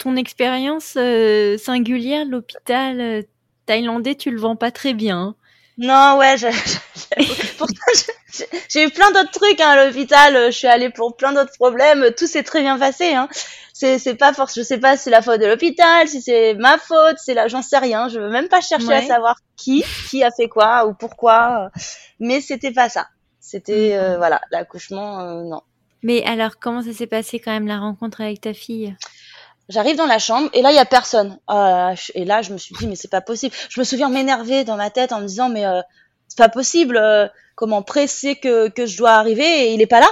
ton 0.00 0.16
expérience 0.16 0.94
euh, 0.96 1.56
singulière, 1.58 2.24
l'hôpital 2.24 3.00
euh, 3.00 3.22
thaïlandais, 3.66 4.16
tu 4.16 4.30
le 4.30 4.40
vends 4.40 4.56
pas 4.56 4.70
très 4.70 4.94
bien. 4.94 5.18
hein. 5.18 5.34
Non, 5.78 6.18
ouais, 6.18 6.36
j'ai 8.68 8.84
eu 8.84 8.90
plein 8.90 9.10
d'autres 9.12 9.30
trucs 9.30 9.60
hein, 9.60 9.68
à 9.68 9.86
l'hôpital. 9.86 10.46
Je 10.46 10.56
suis 10.56 10.66
allée 10.66 10.90
pour 10.90 11.16
plein 11.16 11.32
d'autres 11.32 11.54
problèmes. 11.54 12.10
Tout 12.16 12.26
s'est 12.26 12.42
très 12.42 12.60
bien 12.60 12.78
passé. 12.78 13.14
Hein. 13.14 13.28
C'est, 13.72 14.14
pas 14.16 14.34
force. 14.34 14.54
Je 14.56 14.62
sais 14.62 14.78
pas 14.78 14.96
si 14.96 15.04
c'est 15.04 15.10
la 15.10 15.22
faute 15.22 15.40
de 15.40 15.46
l'hôpital, 15.46 16.06
si 16.06 16.20
c'est 16.20 16.54
ma 16.54 16.76
faute, 16.76 17.16
c'est 17.16 17.32
là, 17.32 17.48
j'en 17.48 17.62
sais 17.62 17.78
rien. 17.78 18.08
Je 18.08 18.18
veux 18.18 18.28
même 18.28 18.48
pas 18.48 18.60
chercher 18.60 18.92
à 18.92 19.02
savoir 19.02 19.36
qui, 19.56 19.84
qui 20.10 20.22
a 20.22 20.30
fait 20.30 20.48
quoi 20.48 20.86
ou 20.86 20.92
pourquoi. 20.92 21.70
Mais 22.18 22.42
c'était 22.42 22.72
pas 22.72 22.90
ça. 22.90 23.08
C'était 23.40 23.94
euh, 23.94 24.18
voilà 24.18 24.42
l'accouchement, 24.50 25.20
euh, 25.20 25.42
non. 25.44 25.62
Mais 26.02 26.24
alors, 26.24 26.58
comment 26.58 26.82
ça 26.82 26.92
s'est 26.92 27.06
passé 27.06 27.40
quand 27.40 27.52
même 27.52 27.66
la 27.66 27.78
rencontre 27.78 28.20
avec 28.20 28.42
ta 28.42 28.54
fille? 28.54 28.94
J'arrive 29.70 29.96
dans 29.96 30.06
la 30.06 30.18
chambre 30.18 30.50
et 30.52 30.62
là 30.62 30.72
il 30.72 30.74
y 30.74 30.80
a 30.80 30.84
personne. 30.84 31.38
Euh, 31.48 31.94
et 32.14 32.24
là 32.24 32.42
je 32.42 32.52
me 32.52 32.58
suis 32.58 32.74
dit 32.74 32.88
mais 32.88 32.96
c'est 32.96 33.10
pas 33.10 33.20
possible. 33.20 33.54
Je 33.68 33.80
me 33.80 33.84
souviens 33.84 34.08
m'énerver 34.08 34.64
dans 34.64 34.76
ma 34.76 34.90
tête 34.90 35.12
en 35.12 35.20
me 35.20 35.26
disant 35.26 35.48
mais 35.48 35.64
euh, 35.64 35.80
c'est 36.26 36.38
pas 36.38 36.48
possible. 36.48 36.96
Euh, 36.96 37.28
comment 37.54 37.82
pressé 37.82 38.34
que 38.36 38.68
que 38.68 38.84
je 38.84 38.98
dois 38.98 39.12
arriver 39.12 39.44
et 39.44 39.74
il 39.74 39.80
est 39.80 39.86
pas 39.86 40.00
là. 40.00 40.10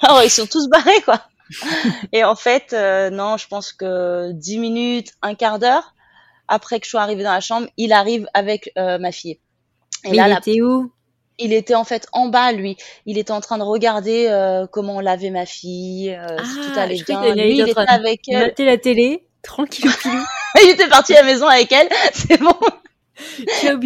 Alors 0.00 0.22
ils 0.24 0.30
sont 0.30 0.46
tous 0.46 0.68
barrés 0.68 1.02
quoi. 1.04 1.22
et 2.12 2.22
en 2.22 2.36
fait 2.36 2.72
euh, 2.72 3.10
non, 3.10 3.36
je 3.36 3.48
pense 3.48 3.72
que 3.72 4.30
dix 4.32 4.58
minutes, 4.58 5.12
un 5.20 5.34
quart 5.34 5.58
d'heure 5.58 5.94
après 6.46 6.78
que 6.78 6.86
je 6.86 6.90
sois 6.90 7.02
arrivée 7.02 7.24
dans 7.24 7.32
la 7.32 7.40
chambre, 7.40 7.66
il 7.76 7.92
arrive 7.92 8.28
avec 8.34 8.72
ma 8.76 9.10
fille. 9.10 9.40
Et 10.04 10.10
mais 10.10 10.16
là, 10.16 10.28
il 10.28 10.36
était 10.36 10.60
où? 10.60 10.92
Il 11.38 11.52
était 11.52 11.74
en 11.74 11.84
fait 11.84 12.06
en 12.12 12.28
bas, 12.28 12.52
lui. 12.52 12.76
Il 13.06 13.18
était 13.18 13.32
en 13.32 13.40
train 13.40 13.58
de 13.58 13.62
regarder 13.62 14.26
euh, 14.28 14.66
comment 14.66 14.96
on 14.96 15.00
lavait 15.00 15.30
ma 15.30 15.46
fille, 15.46 16.10
euh, 16.10 16.38
si 16.38 16.54
tout 16.60 16.72
Ah, 16.76 16.82
allait 16.82 16.96
je 16.96 17.04
bien. 17.04 17.34
Lui, 17.34 17.58
il 17.58 17.68
était 17.68 17.80
avec 17.88 18.28
elle. 18.28 18.46
Mater 18.46 18.64
la 18.64 18.78
télé, 18.78 19.24
tranquille 19.42 19.90
il 20.62 20.70
était 20.70 20.88
parti 20.88 21.14
à 21.14 21.22
la 21.22 21.26
maison 21.26 21.46
avec 21.46 21.72
elle. 21.72 21.88
C'est 22.12 22.38
bon. 22.38 22.56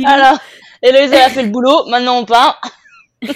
Alors, 0.07 0.39
Héloïse, 0.83 1.13
elle 1.13 1.23
a 1.23 1.31
fait 1.31 1.43
le 1.43 1.51
boulot. 1.51 1.87
Maintenant, 1.87 2.19
on 2.19 2.25
part. 2.25 2.61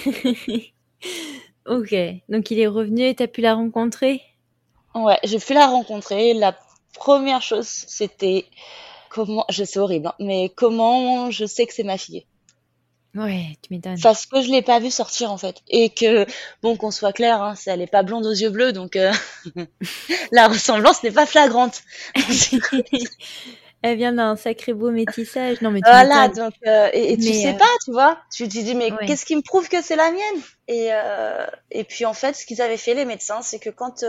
ok, 1.67 1.95
donc 2.29 2.51
il 2.51 2.59
est 2.59 2.67
revenu 2.67 3.07
et 3.07 3.15
t'as 3.15 3.27
pu 3.27 3.41
la 3.41 3.55
rencontrer? 3.55 4.21
Ouais, 4.93 5.17
j'ai 5.23 5.39
pu 5.39 5.53
la 5.53 5.67
rencontrer. 5.67 6.33
La 6.33 6.55
première 6.93 7.41
chose, 7.41 7.67
c'était 7.67 8.45
comment, 9.09 9.45
je 9.49 9.63
sais 9.63 9.79
horrible, 9.79 10.07
hein, 10.07 10.15
mais 10.19 10.51
comment 10.55 11.31
je 11.31 11.45
sais 11.45 11.65
que 11.65 11.73
c'est 11.73 11.83
ma 11.83 11.97
fille. 11.97 12.25
Ouais, 13.15 13.57
tu 13.61 13.73
m'étonnes. 13.73 14.03
Parce 14.03 14.25
que 14.25 14.41
je 14.41 14.49
l'ai 14.51 14.61
pas 14.61 14.79
vue 14.79 14.91
sortir 14.91 15.31
en 15.31 15.37
fait, 15.37 15.57
et 15.69 15.89
que 15.89 16.25
bon 16.61 16.75
qu'on 16.75 16.91
soit 16.91 17.13
clair, 17.13 17.41
hein, 17.41 17.55
c'est- 17.55 17.71
elle 17.71 17.81
est 17.81 17.87
pas 17.87 18.03
blonde 18.03 18.25
aux 18.25 18.31
yeux 18.31 18.49
bleus, 18.49 18.73
donc 18.73 18.95
euh, 18.95 19.11
la 20.31 20.47
ressemblance 20.47 21.03
n'est 21.03 21.11
pas 21.11 21.25
flagrante. 21.25 21.83
Elle 23.83 23.97
vient 23.97 24.13
d'un 24.13 24.35
sacré 24.35 24.73
beau 24.73 24.91
métissage. 24.91 25.61
Non, 25.61 25.71
mais 25.71 25.83
tu 25.83 25.91
Voilà, 25.91 26.27
donc 26.29 26.53
euh, 26.67 26.89
et, 26.93 27.13
et 27.13 27.17
tu 27.17 27.33
Mais, 27.33 27.33
sais 27.33 27.53
euh, 27.55 27.57
pas, 27.57 27.65
tu 27.83 27.91
vois, 27.91 28.19
tu 28.31 28.47
te 28.47 28.49
dis 28.59 28.75
mais 28.75 28.91
Ouais. 28.91 28.97
qu'est-ce 29.05 29.25
qui 29.25 29.35
me 29.35 29.41
prouve 29.41 29.67
que 29.67 29.81
c'est 29.81 29.95
la 29.95 30.11
mienne? 30.11 30.41
Et 30.67 30.89
et 31.71 31.83
puis 31.83 32.05
en 32.05 32.13
fait, 32.13 32.35
ce 32.35 32.45
qu'ils 32.45 32.61
avaient 32.61 32.77
fait 32.77 32.93
les 32.93 33.05
médecins, 33.05 33.41
c'est 33.41 33.59
que 33.59 33.69
quand 33.69 34.03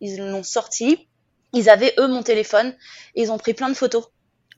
ils 0.00 0.18
l'ont 0.18 0.42
sorti, 0.42 1.08
ils 1.52 1.68
avaient 1.70 1.94
eux 1.98 2.08
mon 2.08 2.22
téléphone 2.22 2.76
et 3.14 3.22
ils 3.22 3.32
ont 3.32 3.38
pris 3.38 3.54
plein 3.54 3.68
de 3.68 3.74
photos. 3.74 4.04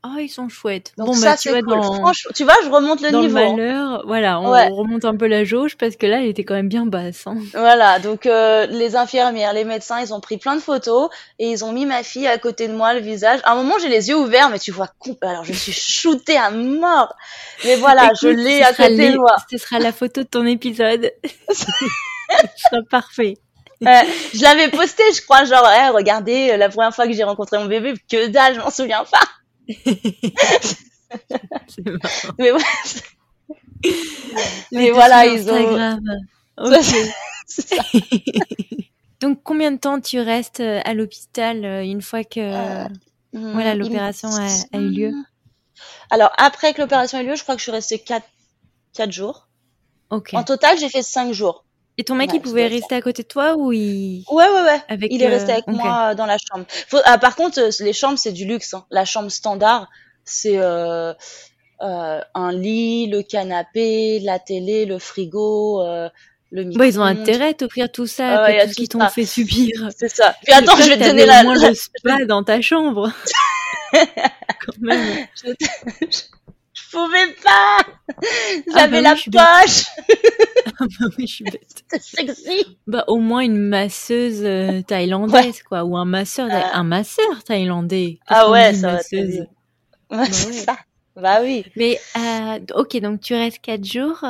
Oh, 0.07 0.17
ils 0.21 0.29
sont 0.29 0.49
chouettes. 0.49 0.93
Donc 0.97 1.09
bon, 1.09 1.13
ça 1.15 1.31
bah, 1.33 1.37
tu 1.37 1.49
vois, 1.51 1.61
cool. 1.61 1.77
dans, 1.81 1.93
Franchement, 1.95 2.31
tu 2.35 2.45
vois, 2.45 2.55
je 2.65 2.69
remonte 2.71 3.01
le 3.01 3.11
dans 3.11 3.21
le 3.21 3.27
niveau. 3.27 3.39
hein. 3.39 3.57
malheur, 3.57 4.03
voilà, 4.07 4.41
on 4.41 4.51
Ouais. 4.53 4.69
remonte 4.69 5.05
un 5.05 5.17
peu 5.17 5.27
la 5.27 5.43
jauge 5.45 5.77
parce 5.77 5.97
que 5.97 6.07
là, 6.07 6.19
elle 6.21 6.29
était 6.29 6.45
quand 6.45 6.55
même 6.55 6.69
bien 6.69 6.87
basse. 6.87 7.27
hein. 7.27 7.37
Voilà, 7.53 7.99
donc 7.99 8.25
euh, 8.27 8.67
les 8.67 8.95
infirmières, 8.95 9.53
les 9.53 9.65
médecins, 9.65 10.01
ils 10.01 10.15
ont 10.15 10.21
pris 10.21 10.39
plein 10.39 10.55
de 10.55 10.61
photos 10.61 11.11
et 11.41 11.51
ils 11.51 11.65
ont 11.65 11.73
mis 11.73 11.85
ma 11.85 12.05
fille 12.05 12.29
à 12.29 12.39
côté 12.39 12.69
de 12.69 12.73
moi, 12.75 12.95
le 12.95 13.01
visage. 13.01 13.41
À 13.43 13.53
un 13.53 13.55
moment, 13.57 13.75
j'ai 13.81 13.89
les 13.89 14.09
yeux 14.09 14.17
ouverts, 14.17 14.51
mais 14.51 14.61
tu 14.61 14.71
vois, 14.71 14.89
alors 15.23 15.43
je 15.45 15.53
suis 15.53 15.73
shootée 15.73 16.37
à 16.37 16.51
mort. 16.51 17.13
Mais 17.65 17.75
voilà, 17.77 18.11
je 18.23 18.29
l'ai 18.29 18.63
à 18.63 18.73
côté 18.73 18.95
les- 18.97 19.11
de 19.13 19.17
moi. 19.17 19.35
Ce 19.51 19.59
sera 19.59 19.81
la 19.81 19.91
photo 19.93 20.23
de 20.23 20.29
ton 20.29 20.47
épisode. 20.47 21.11
Ce 21.51 21.65
sera 22.71 22.83
parfait. 22.91 23.37
Je 23.81 24.43
l'avais 24.43 24.69
posté, 24.71 25.03
je 25.15 25.23
crois, 25.23 25.45
genre, 25.45 25.69
Eh, 25.69 25.89
regardez, 25.91 26.51
euh, 26.53 26.57
la 26.57 26.69
première 26.69 26.95
fois 26.95 27.07
que 27.07 27.13
j'ai 27.13 27.25
rencontré 27.25 27.59
mon 27.59 27.67
bébé, 27.67 27.95
que 28.11 28.27
dalle, 28.29 28.55
je 28.55 28.61
m'en 28.61 28.71
souviens 28.71 29.05
pas. 29.11 29.27
Mais 32.39 32.53
ouais, 32.53 32.61
Mais 34.73 34.91
voilà, 34.91 35.27
ils 35.27 35.49
ont- 35.51 35.55
Instagram. 35.55 36.01
Ok. 36.59 36.85
c'est 37.47 37.69
ça. 37.77 37.83
Donc, 39.21 39.41
combien 39.43 39.73
de 39.73 39.79
temps 39.79 40.01
tu 40.01 40.21
restes 40.21 40.61
euh, 40.61 40.81
à 40.85 40.95
l'hôpital 40.95 41.65
euh, 41.65 41.83
une 41.83 42.03
fois 42.03 42.23
que 42.25 42.39
Euh, 42.41 42.89
voilà 43.33 43.73
il 43.73 43.79
me 43.79 43.85
l'opération 43.85 44.29
a, 44.31 44.47
a 44.73 44.79
eu 44.79 44.89
lieu? 44.91 45.13
Alors, 46.11 46.31
après 46.39 46.73
que 46.73 46.81
l'opération 46.81 47.19
ait 47.19 47.25
lieu, 47.25 47.35
je 47.37 47.43
crois 47.43 47.55
que 47.55 47.59
je 47.61 47.65
suis 47.65 47.73
restée 47.73 47.99
4, 47.99 48.25
quatre 48.95 49.13
jours. 49.13 49.49
En 50.39 50.45
total, 50.45 50.79
j'ai 50.79 50.89
fait 50.89 51.03
5 51.03 51.33
jours. 51.33 51.65
Et 51.99 52.05
ton 52.05 52.15
mec, 52.15 52.31
Ouais, 52.31 52.37
il 52.37 52.41
pouvait 52.41 52.67
rester 52.69 52.95
à 52.95 53.03
côté 53.03 53.23
de 53.25 53.29
toi 53.29 53.57
ou 53.57 53.73
il 53.73 54.23
Ouais, 54.31 54.45
ouais, 54.49 54.63
ouais. 54.63 54.81
avec 54.89 55.13
Il 55.13 55.21
est 55.23 55.27
euh, 55.27 55.31
resté 55.31 55.53
avec 55.53 55.67
ok. 55.69 55.75
moi 55.75 56.11
euh, 56.11 56.15
dans 56.15 56.27
la 56.27 56.37
chambre. 56.39 56.65
Faut- 56.69 57.01
ah, 57.05 57.19
par 57.19 57.35
contre, 57.37 57.59
euh, 57.61 57.71
les 57.81 57.93
chambres, 57.93 58.19
c'est 58.19 58.33
du 58.33 58.45
luxe. 58.47 58.73
hein. 58.75 58.85
La 58.91 59.05
chambre 59.05 59.31
standard, 59.31 59.89
c'est 60.25 60.59
euh, 60.59 61.13
euh, 61.83 62.21
un 62.35 62.53
lit, 62.53 63.09
le 63.09 63.23
canapé, 63.23 64.21
la 64.21 64.39
télé, 64.39 64.87
le 64.87 64.99
frigo, 65.01 65.83
euh, 65.83 66.09
le 66.53 66.65
micro 66.65 66.79
Bon, 66.83 66.89
ils 66.89 66.99
ont 67.01 67.03
intérêt 67.05 67.49
à 67.49 67.55
t'offrir 67.55 67.91
tout 67.91 68.07
ça 68.07 68.43
après 68.43 68.65
tout 68.67 68.71
ce 68.71 68.77
qu'ils 68.77 68.89
t'ont 68.89 69.09
fait 69.09 69.27
subir. 69.27 69.89
C'est 69.99 70.09
ça. 70.09 70.35
Puis 70.45 70.53
attends, 70.55 70.77
je 70.77 70.89
vais 70.91 70.99
te 70.99 71.05
donner 71.05 71.27
la... 71.27 71.41
au 71.41 71.45
moins 71.45 71.57
la- 71.57 71.71
le 71.71 71.75
spa 71.75 72.25
dans 72.27 72.45
ta 72.45 72.61
chambre. 72.61 73.13
Quand 73.93 74.79
même. 74.81 75.27
Je, 75.45 75.53
je 76.85 76.91
pouvais 76.91 77.35
pas. 77.43 77.79
J'avais 78.75 79.03
bah 79.03 79.11
la 79.11 79.15
oui, 79.15 79.25
poche. 79.31 79.85
Ah 80.81 80.85
bah 81.01 81.07
oui, 81.19 81.27
je 81.27 81.35
suis 81.35 81.45
bête. 81.45 81.85
Sexy. 82.01 82.79
Bah, 82.87 83.05
au 83.09 83.17
moins 83.17 83.41
une 83.41 83.59
masseuse 83.59 84.45
euh, 84.45 84.81
thaïlandaise, 84.83 85.63
quoi. 85.65 85.83
Ou 85.85 85.97
un 85.97 86.05
masseur, 86.05 86.47
thaï- 86.49 86.63
Euh. 86.63 86.75
un 86.75 86.85
masseur 86.85 87.43
thaïlandais. 87.45 88.21
Ah 88.29 88.49
ouais, 88.51 88.75
ça 88.75 88.87
va 88.89 88.93
masseuse. 88.95 89.47
Ouais, 90.11 90.25
c'est 90.31 90.47
ouais. 90.47 90.53
ça. 90.53 90.77
Bah 91.17 91.39
oui. 91.43 91.65
Mais, 91.75 91.99
euh, 92.17 92.59
ok, 92.77 92.97
donc 93.01 93.21
tu 93.21 93.35
restes 93.35 93.59
quatre 93.61 93.85
jours. 93.85 94.25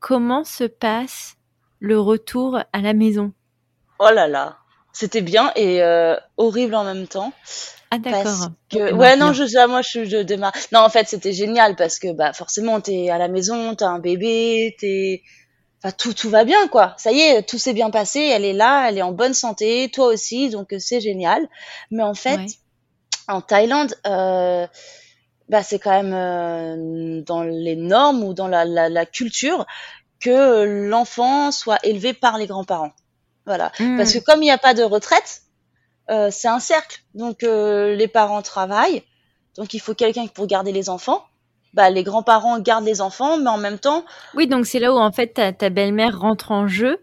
Comment 0.00 0.44
se 0.44 0.64
passe 0.64 1.36
le 1.78 1.98
retour 1.98 2.58
à 2.72 2.80
la 2.80 2.92
maison? 2.92 3.32
Oh 3.98 4.10
là 4.12 4.26
là. 4.28 4.58
C'était 4.92 5.20
bien 5.22 5.52
et 5.56 5.82
euh, 5.82 6.16
horrible 6.36 6.74
en 6.74 6.84
même 6.84 7.06
temps. 7.06 7.32
Ah, 7.90 7.98
d'accord. 7.98 8.50
que 8.70 8.92
ouais 8.92 9.16
non 9.16 9.32
je 9.32 9.46
ça, 9.46 9.66
moi 9.66 9.82
je 9.82 10.04
je 10.04 10.18
démarre 10.18 10.52
non 10.72 10.80
en 10.80 10.88
fait 10.88 11.08
c'était 11.08 11.32
génial 11.32 11.74
parce 11.76 11.98
que 11.98 12.12
bah 12.12 12.32
forcément 12.32 12.80
t'es 12.80 13.10
à 13.10 13.18
la 13.18 13.28
maison 13.28 13.74
t'as 13.74 13.88
un 13.88 13.98
bébé 13.98 14.76
t'es 14.78 15.22
enfin 15.82 15.92
tout 15.98 16.14
tout 16.14 16.30
va 16.30 16.44
bien 16.44 16.68
quoi 16.68 16.94
ça 16.98 17.12
y 17.12 17.20
est 17.20 17.42
tout 17.42 17.58
s'est 17.58 17.72
bien 17.72 17.90
passé 17.90 18.20
elle 18.20 18.44
est 18.44 18.52
là 18.52 18.88
elle 18.88 18.98
est 18.98 19.02
en 19.02 19.12
bonne 19.12 19.34
santé 19.34 19.90
toi 19.92 20.06
aussi 20.06 20.50
donc 20.50 20.72
euh, 20.72 20.78
c'est 20.78 21.00
génial 21.00 21.48
mais 21.90 22.02
en 22.04 22.14
fait 22.14 22.40
Ouais. 22.40 22.46
en 23.28 23.40
Thaïlande 23.40 23.94
euh, 24.06 24.66
bah 25.48 25.62
c'est 25.62 25.78
quand 25.78 26.02
même 26.02 26.14
euh, 26.14 27.22
dans 27.22 27.42
les 27.42 27.76
normes 27.76 28.22
ou 28.24 28.34
dans 28.34 28.48
la, 28.48 28.64
la, 28.64 28.88
la 28.88 29.06
culture 29.06 29.66
que 30.20 30.64
l'enfant 30.88 31.50
soit 31.52 31.78
élevé 31.84 32.12
par 32.14 32.38
les 32.38 32.46
grands-parents 32.46 32.92
voilà 33.50 33.70
parce 33.96 34.12
que 34.12 34.18
Hmm. 34.18 34.24
comme 34.26 34.38
il 34.42 34.46
n'y 34.46 34.50
a 34.50 34.58
pas 34.58 34.74
de 34.74 34.82
retraite, 34.82 35.42
euh, 36.10 36.28
c'est 36.30 36.48
un 36.48 36.60
cercle. 36.60 37.00
Donc 37.14 37.42
euh, 37.42 37.94
les 37.96 38.08
parents 38.08 38.42
travaillent, 38.42 39.02
donc 39.56 39.74
il 39.74 39.80
faut 39.80 39.94
quelqu'un 39.94 40.26
pour 40.28 40.46
garder 40.46 40.72
les 40.72 40.88
enfants. 40.90 41.24
Bah, 41.74 41.88
les 41.90 42.02
grands-parents 42.02 42.58
gardent 42.58 42.84
les 42.86 43.00
enfants, 43.00 43.38
mais 43.38 43.48
en 43.50 43.56
même 43.58 43.78
temps, 43.78 44.04
Oui, 44.34 44.46
donc 44.48 44.66
c'est 44.66 44.80
là 44.80 44.92
où 44.92 44.98
en 44.98 45.12
fait 45.12 45.28
ta, 45.34 45.52
ta 45.52 45.70
belle-mère 45.70 46.18
rentre 46.18 46.50
en 46.50 46.66
jeu 46.66 46.98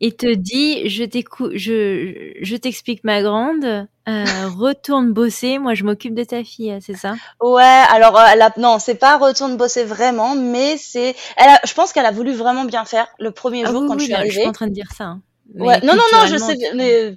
et 0.00 0.12
te 0.12 0.34
dit 0.34 0.88
je 0.88 1.04
t'écou- 1.04 1.50
je, 1.54 2.32
je 2.40 2.56
t'explique 2.56 3.04
ma 3.04 3.22
grande, 3.22 3.64
euh, 3.64 3.86
retourne 4.58 5.12
bosser, 5.12 5.58
moi 5.58 5.74
je 5.74 5.84
m'occupe 5.84 6.14
de 6.14 6.24
ta 6.24 6.44
fille, 6.44 6.78
c'est 6.80 6.94
ça? 6.96 7.18
Ouais, 7.42 7.62
alors 7.90 8.18
elle 8.20 8.42
a, 8.42 8.52
non, 8.56 8.78
c'est 8.78 8.94
pas 8.94 9.18
retourne 9.18 9.56
bosser 9.56 9.84
vraiment, 9.84 10.34
mais 10.34 10.76
c'est, 10.76 11.14
elle 11.36 11.48
a, 11.48 11.60
je 11.64 11.74
pense 11.74 11.92
qu'elle 11.92 12.06
a 12.06 12.10
voulu 12.10 12.32
vraiment 12.32 12.64
bien 12.64 12.84
faire 12.84 13.08
le 13.18 13.30
premier 13.30 13.62
Ah 13.64 13.70
jour 13.70 13.80
oui, 13.82 13.88
quand 13.88 13.94
oui, 13.94 14.00
je 14.00 14.04
suis 14.04 14.12
là, 14.12 14.18
je 14.26 14.30
arrivée. 14.30 14.40
suis 14.40 14.48
en 14.48 14.52
train 14.52 14.66
de 14.66 14.72
dire 14.72 14.90
ça. 14.96 15.04
hein. 15.04 15.22
Ouais, 15.58 15.80
non, 15.82 15.94
non, 15.94 16.02
non, 16.12 16.26
je 16.26 16.36
sais, 16.36 16.56
mais. 16.74 17.16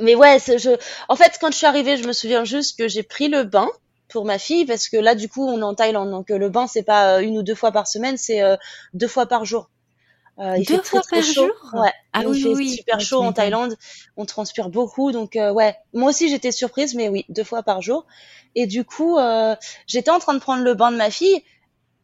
Mais 0.00 0.14
ouais, 0.14 0.38
je... 0.38 0.76
en 1.08 1.16
fait, 1.16 1.38
quand 1.40 1.50
je 1.52 1.56
suis 1.56 1.66
arrivée, 1.66 1.96
je 1.96 2.06
me 2.06 2.12
souviens 2.12 2.44
juste 2.44 2.78
que 2.78 2.88
j'ai 2.88 3.02
pris 3.02 3.28
le 3.28 3.44
bain 3.44 3.68
pour 4.08 4.24
ma 4.24 4.38
fille 4.38 4.64
parce 4.64 4.88
que 4.88 4.96
là, 4.96 5.14
du 5.14 5.28
coup, 5.28 5.46
on 5.46 5.58
est 5.60 5.62
en 5.64 5.74
Thaïlande, 5.74 6.10
donc 6.10 6.30
euh, 6.30 6.38
le 6.38 6.48
bain, 6.50 6.66
c'est 6.66 6.84
pas 6.84 7.16
euh, 7.16 7.20
une 7.20 7.38
ou 7.38 7.42
deux 7.42 7.54
fois 7.56 7.72
par 7.72 7.86
semaine, 7.88 8.16
c'est 8.16 8.42
euh, 8.42 8.56
deux 8.94 9.08
fois 9.08 9.26
par 9.26 9.44
jour. 9.44 9.70
Euh, 10.38 10.56
il 10.58 10.64
Deux 10.64 10.76
fait 10.76 10.80
très 10.82 11.00
fois 11.00 11.02
très 11.02 11.22
par 11.22 11.22
chaud. 11.22 11.46
jour? 11.46 11.54
Ouais, 11.72 11.92
Ah 12.12 12.24
il 12.24 12.26
oui, 12.26 12.42
fait 12.42 12.48
oui, 12.48 12.54
oui. 12.54 12.68
super 12.68 13.00
chaud 13.00 13.22
en. 13.22 13.32
Thaïlande, 13.32 13.76
on 14.16 14.24
transpire 14.26 14.68
beaucoup, 14.70 15.12
donc 15.12 15.36
euh, 15.36 15.52
ouais. 15.52 15.76
Moi 15.94 16.10
aussi, 16.10 16.28
j'étais 16.28 16.52
surprise, 16.52 16.94
mais 16.94 17.08
oui, 17.08 17.24
deux 17.28 17.44
fois 17.44 17.62
par 17.64 17.82
jour. 17.82 18.06
Et 18.54 18.66
du 18.66 18.84
coup, 18.84 19.18
euh, 19.18 19.56
j'étais 19.86 20.10
en 20.10 20.18
train 20.20 20.34
de 20.34 20.40
prendre 20.40 20.62
le 20.62 20.74
bain 20.74 20.92
de 20.92 20.96
ma 20.96 21.10
fille, 21.10 21.42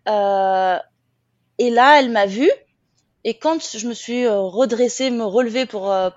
euh, 0.08 0.78
et 1.58 1.70
là, 1.70 1.98
elle 2.00 2.10
m'a 2.10 2.26
vue. 2.26 2.50
Et 3.24 3.38
quand 3.38 3.60
je 3.76 3.86
me 3.88 3.94
suis 3.94 4.24
euh, 4.26 4.40
redressée, 4.40 5.10
me 5.10 5.24
relever 5.24 5.66
pour 5.66 5.90
euh, 5.92 6.10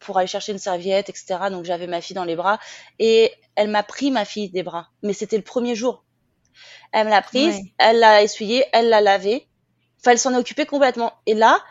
pour 0.00 0.18
aller 0.18 0.26
chercher 0.26 0.52
une 0.52 0.58
serviette, 0.58 1.08
etc. 1.10 1.50
Donc 1.50 1.64
j'avais 1.64 1.86
ma 1.86 2.00
fille 2.00 2.14
dans 2.14 2.24
les 2.24 2.36
bras 2.36 2.58
et 2.98 3.32
elle 3.56 3.68
m'a 3.68 3.82
pris 3.82 4.10
ma 4.10 4.24
fille 4.24 4.50
des 4.50 4.62
bras. 4.62 4.88
Mais 5.02 5.12
c'était 5.12 5.36
le 5.36 5.42
premier 5.44 5.74
jour. 5.74 6.04
Elle 6.92 7.06
me 7.06 7.10
l'a 7.10 7.22
prise, 7.22 7.56
Ouais. 7.56 7.72
elle 7.78 7.98
l'a 8.00 8.22
essuyée, 8.22 8.64
elle 8.72 8.88
l'a 8.88 9.00
lavée 9.00 9.48
Enfin, 10.00 10.12
elle 10.12 10.18
s'en 10.18 10.34
est 10.34 10.38
occupée 10.38 10.66
complètement. 10.66 11.12
Et 11.26 11.34
là, 11.34 11.62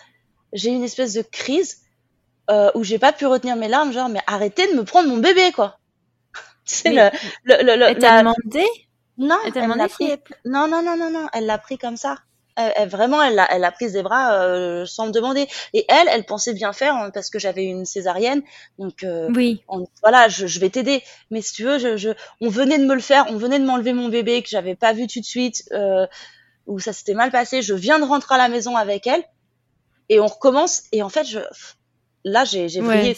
j'ai 0.54 0.72
eu 0.72 0.76
une 0.76 0.84
espèce 0.84 1.14
de 1.14 1.22
crise 1.24 1.82
euh, 2.52 2.72
où 2.76 2.84
j'ai 2.84 3.00
pas 3.00 3.14
pu 3.14 3.26
retenir 3.28 3.56
mes 3.56 3.68
larmes, 3.68 3.92
genre, 3.94 4.10
mais 4.10 4.22
arrêtez 4.28 4.68
de 4.72 4.78
me 4.78 4.84
prendre 4.86 5.10
mon 5.10 5.18
bébé, 5.18 5.52
quoi. 5.54 5.80
C'est 6.66 6.92
le, 6.92 7.10
le, 7.44 7.64
le, 7.78 7.86
Elle 7.86 7.98
t'a 8.00 8.20
demandé? 8.20 8.66
Non, 9.18 9.38
elle, 9.46 9.54
elle 9.56 9.76
l'a 9.76 9.88
pris. 9.90 10.12
Non, 10.46 10.68
non, 10.68 10.82
non, 10.84 10.98
non, 10.98 11.12
non, 11.12 11.28
elle 11.34 11.46
l'a 11.46 11.58
pris 11.58 11.78
comme 11.78 11.98
ça. 11.98 12.18
Elle, 12.60 12.90
vraiment, 12.90 13.22
elle 13.24 13.36
l'a, 13.36 13.48
elle 13.52 13.64
a 13.64 13.72
pris 13.72 13.92
des 13.92 14.04
bras 14.04 14.34
euh, 14.34 14.86
sans 14.86 15.08
me 15.08 15.12
demander. 15.12 15.48
Et 15.74 15.86
elle, 15.88 16.08
elle 16.10 16.26
pensait 16.26 16.54
bien 16.54 16.74
faire 16.74 16.96
hein, 16.96 17.10
parce 17.14 17.30
que 17.30 17.40
j'avais 17.40 17.64
une 17.64 17.86
césarienne. 17.86 18.42
Donc, 18.78 19.04
euh, 19.04 19.30
oui. 19.34 19.64
voilà, 20.02 20.28
je, 20.28 20.46
je 20.46 20.60
vais 20.60 20.70
t'aider. 20.70 21.02
Mais 21.32 21.42
si 21.42 21.54
tu 21.54 21.64
veux, 21.64 21.80
je, 21.80 21.96
je, 21.96 22.10
on 22.42 22.50
venait 22.50 22.78
de 22.78 22.86
me 22.86 22.94
le 22.96 23.02
faire, 23.02 23.26
on 23.30 23.38
venait 23.38 23.60
de 23.60 23.66
m'enlever 23.66 23.94
mon 23.94 24.10
bébé 24.10 24.42
que 24.42 24.50
j'avais 24.50 24.76
pas 24.76 24.92
vu 24.94 25.08
tout 25.08 25.20
de 25.22 25.26
suite, 25.26 25.64
euh, 25.72 26.06
où 26.68 26.80
ça 26.80 26.92
s'était 26.92 27.14
mal 27.14 27.32
passé. 27.32 27.62
Je 27.62 27.74
viens 27.74 28.00
de 28.00 28.06
rentrer 28.06 28.36
à 28.36 28.38
la 28.38 28.50
maison 28.50 28.76
avec 28.76 29.08
elle 29.08 29.24
et 30.10 30.20
on 30.20 30.28
recommence. 30.28 30.84
Et 30.92 31.02
en 31.02 31.10
fait, 31.10 31.26
je, 31.26 31.40
là, 32.26 32.44
j'ai, 32.44 32.68
j'ai 32.68 32.82
ouais, 32.82 33.16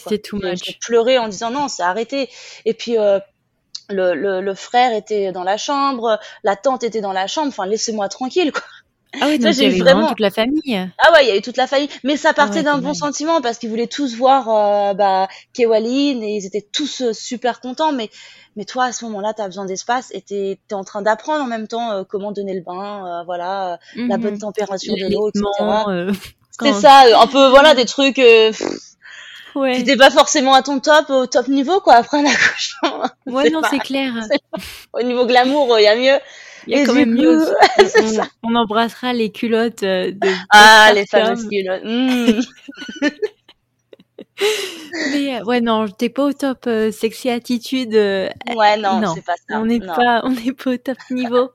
J'ai 0.54 0.78
pleuré 0.80 1.18
en 1.18 1.28
disant 1.28 1.50
non, 1.50 1.68
c'est 1.68 1.82
arrêté. 1.82 2.30
Et 2.64 2.74
puis. 2.74 2.98
Euh, 2.98 3.18
le, 3.88 4.14
le, 4.14 4.40
le, 4.40 4.54
frère 4.54 4.94
était 4.94 5.32
dans 5.32 5.42
la 5.42 5.58
chambre, 5.58 6.18
la 6.44 6.56
tante 6.56 6.82
était 6.82 7.02
dans 7.02 7.12
la 7.12 7.26
chambre. 7.26 7.48
Enfin, 7.48 7.66
laissez-moi 7.66 8.08
tranquille, 8.08 8.52
quoi. 8.52 8.62
Ah 9.20 9.26
oui, 9.28 9.38
donc 9.38 9.54
il 9.56 9.62
y 9.62 9.66
avait 9.66 9.78
vraiment 9.78 10.08
toute 10.08 10.20
la 10.20 10.30
famille. 10.30 10.90
Ah 10.98 11.12
ouais, 11.12 11.24
il 11.24 11.28
y 11.28 11.30
avait 11.30 11.40
toute 11.40 11.56
la 11.56 11.66
famille. 11.66 11.88
Mais 12.02 12.16
ça 12.16 12.32
partait 12.32 12.60
ah 12.60 12.62
d'un 12.62 12.78
bon 12.78 12.94
sentiment 12.94 13.40
parce 13.40 13.58
qu'ils 13.58 13.68
voulaient 13.68 13.86
tous 13.86 14.16
voir 14.16 14.48
euh, 14.48 14.94
bah, 14.94 15.28
Kewalin 15.52 16.22
et 16.22 16.36
ils 16.36 16.46
étaient 16.46 16.66
tous 16.72 17.02
euh, 17.02 17.12
super 17.12 17.60
contents. 17.60 17.92
Mais, 17.92 18.10
mais 18.56 18.64
toi, 18.64 18.84
à 18.84 18.92
ce 18.92 19.04
moment-là, 19.04 19.34
tu 19.34 19.42
as 19.42 19.46
besoin 19.46 19.66
d'espace 19.66 20.10
et 20.12 20.22
tu 20.22 20.34
es, 20.34 20.58
en 20.72 20.84
train 20.84 21.02
d'apprendre 21.02 21.44
en 21.44 21.46
même 21.46 21.68
temps 21.68 21.92
euh, 21.92 22.04
comment 22.08 22.32
donner 22.32 22.54
le 22.54 22.62
bain, 22.62 23.06
euh, 23.20 23.24
voilà, 23.24 23.78
la 23.96 24.16
bonne 24.16 24.34
mhm. 24.34 24.40
température 24.40 24.94
de 24.94 25.12
l'eau, 25.12 25.28
etc. 25.28 26.16
C'était 26.50 26.72
ça, 26.80 27.04
un 27.14 27.26
peu, 27.26 27.48
voilà, 27.48 27.74
des 27.74 27.84
trucs... 27.84 28.20
Ouais. 29.54 29.76
T'étais 29.76 29.96
pas 29.96 30.10
forcément 30.10 30.54
à 30.54 30.62
ton 30.62 30.80
top, 30.80 31.10
au 31.10 31.26
top 31.26 31.48
niveau, 31.48 31.80
quoi, 31.80 31.96
après 31.96 32.18
un 32.18 32.24
accouchement. 32.30 33.02
Ouais, 33.26 33.50
non, 33.50 33.60
c'est 33.68 33.80
clair. 33.80 34.14
Au 34.94 35.02
niveau 35.02 35.26
glamour, 35.26 35.78
il 35.78 35.82
y 35.82 35.86
a 35.86 35.96
mieux. 35.96 36.18
Il 36.66 36.76
y 36.76 36.80
a 36.80 36.86
quand 36.86 36.94
même 36.94 37.14
mieux. 37.14 37.44
on, 38.42 38.54
embrassera 38.54 39.12
les 39.12 39.30
culottes 39.30 39.82
euh, 39.82 40.10
de. 40.12 40.28
Ah, 40.50 40.92
les 40.94 41.06
fameuses 41.06 41.48
culottes. 41.48 41.82
Mmh. 44.42 44.44
Mais 45.12 45.36
euh, 45.36 45.44
ouais 45.44 45.60
non, 45.60 45.86
t'es 45.86 46.08
pas 46.08 46.24
au 46.24 46.32
top 46.32 46.64
euh, 46.66 46.90
sexy 46.90 47.30
attitude. 47.30 47.94
ouais 47.94 48.76
non, 48.76 49.14
c'est 49.14 49.24
pas 49.24 49.34
ça. 49.36 49.60
On 49.60 49.66
n'est 49.66 49.78
pas, 49.78 50.22
on 50.24 50.30
n'est 50.30 50.52
pas 50.52 50.72
au 50.72 50.76
top 50.76 50.96
niveau. 51.10 51.50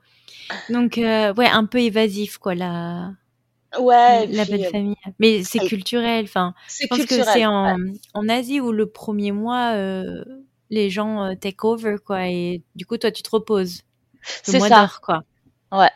Donc 0.70 0.94
ouais, 0.96 1.48
un 1.50 1.66
peu 1.66 1.80
évasif 1.80 2.38
quoi 2.38 2.54
la. 2.54 3.10
Ouais. 3.78 4.26
La 4.28 4.44
belle 4.46 4.70
famille. 4.70 4.96
Mais 5.18 5.42
c'est 5.42 5.58
culturel. 5.58 6.24
Enfin, 6.24 6.54
je 6.80 6.86
pense 6.86 7.04
que 7.04 7.22
c'est 7.24 7.44
en, 7.44 7.76
en 8.14 8.28
Asie 8.28 8.60
où 8.60 8.72
le 8.72 8.86
premier 8.86 9.32
mois 9.32 9.74
les 10.70 10.88
gens 10.88 11.34
take 11.36 11.58
over 11.62 11.96
quoi 12.04 12.28
et 12.28 12.62
du 12.74 12.86
coup 12.86 12.96
toi 12.96 13.10
tu 13.10 13.22
te 13.22 13.30
reposes. 13.30 13.82
C'est 14.42 14.60
ça. 14.60 14.90
quoi. 15.02 15.22
Ouais. 15.72 15.90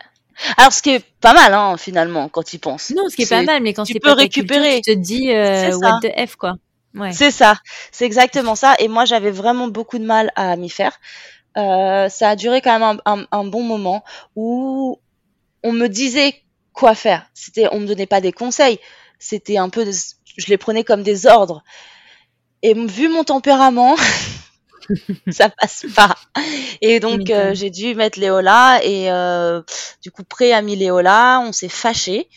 Alors, 0.56 0.72
ce 0.72 0.82
qui 0.82 0.90
est 0.90 1.04
pas 1.20 1.34
mal, 1.34 1.54
hein, 1.54 1.76
finalement, 1.76 2.28
quand 2.28 2.52
il 2.52 2.58
pense. 2.58 2.90
Non, 2.90 3.08
ce 3.08 3.16
qui 3.16 3.22
est, 3.22 3.28
pas 3.28 3.42
mal, 3.42 3.62
mais 3.62 3.74
quand 3.74 3.84
tu 3.84 3.98
peux 4.00 4.12
récupérer, 4.12 4.80
tu 4.84 4.94
te 4.94 4.98
dis 4.98 5.30
euh, 5.30 5.76
what 5.76 6.00
the 6.02 6.28
f, 6.28 6.36
quoi. 6.36 6.54
Ouais. 6.94 7.12
C'est 7.12 7.30
ça, 7.30 7.56
c'est 7.90 8.04
exactement 8.04 8.54
ça. 8.54 8.74
Et 8.78 8.88
moi, 8.88 9.04
j'avais 9.04 9.30
vraiment 9.30 9.68
beaucoup 9.68 9.98
de 9.98 10.04
mal 10.04 10.30
à 10.36 10.56
m'y 10.56 10.68
faire. 10.68 10.98
Euh, 11.56 12.08
ça 12.08 12.30
a 12.30 12.36
duré 12.36 12.60
quand 12.60 12.78
même 12.78 13.00
un, 13.04 13.18
un, 13.20 13.26
un, 13.30 13.44
bon 13.44 13.62
moment 13.62 14.04
où 14.36 14.98
on 15.62 15.72
me 15.72 15.86
disait 15.88 16.42
quoi 16.72 16.94
faire. 16.94 17.26
C'était, 17.34 17.66
on 17.72 17.80
me 17.80 17.86
donnait 17.86 18.06
pas 18.06 18.20
des 18.20 18.32
conseils. 18.32 18.78
C'était 19.18 19.58
un 19.58 19.68
peu, 19.68 19.86
je 20.36 20.46
les 20.48 20.58
prenais 20.58 20.84
comme 20.84 21.02
des 21.02 21.26
ordres. 21.26 21.62
Et 22.62 22.74
vu 22.74 23.08
mon 23.08 23.24
tempérament, 23.24 23.96
ça 25.30 25.48
passe 25.48 25.86
pas. 25.94 26.14
Et 26.80 27.00
donc 27.00 27.30
euh, 27.30 27.54
j'ai 27.54 27.70
dû 27.70 27.94
mettre 27.94 28.18
Léola 28.18 28.80
et 28.82 29.10
euh, 29.10 29.62
du 30.02 30.10
coup 30.10 30.24
Pré 30.24 30.52
a 30.52 30.62
mis 30.62 30.76
Léola, 30.76 31.40
on 31.44 31.52
s'est 31.52 31.68
fâché. 31.68 32.28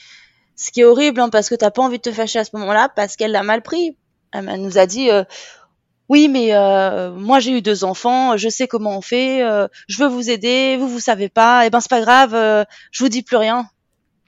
Ce 0.55 0.71
qui 0.71 0.81
est 0.81 0.85
horrible 0.85 1.19
hein, 1.19 1.29
parce 1.29 1.49
que 1.49 1.55
t'as 1.55 1.71
pas 1.71 1.81
envie 1.81 1.97
de 1.97 2.03
te 2.03 2.11
fâcher 2.11 2.39
à 2.39 2.45
ce 2.45 2.51
moment-là 2.53 2.89
parce 2.95 3.15
qu'elle 3.15 3.31
l'a 3.31 3.43
mal 3.43 3.61
pris. 3.61 3.97
Elle 4.31 4.61
nous 4.61 4.77
a 4.77 4.85
dit 4.85 5.09
euh, 5.11 5.23
oui 6.09 6.27
mais 6.27 6.51
moi 7.15 7.39
j'ai 7.39 7.51
eu 7.51 7.61
deux 7.61 7.83
enfants, 7.83 8.37
je 8.37 8.49
sais 8.49 8.67
comment 8.67 8.97
on 8.97 9.01
fait, 9.01 9.39
je 9.87 9.97
veux 9.97 10.07
vous 10.07 10.29
aider, 10.29 10.77
vous 10.77 10.87
vous 10.87 10.99
savez 10.99 11.29
pas, 11.29 11.63
et 11.63 11.67
eh 11.67 11.69
ben 11.71 11.79
c'est 11.79 11.89
pas 11.89 12.01
grave, 12.01 12.65
je 12.91 13.03
vous 13.03 13.09
dis 13.09 13.23
plus 13.23 13.37
rien. 13.37 13.67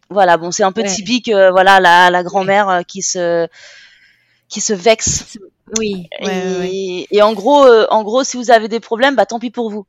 Voilà 0.09 0.37
bon 0.37 0.51
c'est 0.51 0.63
un 0.63 0.71
peu 0.71 0.83
typique 0.83 1.29
voilà 1.29 1.79
la, 1.79 2.09
la 2.09 2.23
grand-mère 2.23 2.81
qui 2.87 3.03
se 3.03 3.47
qui 4.49 4.61
se 4.61 4.73
vexe 4.73 5.37
oui. 5.77 6.07
et, 7.11 7.21
en 7.21 7.33
gros, 7.33 7.65
euh, 7.65 7.85
en 7.89 8.03
gros, 8.03 8.23
si 8.23 8.37
vous 8.37 8.51
avez 8.51 8.67
des 8.67 8.79
problèmes, 8.79 9.15
bah 9.15 9.25
tant 9.25 9.39
pis 9.39 9.51
pour 9.51 9.69
vous. 9.69 9.85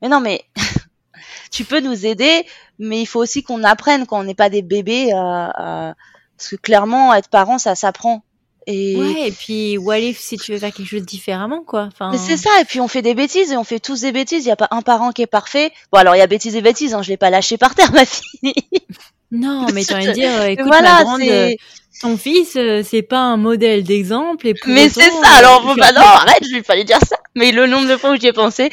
Mais 0.00 0.08
non, 0.08 0.20
mais 0.20 0.44
tu 1.50 1.64
peux 1.64 1.80
nous 1.80 2.06
aider, 2.06 2.44
mais 2.78 3.00
il 3.00 3.06
faut 3.06 3.20
aussi 3.20 3.42
qu'on 3.42 3.64
apprenne 3.64 4.06
quand 4.06 4.20
on 4.20 4.24
n'est 4.24 4.34
pas 4.34 4.50
des 4.50 4.62
bébés, 4.62 5.10
parce 5.12 6.50
que 6.50 6.56
clairement, 6.56 7.14
être 7.14 7.28
parent, 7.28 7.58
ça 7.58 7.74
s'apprend. 7.74 8.24
Et... 8.66 8.96
Ouais, 8.96 9.28
et 9.28 9.32
puis, 9.32 9.76
what 9.78 9.98
if 9.98 10.18
si 10.18 10.36
tu 10.36 10.52
veux 10.52 10.58
faire 10.58 10.72
quelque 10.72 10.88
chose 10.88 11.02
différemment, 11.02 11.62
quoi. 11.64 11.88
Enfin... 11.92 12.10
Mais 12.12 12.18
c'est 12.18 12.36
ça, 12.36 12.50
et 12.60 12.64
puis 12.64 12.80
on 12.80 12.88
fait 12.88 13.02
des 13.02 13.14
bêtises, 13.14 13.50
et 13.50 13.56
on 13.56 13.64
fait 13.64 13.80
tous 13.80 14.02
des 14.02 14.12
bêtises, 14.12 14.44
il 14.44 14.48
n'y 14.48 14.52
a 14.52 14.56
pas 14.56 14.68
un 14.70 14.82
parent 14.82 15.10
qui 15.12 15.22
est 15.22 15.26
parfait. 15.26 15.72
Bon, 15.90 15.98
alors 15.98 16.14
il 16.14 16.18
y 16.18 16.22
a 16.22 16.26
bêtises 16.26 16.54
et 16.54 16.62
bêtises, 16.62 16.94
hein, 16.94 17.02
je 17.02 17.08
l'ai 17.08 17.16
pas 17.16 17.30
lâché 17.30 17.56
par 17.56 17.74
terre, 17.74 17.90
ma 17.94 18.04
fille. 18.04 18.54
Non, 19.32 19.66
mais 19.74 19.84
tu 19.84 19.94
envie 19.94 20.12
dire, 20.12 20.44
écoute, 20.44 20.66
voilà, 20.66 20.98
ma 20.98 21.02
grande, 21.02 21.22
ton 22.00 22.16
fils, 22.16 22.56
euh, 22.56 22.82
c'est 22.84 23.02
pas 23.02 23.20
un 23.20 23.36
modèle 23.36 23.84
d'exemple. 23.84 24.46
Et 24.48 24.54
mais 24.66 24.88
c'est 24.88 25.10
ça, 25.10 25.28
alors 25.38 25.62
bon, 25.62 25.74
bah 25.74 25.92
non, 25.92 26.00
arrête, 26.00 26.44
je 26.44 26.56
lui 26.56 26.62
fallait 26.62 26.84
dire 26.84 26.98
ça. 27.06 27.16
Mais 27.34 27.52
le 27.52 27.66
nombre 27.66 27.88
de 27.88 27.96
fois 27.96 28.12
où 28.12 28.16
j'y 28.16 28.26
ai 28.26 28.32
pensé. 28.32 28.70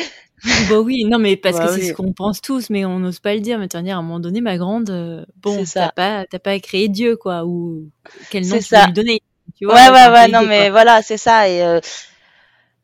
bah 0.70 0.80
oui, 0.80 1.06
non, 1.06 1.20
mais 1.20 1.36
parce 1.36 1.58
bah 1.58 1.68
que 1.68 1.74
c'est 1.74 1.88
ce 1.90 1.94
qu'on 1.94 2.14
pense 2.14 2.42
tous, 2.42 2.70
mais 2.70 2.86
on 2.86 3.00
n'ose 3.00 3.20
pas 3.20 3.34
le 3.34 3.42
dire. 3.42 3.60
Mais 3.60 3.68
tu 3.68 3.82
dire, 3.82 3.96
à 3.96 4.00
un 4.00 4.02
moment 4.02 4.20
donné, 4.20 4.42
ma 4.42 4.58
grande, 4.58 4.90
euh, 4.90 5.24
bon, 5.38 5.64
t'as 5.72 5.92
pas, 5.92 6.26
t'as 6.26 6.40
pas 6.40 6.60
créé 6.60 6.88
Dieu, 6.88 7.18
quoi, 7.18 7.46
ou 7.46 7.90
quel 8.30 8.48
nom 8.48 8.58
tu 8.58 8.76
lui 8.76 8.94
donner. 8.94 9.22
Tu 9.58 9.66
vois, 9.66 9.76
ouais, 9.76 9.90
ouais, 9.90 10.10
ouais, 10.10 10.28
non, 10.30 10.44
mais 10.44 10.70
voilà, 10.70 11.02
c'est 11.02 11.18
ça. 11.18 11.50
Et 11.50 11.62
euh, 11.62 11.80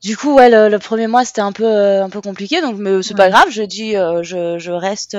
du 0.04 0.18
coup, 0.18 0.34
ouais, 0.36 0.50
le, 0.50 0.78
premier 0.78 1.08
mois, 1.08 1.24
c'était 1.24 1.42
un 1.42 1.54
peu, 1.54 1.66
un 1.66 2.10
peu 2.10 2.22
compliqué, 2.22 2.62
donc 2.62 2.76
mais 2.78 3.02
c'est 3.02 3.16
pas 3.16 3.30
grave. 3.30 3.48
Je 3.50 3.64
dis, 3.64 3.94
je, 3.94 4.58
je 4.60 4.72
reste 4.72 5.18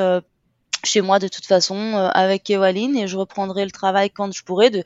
chez 0.84 1.00
moi 1.00 1.18
de 1.18 1.28
toute 1.28 1.46
façon 1.46 1.76
euh, 1.76 2.08
avec 2.08 2.44
Kewaline 2.44 2.96
et 2.96 3.08
je 3.08 3.16
reprendrai 3.16 3.64
le 3.64 3.70
travail 3.70 4.10
quand 4.10 4.32
je 4.32 4.42
pourrai. 4.42 4.70
De 4.70 4.84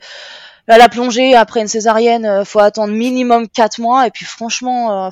la 0.67 0.89
plongée 0.89 1.35
après 1.35 1.61
une 1.61 1.67
césarienne, 1.67 2.25
euh, 2.25 2.45
faut 2.45 2.59
attendre 2.59 2.93
minimum 2.93 3.47
4 3.49 3.79
mois 3.79 4.07
et 4.07 4.11
puis 4.11 4.25
franchement. 4.25 5.05
Euh, 5.05 5.09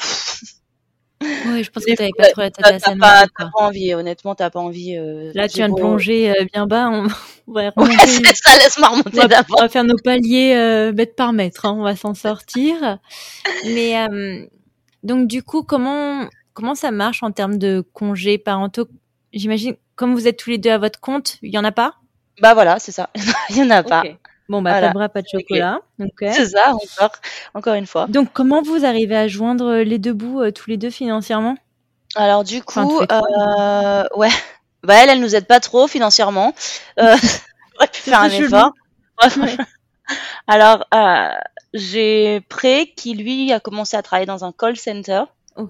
oui, 1.21 1.65
je 1.65 1.69
pense 1.69 1.83
que 1.83 1.95
t'avais 1.95 2.11
pas 2.17 2.29
trop 2.29 2.41
la 2.41 2.51
tête 2.51 2.65
à. 2.65 2.79
T'as 2.79 2.95
pas, 2.95 3.49
envie, 3.55 3.93
honnêtement, 3.93 4.35
t'as 4.35 4.49
pas 4.49 4.61
envie. 4.61 4.95
Là, 5.33 5.49
tu 5.49 5.57
viens 5.57 5.67
de 5.67 5.73
plonger 5.73 6.33
bien 6.53 6.65
bas, 6.65 6.89
on, 6.89 7.07
va 7.51 7.71
remonter. 7.75 8.25
Ouais, 8.25 8.33
ça, 8.35 8.57
laisse-moi 8.57 8.87
remonter 8.87 9.27
d'abord. 9.27 9.57
On 9.59 9.61
va 9.63 9.67
faire 9.67 9.83
nos 9.83 9.97
paliers 9.97 10.91
mètre 10.95 11.15
par 11.15 11.33
mètre, 11.33 11.65
hein, 11.65 11.75
on 11.77 11.83
va 11.83 11.97
s'en 11.97 12.13
sortir. 12.13 12.99
Mais 13.65 13.97
donc, 15.03 15.27
du 15.27 15.43
coup, 15.43 15.63
comment 15.63 16.25
comment 16.53 16.75
ça 16.75 16.91
marche 16.91 17.21
en 17.21 17.31
termes 17.31 17.57
de 17.57 17.83
congés 17.93 18.37
parentaux? 18.37 18.87
J'imagine 19.33 19.75
comme 19.95 20.13
vous 20.13 20.27
êtes 20.27 20.37
tous 20.37 20.49
les 20.49 20.57
deux 20.57 20.71
à 20.71 20.77
votre 20.77 20.99
compte, 20.99 21.37
il 21.41 21.53
y 21.53 21.57
en 21.57 21.63
a 21.63 21.71
pas? 21.71 21.95
Bah 22.41 22.53
voilà, 22.53 22.79
c'est 22.79 22.91
ça. 22.91 23.09
il 23.49 23.57
y 23.57 23.61
en 23.61 23.69
a 23.69 23.83
pas. 23.83 24.03
Bon 24.47 24.63
bah 24.63 24.79
pas 24.79 24.87
de 24.87 24.93
bras, 24.93 25.09
pas 25.09 25.21
de 25.21 25.27
chocolat. 25.31 25.79
C'est 26.19 26.47
ça, 26.47 26.73
encore, 26.73 27.15
encore 27.53 27.73
une 27.75 27.85
fois. 27.85 28.07
Donc 28.07 28.29
comment 28.33 28.63
vous 28.63 28.83
arrivez 28.83 29.15
à 29.15 29.27
joindre 29.27 29.75
les 29.77 29.99
deux 29.99 30.13
bouts 30.13 30.41
euh, 30.41 30.51
tous 30.51 30.69
les 30.69 30.77
deux 30.77 30.89
financièrement? 30.89 31.55
Alors 32.15 32.43
du 32.43 32.63
coup, 32.63 33.01
euh, 33.11 34.03
ouais, 34.15 34.31
bah 34.83 34.95
elle, 34.95 35.09
elle 35.09 35.19
nous 35.19 35.35
aide 35.35 35.45
pas 35.45 35.59
trop 35.59 35.87
financièrement. 35.87 36.53
Euh, 36.99 37.15
on 37.79 37.85
pu 37.85 38.01
faire 38.01 38.21
un 38.21 38.29
effort. 38.29 38.71
Alors 40.47 40.85
euh, 40.93 41.29
j'ai 41.73 42.41
Pré 42.49 42.93
qui 42.95 43.13
lui 43.13 43.51
a 43.53 43.59
commencé 43.59 43.95
à 43.95 44.01
travailler 44.01 44.25
dans 44.25 44.43
un 44.43 44.51
call 44.51 44.77
center. 44.77 45.23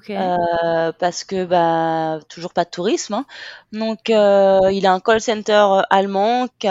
Euh, 0.10 0.92
parce 0.98 1.24
que 1.24 1.46
bah 1.46 2.20
toujours 2.30 2.54
pas 2.54 2.66
de 2.66 2.70
tourisme. 2.70 3.14
Hein. 3.16 3.26
Donc 3.72 4.10
euh, 4.10 4.70
il 4.72 4.86
a 4.86 4.94
un 4.94 5.00
call 5.00 5.22
center 5.22 5.54
euh, 5.54 5.82
allemand 5.90 6.48
qui, 6.60 6.68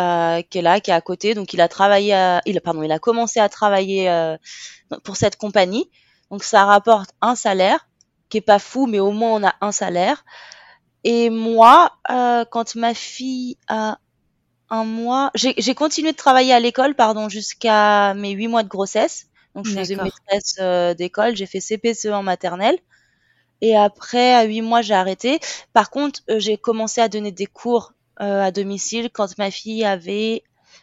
qui, 0.50 0.58
est 0.58 0.62
là, 0.62 0.80
qui 0.80 0.90
est 0.90 0.94
à 0.94 1.00
côté. 1.00 1.34
Donc 1.34 1.52
il 1.52 1.60
a 1.60 1.68
travaillé, 1.68 2.38
il 2.46 2.60
pardon, 2.60 2.82
il 2.82 2.92
a 2.92 2.98
commencé 2.98 3.40
à 3.40 3.48
travailler 3.48 4.36
pour 5.04 5.16
cette 5.16 5.36
compagnie. 5.36 5.90
Donc 6.30 6.44
ça 6.44 6.64
rapporte 6.64 7.10
un 7.20 7.34
salaire 7.34 7.88
qui 8.28 8.38
est 8.38 8.42
pas 8.42 8.58
fou, 8.58 8.86
mais 8.86 9.00
au 9.00 9.10
moins 9.10 9.32
on 9.32 9.46
a 9.46 9.54
un 9.60 9.72
salaire. 9.72 10.24
Et 11.04 11.30
moi, 11.30 11.92
quand 12.50 12.74
ma 12.74 12.94
fille 12.94 13.56
a 13.68 13.98
un 14.70 14.84
mois, 14.84 15.30
j'ai 15.34 15.74
continué 15.74 16.12
de 16.12 16.16
travailler 16.16 16.52
à 16.52 16.60
l'école, 16.60 16.94
pardon, 16.94 17.28
jusqu'à 17.28 18.14
mes 18.14 18.30
huit 18.32 18.48
mois 18.48 18.62
de 18.62 18.68
grossesse. 18.68 19.26
Donc 19.54 19.66
je 19.66 19.76
faisais 19.76 19.96
maîtresse 19.96 20.96
d'école, 20.96 21.34
j'ai 21.34 21.46
fait 21.46 21.60
CPCE 21.60 22.06
en 22.12 22.22
maternelle. 22.22 22.78
Et 23.60 23.76
après, 23.76 24.34
à 24.34 24.44
huit 24.44 24.62
mois, 24.62 24.82
j'ai 24.82 24.94
arrêté. 24.94 25.40
Par 25.72 25.90
contre, 25.90 26.20
euh, 26.30 26.38
j'ai 26.38 26.56
commencé 26.56 27.00
à 27.00 27.08
donner 27.08 27.32
des 27.32 27.46
cours 27.46 27.92
euh, 28.20 28.42
à 28.42 28.50
domicile 28.50 29.10
quand 29.12 29.36
ma 29.38 29.50
fille 29.50 29.84
avait 29.84 30.42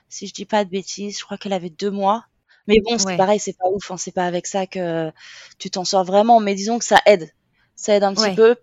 si 0.10 0.28
je 0.28 0.34
dis 0.34 0.46
pas 0.46 0.66
de 0.66 0.70
bêtises. 0.70 1.20
Je 1.20 1.24
crois 1.24 1.38
qu'elle 1.38 1.54
avait 1.54 1.70
deux 1.70 1.92
mois. 1.92 2.26
Mais 2.68 2.78
bon, 2.84 2.98
c'est 2.98 3.18
pareil, 3.18 3.40
c'est 3.40 3.58
pas 3.58 3.70
ouf. 3.72 3.92
Hein, 3.92 3.98
c'est 3.98 4.12
pas 4.12 4.26
avec 4.26 4.48
ça 4.48 4.66
que 4.66 5.12
tu 5.60 5.70
t'en 5.70 5.86
sors 5.86 6.04
vraiment. 6.04 6.40
Mais 6.40 6.56
disons 6.56 6.80
que 6.80 6.86
ça 6.86 7.02
aide. 7.06 7.32
Ça 7.76 7.94
aide 7.94 8.04
un 8.04 8.14
petit 8.14 8.36
peu. 8.36 8.56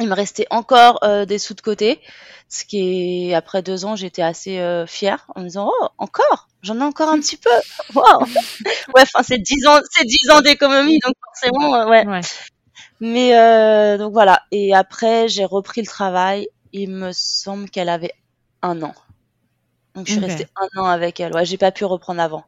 Il 0.00 0.08
me 0.08 0.14
restait 0.14 0.46
encore 0.50 0.98
euh, 1.04 1.26
des 1.26 1.38
sous 1.38 1.54
de 1.54 1.60
côté, 1.60 2.00
ce 2.48 2.64
qui 2.64 3.28
est 3.30 3.34
après 3.34 3.62
deux 3.62 3.84
ans, 3.84 3.94
j'étais 3.94 4.22
assez 4.22 4.58
euh, 4.58 4.86
fière 4.86 5.26
en 5.34 5.42
me 5.42 5.46
disant 5.46 5.70
oh 5.70 5.88
encore, 5.98 6.48
j'en 6.62 6.80
ai 6.80 6.82
encore 6.82 7.10
un 7.10 7.20
petit 7.20 7.36
peu. 7.36 7.50
Wow. 7.94 8.20
ouais, 8.94 9.02
enfin 9.02 9.22
c'est 9.22 9.38
dix 9.38 9.66
ans, 9.66 9.80
c'est 9.90 10.04
dix 10.04 10.30
ans 10.30 10.40
d'économie, 10.40 10.98
donc 11.04 11.14
forcément 11.24 11.74
euh, 11.76 11.86
ouais. 11.86 12.04
Mais 13.02 13.36
euh, 13.36 13.98
donc 13.98 14.12
voilà. 14.12 14.44
Et 14.52 14.72
après 14.74 15.26
j'ai 15.26 15.44
repris 15.44 15.80
le 15.80 15.88
travail. 15.88 16.48
Il 16.72 16.88
me 16.90 17.10
semble 17.12 17.68
qu'elle 17.68 17.88
avait 17.88 18.14
un 18.62 18.80
an. 18.82 18.94
Donc 19.94 20.06
je 20.06 20.12
suis 20.12 20.20
restée 20.20 20.46
un 20.56 20.80
an 20.80 20.86
avec 20.86 21.18
elle. 21.18 21.34
Ouais, 21.34 21.44
j'ai 21.44 21.58
pas 21.58 21.72
pu 21.72 21.84
reprendre 21.84 22.20
avant. 22.22 22.44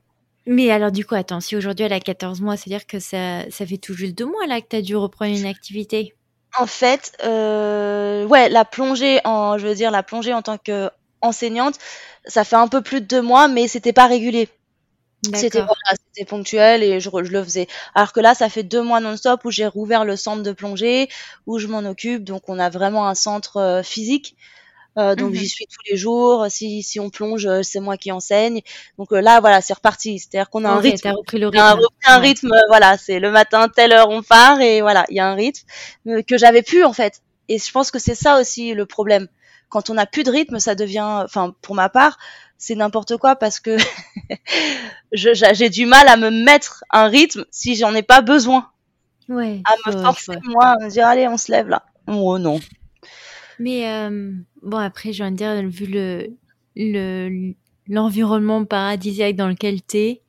Mais 0.47 0.71
alors 0.71 0.93
du 0.93 1.05
coup, 1.05 1.17
attends, 1.17 1.41
si 1.41 1.57
aujourd'hui 1.57 1.87
elle 1.87 1.93
a 1.93 1.99
14 1.99 2.41
mois, 2.41 2.57
c'est-à-dire 2.57 2.87
que 2.87 3.01
ça, 3.01 3.51
ça 3.51 3.67
fait 3.67 3.79
tout 3.79 3.95
juste 3.95 4.17
deux 4.17 4.27
mois 4.27 4.47
là 4.47 4.61
que 4.61 4.69
tu 4.69 4.77
as 4.77 4.83
dû 4.83 4.95
reprendre 4.95 5.37
une 5.37 5.47
activité? 5.47 6.15
En 6.57 6.67
fait, 6.67 7.17
euh, 7.25 8.25
ouais, 8.27 8.49
la 8.49 8.65
plongée 8.65 9.21
en, 9.25 9.59
je 9.59 9.67
veux 9.67 9.75
dire, 9.75 9.91
la 9.91 10.05
plongée 10.05 10.33
en 10.33 10.43
tant 10.43 10.57
qu'enseignante, 10.57 11.79
ça 12.27 12.45
fait 12.45 12.55
un 12.55 12.69
peu 12.69 12.81
plus 12.81 13.01
de 13.01 13.07
deux 13.07 13.23
mois, 13.23 13.49
mais 13.49 13.67
c'était 13.67 13.93
pas 13.93 14.07
régulier. 14.07 14.49
C'était 15.35 15.63
voilà, 15.63 15.97
c'était 16.15 16.27
ponctuel 16.27 16.83
et 16.83 17.01
je, 17.01 17.11
je, 17.11 17.33
le 17.33 17.43
faisais. 17.43 17.67
Alors 17.95 18.13
que 18.13 18.21
là, 18.21 18.35
ça 18.35 18.49
fait 18.49 18.63
deux 18.63 18.83
mois 18.83 19.01
non-stop 19.01 19.45
où 19.45 19.51
j'ai 19.51 19.67
rouvert 19.67 20.05
le 20.05 20.17
centre 20.17 20.43
de 20.43 20.53
plongée, 20.53 21.09
où 21.47 21.59
je 21.59 21.67
m'en 21.67 21.81
occupe. 21.81 22.25
Donc, 22.25 22.49
on 22.49 22.59
a 22.59 22.71
vraiment 22.71 23.09
un 23.09 23.15
centre 23.15 23.57
euh, 23.57 23.83
physique 23.83 24.37
euh, 24.97 25.17
donc 25.17 25.33
mmh 25.33 25.35
j'y 25.35 25.49
suis 25.49 25.67
tous 25.67 25.91
les 25.91 25.97
jours. 25.97 26.47
Si, 26.49 26.83
si 26.83 27.01
on 27.01 27.11
plonge, 27.11 27.47
euh, 27.47 27.63
c'est 27.63 27.81
moi 27.81 27.97
qui 27.97 28.13
enseigne. 28.13 28.61
Donc 28.99 29.13
euh, 29.13 29.21
là, 29.21 29.41
voilà, 29.41 29.61
c'est 29.61 29.75
reparti. 29.75 30.19
C'est-à-dire 30.19 30.51
qu'on 30.51 30.65
a 30.65 30.71
un 30.71 30.79
rythme. 30.79 31.09
repris 31.11 31.39
le 31.39 31.49
rythme. 31.49 31.59
On 31.59 31.67
a 31.67 31.73
repris 31.73 32.07
un 32.07 32.19
rythme. 32.19 32.51
Voilà, 32.69 32.97
c'est 32.97 33.19
le 33.19 33.31
matin, 33.31 33.69
telle 33.69 33.93
heure 33.93 34.09
on 34.11 34.23
part 34.23 34.61
et 34.61 34.81
voilà, 34.81 35.05
il 35.09 35.17
y 35.17 35.21
a 35.21 35.27
un 35.27 35.35
rythme 35.35 35.67
que 36.27 36.39
j'avais 36.39 36.63
plus 36.63 36.85
en 36.85 36.93
fait. 36.93 37.21
Et 37.49 37.59
je 37.59 37.71
pense 37.73 37.91
que 37.91 37.99
c'est 37.99 38.15
ça 38.15 38.41
aussi 38.41 38.73
le 38.75 38.87
problème. 38.87 39.29
Quand 39.75 39.91
on 39.91 39.95
n'a 39.95 40.07
plus 40.07 40.23
de 40.23 40.31
rythme, 40.31 40.61
ça 40.61 40.77
devient, 40.77 41.25
enfin 41.25 41.53
pour 41.61 41.75
ma 41.75 41.89
part, 41.89 42.17
c'est 42.59 42.77
n'importe 42.77 43.17
quoi 43.17 43.35
parce 43.35 43.59
que 43.59 43.77
j'ai 45.13 45.69
du 45.69 45.85
mal 45.85 46.07
à 46.07 46.17
me 46.17 46.31
mettre 46.31 46.85
un 46.93 47.09
rythme 47.09 47.45
si 47.51 47.75
j'en 47.75 47.93
ai 47.93 48.05
pas 48.05 48.21
besoin. 48.21 48.69
Ouais. 49.29 49.63
À 49.65 49.91
me 49.91 50.01
forcer 50.01 50.39
moi, 50.45 50.77
à 50.81 50.85
me 50.85 50.91
dire 50.91 51.09
allez, 51.09 51.27
on 51.27 51.37
se 51.37 51.51
lève 51.51 51.69
là. 51.69 51.83
Oh 52.07 52.39
non. 52.39 52.61
Mais 53.59 53.91
euh, 53.91 54.31
bon, 54.63 54.79
après, 54.79 55.13
j'ai 55.13 55.25
envie 55.25 55.33
de 55.33 55.39
dire, 55.39 55.69
vu 55.69 55.87
le, 55.87 56.29
le, 56.77 57.55
l'environnement 57.89 58.65
paradisiaque 58.65 59.35
dans 59.35 59.49
lequel 59.49 59.85
tu 59.85 59.97
es, 59.97 60.23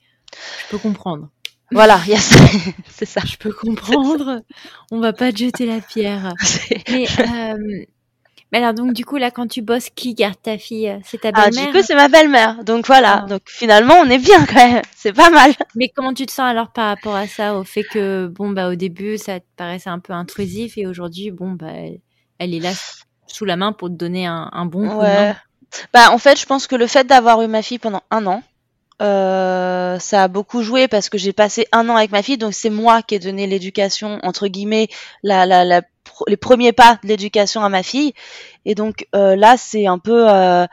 je 0.63 0.71
peux 0.71 0.79
comprendre. 0.79 1.29
Voilà, 1.69 2.01
c'est 2.89 3.05
ça. 3.05 3.21
Je 3.23 3.37
peux 3.37 3.53
comprendre. 3.53 4.41
On 4.89 4.99
va 4.99 5.13
pas 5.13 5.31
te 5.31 5.37
jeter 5.37 5.67
la 5.67 5.81
pierre. 5.81 6.33
mais, 6.89 7.05
euh, 7.19 7.85
mais 8.51 8.59
alors, 8.59 8.73
donc, 8.73 8.93
du 8.93 9.05
coup, 9.05 9.17
là, 9.17 9.31
quand 9.31 9.47
tu 9.47 9.61
bosses, 9.61 9.89
qui 9.89 10.13
garde 10.13 10.41
ta 10.41 10.57
fille 10.57 10.99
C'est 11.03 11.21
ta 11.21 11.31
belle-mère 11.31 11.63
Ah, 11.63 11.71
du 11.71 11.77
coup, 11.77 11.83
c'est 11.85 11.95
ma 11.95 12.07
belle-mère. 12.07 12.63
Donc, 12.63 12.85
voilà. 12.87 13.23
Ah. 13.23 13.27
Donc, 13.27 13.41
finalement, 13.47 13.95
on 13.95 14.09
est 14.09 14.19
bien 14.19 14.45
quand 14.45 14.55
même. 14.55 14.81
C'est 14.95 15.13
pas 15.13 15.29
mal. 15.29 15.51
Mais 15.75 15.89
comment 15.89 16.13
tu 16.13 16.25
te 16.25 16.31
sens 16.31 16.49
alors 16.49 16.71
par 16.71 16.87
rapport 16.87 17.15
à 17.15 17.27
ça 17.27 17.55
Au 17.55 17.63
fait 17.63 17.83
que, 17.83 18.27
bon, 18.27 18.51
bah, 18.51 18.69
au 18.69 18.75
début, 18.75 19.17
ça 19.17 19.39
te 19.39 19.45
paraissait 19.55 19.89
un 19.89 19.99
peu 19.99 20.13
intrusif 20.13 20.77
et 20.77 20.87
aujourd'hui, 20.87 21.31
bon, 21.31 21.51
bah, 21.51 21.73
elle 22.39 22.53
est 22.53 22.59
là 22.59 22.71
sous 23.27 23.45
la 23.45 23.55
main 23.55 23.71
pour 23.71 23.89
te 23.89 23.93
donner 23.93 24.25
un, 24.25 24.65
bon 24.65 24.89
coup 24.89 25.03
Bah, 25.93 26.11
en 26.11 26.17
fait, 26.17 26.39
je 26.39 26.45
pense 26.45 26.67
que 26.67 26.75
le 26.75 26.87
fait 26.87 27.05
d'avoir 27.05 27.41
eu 27.41 27.47
ma 27.47 27.61
fille 27.61 27.79
pendant 27.79 28.03
un 28.09 28.25
an, 28.25 28.41
euh, 29.01 29.99
ça 29.99 30.23
a 30.23 30.27
beaucoup 30.27 30.61
joué 30.61 30.87
parce 30.87 31.09
que 31.09 31.17
j'ai 31.17 31.33
passé 31.33 31.67
un 31.71 31.89
an 31.89 31.95
avec 31.95 32.11
ma 32.11 32.23
fille, 32.23 32.37
donc 32.37 32.53
c'est 32.53 32.69
moi 32.69 33.01
qui 33.01 33.15
ai 33.15 33.19
donné 33.19 33.47
l'éducation, 33.47 34.19
entre 34.23 34.47
guillemets, 34.47 34.87
la, 35.23 35.45
la, 35.45 35.65
la, 35.65 35.81
les 36.27 36.37
premiers 36.37 36.71
pas 36.71 36.99
de 37.03 37.09
l'éducation 37.09 37.63
à 37.63 37.69
ma 37.69 37.83
fille. 37.83 38.13
Et 38.65 38.75
donc 38.75 39.07
euh, 39.15 39.35
là, 39.35 39.55
c'est 39.57 39.87
un 39.87 39.99
peu, 39.99 40.29
euh, 40.29 40.65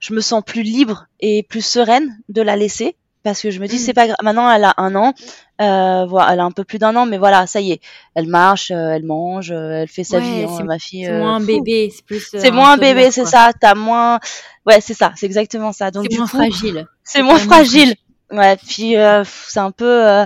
je 0.00 0.14
me 0.14 0.20
sens 0.20 0.42
plus 0.44 0.62
libre 0.62 1.06
et 1.20 1.42
plus 1.44 1.64
sereine 1.64 2.18
de 2.28 2.42
la 2.42 2.56
laisser 2.56 2.96
parce 3.22 3.42
que 3.42 3.50
je 3.50 3.60
me 3.60 3.66
dis 3.66 3.78
c'est 3.78 3.92
mm. 3.92 3.94
pas 3.94 4.06
grave. 4.06 4.16
Maintenant, 4.22 4.50
elle 4.50 4.64
a 4.64 4.74
un 4.78 4.94
an, 4.94 5.14
euh, 5.60 6.06
voilà, 6.06 6.32
elle 6.32 6.40
a 6.40 6.44
un 6.44 6.50
peu 6.50 6.64
plus 6.64 6.78
d'un 6.78 6.96
an, 6.96 7.06
mais 7.06 7.18
voilà, 7.18 7.46
ça 7.46 7.60
y 7.60 7.72
est, 7.72 7.80
elle 8.14 8.26
marche, 8.26 8.70
euh, 8.70 8.92
elle 8.92 9.04
mange, 9.04 9.50
euh, 9.50 9.82
elle 9.82 9.88
fait 9.88 10.04
sa 10.04 10.18
vie. 10.18 10.44
Hein, 10.48 10.64
ma 10.64 10.78
fille. 10.78 11.04
C'est 11.04 11.18
moins 11.18 11.36
un 11.36 11.40
bébé, 11.40 11.92
c'est 11.94 12.04
plus. 12.04 12.28
c'est 12.30 12.50
moins 12.50 12.72
un 12.72 12.76
bébé, 12.78 13.10
c'est 13.10 13.26
ça. 13.26 13.52
T'as 13.58 13.74
moins. 13.74 14.20
Ouais, 14.66 14.80
c'est 14.80 14.94
ça, 14.94 15.12
c'est 15.16 15.26
exactement 15.26 15.72
ça. 15.72 15.90
Donc 15.90 16.06
c'est 16.10 16.16
moins 16.16 16.26
fragile. 16.26 16.86
C'est 17.04 17.22
moins 17.22 17.38
fragile. 17.38 17.94
Ouais, 18.30 18.56
puis 18.56 18.94
c'est 19.24 19.60
un 19.60 19.70
peu. 19.70 20.24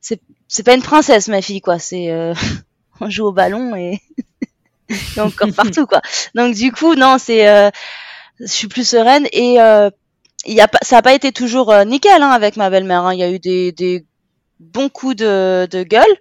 c'est 0.00 0.20
c'est 0.46 0.62
pas 0.62 0.74
une 0.74 0.82
princesse 0.82 1.28
ma 1.28 1.42
fille 1.42 1.60
quoi. 1.60 1.78
C'est 1.78 2.32
on 3.00 3.10
joue 3.10 3.26
au 3.26 3.32
ballon 3.32 3.74
et, 3.74 4.00
et 5.16 5.20
encore 5.20 5.52
partout 5.56 5.86
quoi. 5.86 6.02
Donc 6.34 6.54
du 6.54 6.70
coup 6.72 6.94
non, 6.94 7.18
c'est 7.18 7.70
je 8.38 8.46
suis 8.46 8.68
plus 8.68 8.88
sereine 8.88 9.26
et 9.32 9.58
il 10.46 10.54
y 10.54 10.60
a 10.60 10.68
pas, 10.68 10.78
ça 10.82 10.96
n'a 10.96 11.02
pas 11.02 11.14
été 11.14 11.32
toujours 11.32 11.72
euh, 11.72 11.84
nickel 11.84 12.22
hein, 12.22 12.30
avec 12.30 12.56
ma 12.56 12.70
belle-mère. 12.70 13.04
Hein. 13.04 13.14
Il 13.14 13.20
y 13.20 13.22
a 13.22 13.30
eu 13.30 13.38
des, 13.38 13.72
des 13.72 14.06
bons 14.60 14.88
coups 14.88 15.16
de, 15.16 15.66
de 15.70 15.82
gueule, 15.82 16.16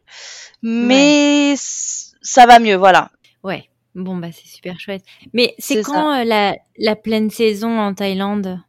mais 0.62 1.56
ça 1.58 2.46
va 2.46 2.60
mieux, 2.60 2.76
voilà. 2.76 3.12
Ouais. 3.44 3.70
Bon 3.96 4.16
bah 4.16 4.28
c'est 4.32 4.48
super 4.48 4.80
chouette. 4.80 5.04
Mais 5.34 5.56
c'est 5.58 5.82
quand 5.82 6.14
euh, 6.14 6.24
la, 6.24 6.56
la 6.78 6.96
pleine 6.96 7.32
saison 7.32 7.80
en 7.80 7.96
Thaïlande? 7.96 8.60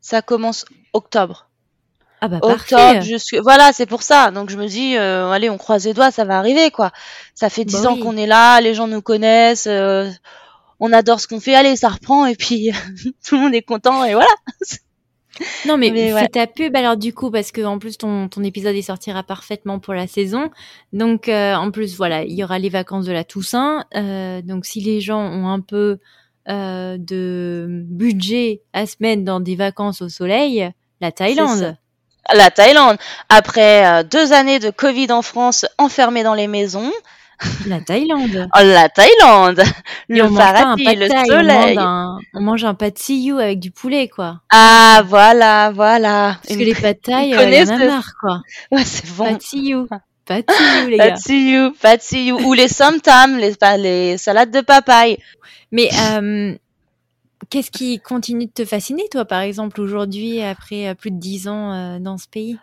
Ça 0.00 0.22
commence 0.22 0.64
octobre. 0.92 1.48
Ah 2.20 2.26
bah 2.26 2.40
octobre 2.42 3.00
jusque 3.00 3.36
voilà 3.36 3.72
c'est 3.72 3.86
pour 3.86 4.02
ça. 4.02 4.32
Donc 4.32 4.50
je 4.50 4.56
me 4.56 4.66
dis 4.66 4.96
euh, 4.96 5.30
allez 5.30 5.50
on 5.50 5.58
croise 5.58 5.84
les 5.86 5.94
doigts 5.94 6.10
ça 6.10 6.24
va 6.24 6.36
arriver 6.36 6.72
quoi. 6.72 6.90
Ça 7.34 7.48
fait 7.48 7.64
dix 7.64 7.82
bah 7.82 7.90
ans 7.90 7.96
qu'on 7.96 8.16
est 8.16 8.26
là 8.26 8.60
les 8.60 8.74
gens 8.74 8.88
nous 8.88 9.02
connaissent 9.02 9.68
on 10.80 10.92
adore 10.92 11.20
ce 11.20 11.28
qu'on 11.28 11.38
fait. 11.38 11.54
Allez 11.54 11.76
ça 11.76 11.88
reprend 11.88 12.26
et 12.26 12.34
puis 12.34 12.72
tout 13.24 13.36
le 13.36 13.42
monde 13.42 13.54
est 13.54 13.62
content 13.62 14.04
et 14.04 14.14
voilà 14.14 14.30
Non, 15.66 15.78
mais, 15.78 15.90
mais 15.90 16.12
fais 16.12 16.28
ta 16.28 16.46
pub 16.46 16.76
alors 16.76 16.96
du 16.96 17.14
coup 17.14 17.30
parce 17.30 17.52
que 17.52 17.62
en 17.64 17.78
plus 17.78 17.96
ton, 17.96 18.28
ton 18.28 18.42
épisode 18.42 18.76
il 18.76 18.82
sortira 18.82 19.22
parfaitement 19.22 19.78
pour 19.78 19.94
la 19.94 20.06
saison. 20.06 20.50
Donc 20.92 21.28
euh, 21.28 21.54
en 21.54 21.70
plus 21.70 21.96
voilà, 21.96 22.24
il 22.24 22.32
y 22.32 22.44
aura 22.44 22.58
les 22.58 22.68
vacances 22.68 23.06
de 23.06 23.12
la 23.12 23.24
Toussaint. 23.24 23.84
Euh, 23.94 24.42
donc 24.42 24.66
si 24.66 24.80
les 24.80 25.00
gens 25.00 25.20
ont 25.20 25.48
un 25.48 25.60
peu 25.60 25.98
euh, 26.48 26.96
de 26.98 27.66
budget 27.86 28.62
à 28.72 28.86
se 28.86 28.96
mettre 29.00 29.22
dans 29.22 29.40
des 29.40 29.56
vacances 29.56 30.02
au 30.02 30.08
soleil, 30.08 30.70
la 31.00 31.12
Thaïlande. 31.12 31.76
La 32.32 32.50
Thaïlande. 32.50 32.98
Après 33.28 34.04
deux 34.04 34.32
années 34.32 34.58
de 34.58 34.70
Covid 34.70 35.10
en 35.10 35.22
France, 35.22 35.66
enfermés 35.78 36.22
dans 36.22 36.34
les 36.34 36.46
maisons, 36.46 36.92
la 37.66 37.80
Thaïlande. 37.80 38.48
Oh, 38.56 38.62
la 38.62 38.88
Thaïlande. 38.88 39.62
Le 40.08 40.34
paradis, 40.34 40.84
le 40.84 41.08
soleil. 41.08 41.78
On 42.34 42.40
mange, 42.40 42.64
un, 42.64 42.74
pâte 42.74 43.08
you 43.08 43.38
avec 43.38 43.60
du 43.60 43.70
poulet, 43.70 44.08
quoi. 44.08 44.40
Ah, 44.50 45.02
voilà, 45.06 45.72
voilà. 45.74 46.38
Parce 46.46 46.58
que 46.58 46.64
les 46.64 46.74
pâtes 46.74 47.02
thaï, 47.02 47.34
euh, 47.34 47.50
y 47.50 47.62
en 47.62 47.68
a 47.68 47.86
marre, 47.86 48.12
quoi. 48.20 48.42
Ouais, 48.70 48.84
c'est 48.84 49.06
bon. 49.14 49.24
Pâte 49.24 49.52
you, 49.52 49.86
les 50.88 50.96
gars. 50.98 51.14
Pâte 51.80 52.12
you, 52.12 52.36
Ou 52.44 52.52
les 52.52 52.68
somtam, 52.68 53.38
les, 53.38 53.54
les 53.78 54.18
salades 54.18 54.50
de 54.50 54.60
papaye. 54.60 55.18
Mais, 55.70 55.88
euh, 56.10 56.54
qu'est-ce 57.50 57.70
qui 57.70 57.98
continue 58.00 58.46
de 58.46 58.52
te 58.52 58.64
fasciner, 58.64 59.04
toi, 59.10 59.24
par 59.24 59.40
exemple, 59.40 59.80
aujourd'hui, 59.80 60.42
après 60.42 60.88
euh, 60.88 60.94
plus 60.94 61.10
de 61.10 61.18
dix 61.18 61.48
ans 61.48 61.72
euh, 61.72 61.98
dans 61.98 62.18
ce 62.18 62.28
pays? 62.28 62.58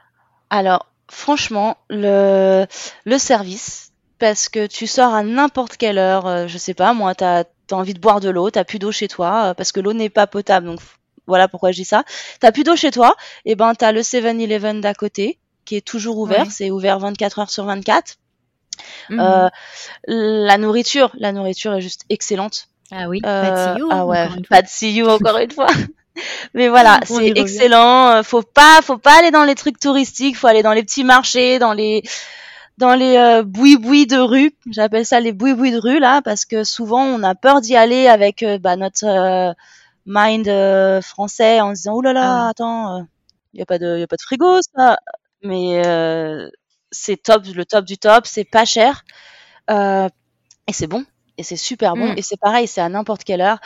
Alors, 0.50 0.88
franchement, 1.10 1.78
le, 1.90 2.66
le 3.06 3.18
service, 3.18 3.89
parce 4.20 4.50
que 4.50 4.68
tu 4.68 4.86
sors 4.86 5.14
à 5.14 5.24
n'importe 5.24 5.78
quelle 5.78 5.98
heure, 5.98 6.28
euh, 6.28 6.48
je 6.48 6.58
sais 6.58 6.74
pas, 6.74 6.94
moi, 6.94 7.16
t'as 7.16 7.44
as 7.72 7.76
envie 7.76 7.94
de 7.94 8.00
boire 8.00 8.20
de 8.20 8.30
l'eau, 8.30 8.50
t'as 8.50 8.64
plus 8.64 8.80
d'eau 8.80 8.92
chez 8.92 9.08
toi, 9.08 9.50
euh, 9.50 9.54
parce 9.54 9.72
que 9.72 9.80
l'eau 9.80 9.94
n'est 9.94 10.10
pas 10.10 10.28
potable, 10.28 10.68
donc 10.68 10.80
voilà 11.28 11.48
pourquoi 11.48 11.72
je 11.72 11.78
dis 11.78 11.86
ça. 11.86 12.04
T'as 12.40 12.52
plus 12.52 12.64
d'eau 12.64 12.76
chez 12.76 12.92
toi, 12.92 13.16
et 13.46 13.56
ben 13.56 13.74
t'as 13.76 13.92
le 13.92 14.02
7-Eleven 14.02 14.82
d'à 14.82 14.94
côté, 14.94 15.40
qui 15.66 15.76
est 15.76 15.86
toujours 15.86 16.18
ouvert, 16.18 16.52
c'est 16.52 16.72
ouvert 16.72 17.00
24 17.00 17.40
heures 17.40 17.50
sur 17.50 17.66
24. 17.66 18.18
Mmh. 19.10 19.20
Euh, 19.20 19.50
la 20.08 20.58
nourriture, 20.58 21.12
la 21.18 21.32
nourriture 21.32 21.74
est 21.74 21.82
juste 21.82 22.06
excellente. 22.10 22.70
Ah 22.92 23.08
oui, 23.08 23.22
pas 23.22 23.76
de 23.76 23.84
Ah 23.92 24.06
ouais, 24.06 24.28
pas 24.50 24.62
de 24.62 24.86
you 24.86 25.08
encore 25.08 25.38
une 25.38 25.52
fois. 25.52 25.68
Mais 26.54 26.68
voilà, 26.68 27.00
c'est 27.06 27.38
excellent. 27.38 28.24
Faut 28.24 28.42
pas, 28.42 28.82
faut 28.82 28.98
pas 28.98 29.20
aller 29.20 29.32
dans 29.32 29.46
les 29.46 29.56
trucs 29.56 29.80
touristiques, 29.80 30.36
faut 30.36 30.48
aller 30.48 30.64
dans 30.64 30.74
les 30.74 30.84
petits 30.84 31.04
marchés, 31.04 31.60
dans 31.60 31.72
les, 31.72 32.04
dans 32.80 32.96
les 32.96 33.18
euh, 33.18 33.44
boui-boui 33.44 34.08
de 34.08 34.18
rue. 34.18 34.52
J'appelle 34.72 35.06
ça 35.06 35.20
les 35.20 35.34
boui-boui 35.34 35.72
de 35.72 35.78
rue 35.78 36.00
là 36.00 36.22
parce 36.22 36.46
que 36.46 36.64
souvent 36.64 37.04
on 37.04 37.22
a 37.24 37.36
peur 37.36 37.60
d'y 37.60 37.76
aller 37.76 38.08
avec 38.08 38.42
euh, 38.42 38.58
bah, 38.58 38.78
notre 38.78 39.06
euh, 39.06 39.54
mind 40.06 40.50
français 41.02 41.60
en 41.60 41.76
se 41.76 41.82
disant 41.82 41.94
oh 41.96 42.02
là 42.02 42.14
là, 42.14 42.46
ah 42.46 42.50
attends, 42.50 43.06
il 43.54 43.60
y 43.60 43.62
a 43.62 43.66
pas 43.66 43.78
de 43.78 44.00
y 44.00 44.04
a 44.04 44.08
pas 44.08 44.16
de 44.16 44.22
frigo 44.22 44.60
ça. 44.74 44.98
Mais 45.44 45.84
c'est 46.92 47.22
top, 47.22 47.46
le 47.54 47.66
top 47.66 47.86
du 47.86 47.98
top, 47.98 48.26
c'est 48.26 48.46
pas 48.46 48.66
cher 48.66 49.04
et 49.70 50.74
c'est 50.74 50.88
bon 50.88 51.06
et 51.38 51.44
c'est 51.44 51.58
super 51.58 51.96
bon 51.96 52.14
mmh. 52.14 52.18
et 52.18 52.22
c'est 52.22 52.40
pareil, 52.40 52.68
c'est 52.68 52.82
à 52.82 52.90
n'importe 52.90 53.24
quelle 53.26 53.42
heure. 53.42 53.60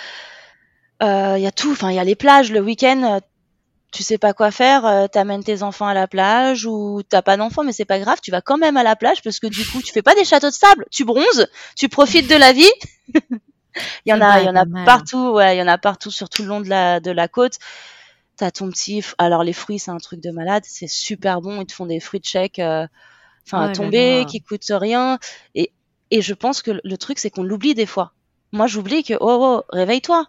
Il 1.02 1.42
y 1.42 1.48
a 1.48 1.52
tout, 1.52 1.72
enfin 1.72 1.92
il 1.92 1.96
y 1.96 2.00
a 2.00 2.04
les 2.04 2.16
plages 2.16 2.52
le 2.52 2.62
week-end 2.62 3.22
tu 3.94 4.04
sais 4.04 4.18
pas 4.18 4.34
quoi 4.34 4.52
faire, 4.52 4.86
euh, 4.86 5.08
t'amènes 5.08 5.44
tes 5.44 5.64
enfants 5.64 5.86
à 5.86 5.94
la 5.94 6.08
plage 6.08 6.66
ou 6.66 7.02
t'as 7.08 7.22
pas 7.22 7.38
d'enfants, 7.38 7.64
mais 7.64 7.72
c'est 7.72 7.86
pas 7.86 8.00
grave, 8.00 8.20
tu 8.22 8.32
vas 8.32 8.42
quand 8.42 8.58
même 8.58 8.76
à 8.76 8.84
la 8.84 8.96
plage 8.96 9.22
parce 9.22 9.40
que 9.40 9.48
du 9.48 9.66
coup, 9.66 9.82
tu 9.82 9.94
fais 9.94 10.02
pas 10.02 10.16
des 10.16 10.26
châteaux 10.26 10.50
de 10.50 10.54
sable, 10.54 10.86
tu 10.92 11.06
bronzes, 11.06 11.48
tu 11.78 11.88
profites 11.90 12.30
de 12.30 12.36
la 12.36 12.52
vie. 12.52 12.72
il 13.14 13.22
y 14.08 14.14
en 14.14 14.20
a, 14.20 14.42
il 14.42 14.46
y 14.46 14.50
en 14.50 14.56
a 14.56 14.66
partout, 14.84 15.34
ouais, 15.34 15.56
il 15.56 15.60
y 15.60 15.62
en 15.62 15.68
a 15.68 15.78
partout 15.78 16.12
sur 16.12 16.28
tout 16.28 16.42
le 16.42 16.48
long 16.50 16.60
de 16.60 16.70
la 16.70 17.00
de 17.00 17.12
la 17.12 17.28
côte. 17.28 17.60
T'as 18.36 18.50
ton 18.50 18.70
petit, 18.70 19.04
alors 19.20 19.44
les 19.44 19.54
fruits, 19.54 19.78
c'est 19.78 19.92
un 19.92 20.00
truc 20.00 20.20
de 20.20 20.32
malade, 20.32 20.64
c'est 20.66 20.88
super 20.88 21.40
bon, 21.40 21.62
ils 21.62 21.68
te 21.68 21.74
font 21.74 21.86
des 21.86 22.00
fruits 22.00 22.20
de 22.20 22.26
chèque, 22.26 22.58
euh, 22.58 22.88
enfin 23.46 23.70
à 23.70 23.72
tomber, 23.72 24.26
qui 24.28 24.42
coûtent 24.42 24.72
rien, 24.72 25.20
et 25.54 25.72
et 26.10 26.22
je 26.22 26.34
pense 26.34 26.64
que 26.64 26.72
le 26.84 26.98
truc 26.98 27.20
c'est 27.20 27.30
qu'on 27.30 27.44
l'oublie 27.44 27.76
des 27.76 27.86
fois. 27.86 28.14
Moi, 28.52 28.68
j'oublie 28.68 29.04
que 29.04 29.16
oh, 29.16 29.38
oh 29.42 29.64
réveille-toi, 29.70 30.28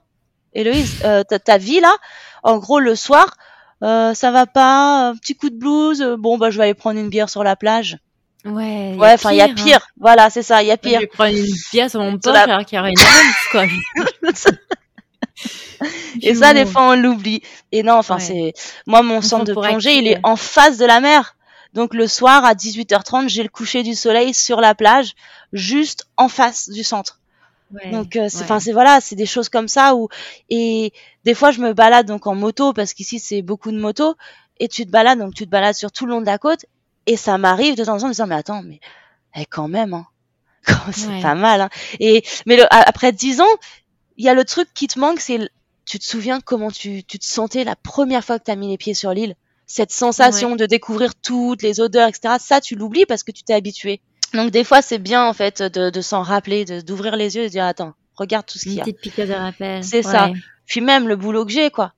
Héloïse, 0.54 1.02
euh, 1.04 1.22
ta 1.24 1.58
vie 1.58 1.80
là, 1.80 1.94
en 2.42 2.58
gros 2.58 2.80
le 2.80 2.94
soir 2.94 3.26
euh, 3.26 3.53
ça 3.84 4.30
va 4.30 4.46
pas, 4.46 5.08
un 5.08 5.16
petit 5.16 5.34
coup 5.34 5.50
de 5.50 5.56
blues, 5.56 6.02
euh, 6.02 6.16
bon 6.16 6.38
bah 6.38 6.50
je 6.50 6.58
vais 6.58 6.64
aller 6.64 6.74
prendre 6.74 6.98
une 6.98 7.08
bière 7.08 7.28
sur 7.28 7.44
la 7.44 7.56
plage. 7.56 7.98
Ouais. 8.44 8.94
Ouais, 8.98 9.12
enfin 9.14 9.32
il 9.32 9.38
y 9.38 9.40
a 9.40 9.48
pire. 9.48 9.78
Hein. 9.82 9.92
Voilà, 9.98 10.30
c'est 10.30 10.42
ça, 10.42 10.62
il 10.62 10.68
y 10.68 10.70
a 10.70 10.76
pire. 10.76 11.00
Je 11.00 11.06
vais 11.06 11.06
prendre 11.06 11.36
une 11.36 11.46
bière 11.72 11.90
sur 11.90 12.00
mon 12.00 12.18
poche 12.18 12.34
alors 12.34 12.64
qu'il 12.64 12.76
y 12.76 12.78
aura 12.78 12.90
une 12.90 12.96
quoi. 13.50 13.64
Et 16.22 16.34
ça, 16.34 16.54
des 16.54 16.66
fois, 16.66 16.90
on 16.90 16.96
l'oublie. 16.96 17.42
Et 17.72 17.82
non, 17.82 17.94
enfin, 17.94 18.18
c'est, 18.18 18.52
moi, 18.86 19.02
mon 19.02 19.20
centre 19.20 19.44
de 19.44 19.52
plongée, 19.52 19.96
il 19.96 20.06
est 20.06 20.18
en 20.22 20.36
face 20.36 20.78
de 20.78 20.84
la 20.84 21.00
mer. 21.00 21.36
Donc, 21.72 21.94
le 21.94 22.06
soir, 22.06 22.44
à 22.44 22.54
18h30, 22.54 23.28
j'ai 23.28 23.42
le 23.42 23.48
coucher 23.48 23.82
du 23.82 23.94
soleil 23.94 24.32
sur 24.32 24.60
la 24.60 24.74
plage, 24.74 25.14
juste 25.52 26.06
en 26.16 26.28
face 26.28 26.68
du 26.68 26.84
centre. 26.84 27.20
Donc, 27.90 28.16
euh, 28.16 28.28
c'est, 28.28 28.42
enfin, 28.42 28.60
c'est 28.60 28.72
voilà, 28.72 29.00
c'est 29.00 29.16
des 29.16 29.26
choses 29.26 29.48
comme 29.48 29.68
ça 29.68 29.94
où, 29.94 30.08
et 30.50 30.92
des 31.24 31.34
fois, 31.34 31.50
je 31.50 31.60
me 31.60 31.72
balade 31.72 32.06
donc 32.06 32.26
en 32.26 32.34
moto 32.34 32.72
parce 32.72 32.94
qu'ici 32.94 33.18
c'est 33.18 33.42
beaucoup 33.42 33.72
de 33.72 33.78
motos 33.78 34.14
et 34.60 34.68
tu 34.68 34.86
te 34.86 34.90
balades 34.90 35.18
donc 35.18 35.34
tu 35.34 35.44
te 35.44 35.50
balades 35.50 35.74
sur 35.74 35.90
tout 35.90 36.06
le 36.06 36.12
long 36.12 36.20
de 36.20 36.26
la 36.26 36.38
côte 36.38 36.66
et 37.06 37.16
ça 37.16 37.38
m'arrive 37.38 37.76
de 37.76 37.84
temps 37.84 37.94
en 37.94 37.98
temps 37.98 38.04
de 38.04 38.08
me 38.10 38.14
dire 38.14 38.26
mais 38.26 38.34
attends 38.34 38.62
mais 38.62 38.80
eh, 39.36 39.46
quand 39.46 39.68
même 39.68 39.94
hein, 39.94 40.06
c'est 40.92 41.20
pas 41.20 41.34
mal 41.34 41.62
hein. 41.62 41.68
Et 42.00 42.24
mais 42.46 42.56
le, 42.56 42.64
après 42.70 43.12
dix 43.12 43.40
ans, 43.40 43.56
il 44.16 44.24
y 44.24 44.28
a 44.28 44.34
le 44.34 44.44
truc 44.44 44.68
qui 44.74 44.86
te 44.86 44.98
manque, 44.98 45.20
c'est 45.20 45.38
tu 45.86 45.98
te 45.98 46.04
souviens 46.04 46.40
comment 46.40 46.70
tu, 46.70 47.04
tu 47.04 47.18
te 47.18 47.24
sentais 47.24 47.64
la 47.64 47.76
première 47.76 48.24
fois 48.24 48.38
que 48.38 48.44
tu 48.44 48.50
as 48.50 48.56
mis 48.56 48.68
les 48.68 48.78
pieds 48.78 48.94
sur 48.94 49.12
l'île? 49.12 49.36
Cette 49.66 49.92
sensation 49.92 50.56
de 50.56 50.66
découvrir 50.66 51.14
toutes 51.14 51.62
les 51.62 51.80
odeurs, 51.80 52.08
etc. 52.08 52.36
Ça, 52.38 52.60
tu 52.60 52.74
l'oublies 52.74 53.06
parce 53.06 53.22
que 53.22 53.32
tu 53.32 53.42
t'es 53.42 53.54
habitué. 53.54 54.00
Donc 54.32 54.50
des 54.50 54.64
fois, 54.64 54.82
c'est 54.82 54.98
bien 54.98 55.24
en 55.26 55.32
fait 55.32 55.62
de, 55.62 55.90
de 55.90 56.00
s'en 56.00 56.22
rappeler, 56.22 56.64
d'ouvrir 56.82 57.16
les 57.16 57.36
yeux 57.36 57.42
et 57.42 57.46
de 57.46 57.50
dire 57.50 57.64
attends, 57.64 57.94
regarde 58.16 58.46
tout 58.46 58.58
ce 58.58 58.64
qu'il 58.64 58.74
y 58.74 58.80
a. 58.80 58.84
de 58.84 59.32
rappel. 59.32 59.84
C'est 59.84 60.02
ça. 60.02 60.30
Puis 60.66 60.80
même 60.80 61.08
le 61.08 61.16
boulot 61.16 61.44
que 61.44 61.52
j'ai, 61.52 61.70
quoi. 61.70 61.92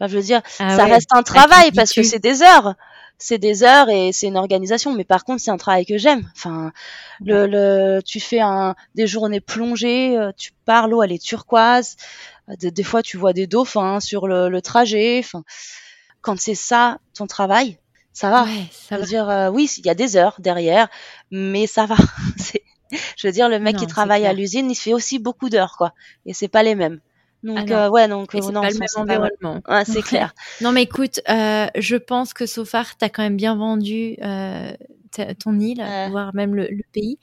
je 0.00 0.06
veux 0.06 0.22
dire, 0.22 0.42
ah 0.58 0.76
ça 0.76 0.84
reste 0.84 1.10
un 1.12 1.22
travail 1.22 1.72
parce 1.72 1.92
que 1.92 2.02
c'est 2.02 2.18
des 2.18 2.42
heures. 2.42 2.74
C'est 3.18 3.38
des 3.38 3.62
heures 3.62 3.88
et 3.88 4.10
c'est 4.12 4.26
une 4.26 4.36
organisation. 4.36 4.92
Mais 4.92 5.04
par 5.04 5.24
contre, 5.24 5.40
c'est 5.42 5.50
un 5.50 5.56
travail 5.56 5.86
que 5.86 5.96
j'aime. 5.96 6.28
Enfin, 6.36 6.72
le, 7.24 7.46
le, 7.46 8.00
tu 8.04 8.18
fais 8.18 8.40
un, 8.40 8.74
des 8.96 9.06
journées 9.06 9.40
plongées, 9.40 10.18
euh, 10.18 10.32
tu 10.36 10.50
pars, 10.64 10.88
l'eau, 10.88 11.02
elle 11.02 11.12
est 11.12 11.22
turquoise. 11.22 11.96
Des, 12.58 12.82
fois, 12.82 13.02
tu 13.02 13.16
vois 13.18 13.32
des 13.32 13.46
dauphins 13.46 14.00
sur 14.00 14.26
le, 14.26 14.48
le 14.48 14.60
trajet. 14.60 15.20
Enfin, 15.20 15.44
quand 16.20 16.38
c'est 16.38 16.56
ça, 16.56 16.98
ton 17.14 17.28
travail, 17.28 17.78
ça 18.12 18.30
va. 18.30 18.46
ça 18.70 18.98
veut 18.98 19.06
dire, 19.06 19.28
euh, 19.28 19.50
oui, 19.50 19.70
il 19.78 19.86
y 19.86 19.90
a 19.90 19.94
des 19.94 20.16
heures 20.16 20.36
derrière, 20.38 20.88
mais 21.30 21.66
ça 21.66 21.86
va. 21.86 21.96
je 23.16 23.26
veux 23.26 23.32
dire, 23.32 23.48
le 23.48 23.58
mec 23.58 23.76
qui 23.76 23.86
travaille 23.86 24.26
à 24.26 24.32
l'usine, 24.32 24.70
il 24.70 24.74
fait 24.74 24.92
aussi 24.92 25.18
beaucoup 25.18 25.48
d'heures, 25.48 25.76
quoi. 25.76 25.94
Et 26.26 26.34
c'est 26.34 26.48
pas 26.48 26.62
les 26.62 26.74
mêmes. 26.74 27.00
Donc 27.42 27.70
euh, 27.70 27.88
ouais, 27.90 28.06
donc 28.08 28.34
euh, 28.34 28.40
c'est 28.40 28.52
pas 28.52 28.70
le 28.70 28.78
même 28.78 28.88
environnement. 28.96 29.62
Ouais, 29.68 29.84
c'est 29.84 30.02
clair. 30.02 30.34
non 30.60 30.72
mais 30.72 30.82
écoute, 30.82 31.20
euh, 31.28 31.66
je 31.76 31.96
pense 31.96 32.34
que 32.34 32.46
Sofar 32.46 32.96
t'as 32.96 33.08
quand 33.08 33.22
même 33.22 33.36
bien 33.36 33.56
vendu 33.56 34.16
ton 35.38 35.58
île, 35.58 35.84
voire 36.10 36.34
même 36.34 36.54
le, 36.54 36.68
le 36.68 36.84
pays. 36.92 37.18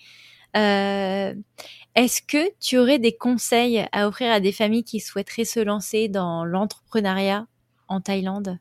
Est-ce 1.95 2.21
que 2.21 2.51
tu 2.59 2.77
aurais 2.77 2.99
des 2.99 3.15
conseils 3.15 3.85
à 3.91 4.07
offrir 4.07 4.31
à 4.31 4.39
des 4.39 4.51
familles 4.51 4.83
qui 4.83 4.99
souhaiteraient 4.99 5.45
se 5.45 5.59
lancer 5.59 6.07
dans 6.07 6.45
l'entrepreneuriat 6.45 7.47
en 7.87 8.01
Thaïlande? 8.01 8.59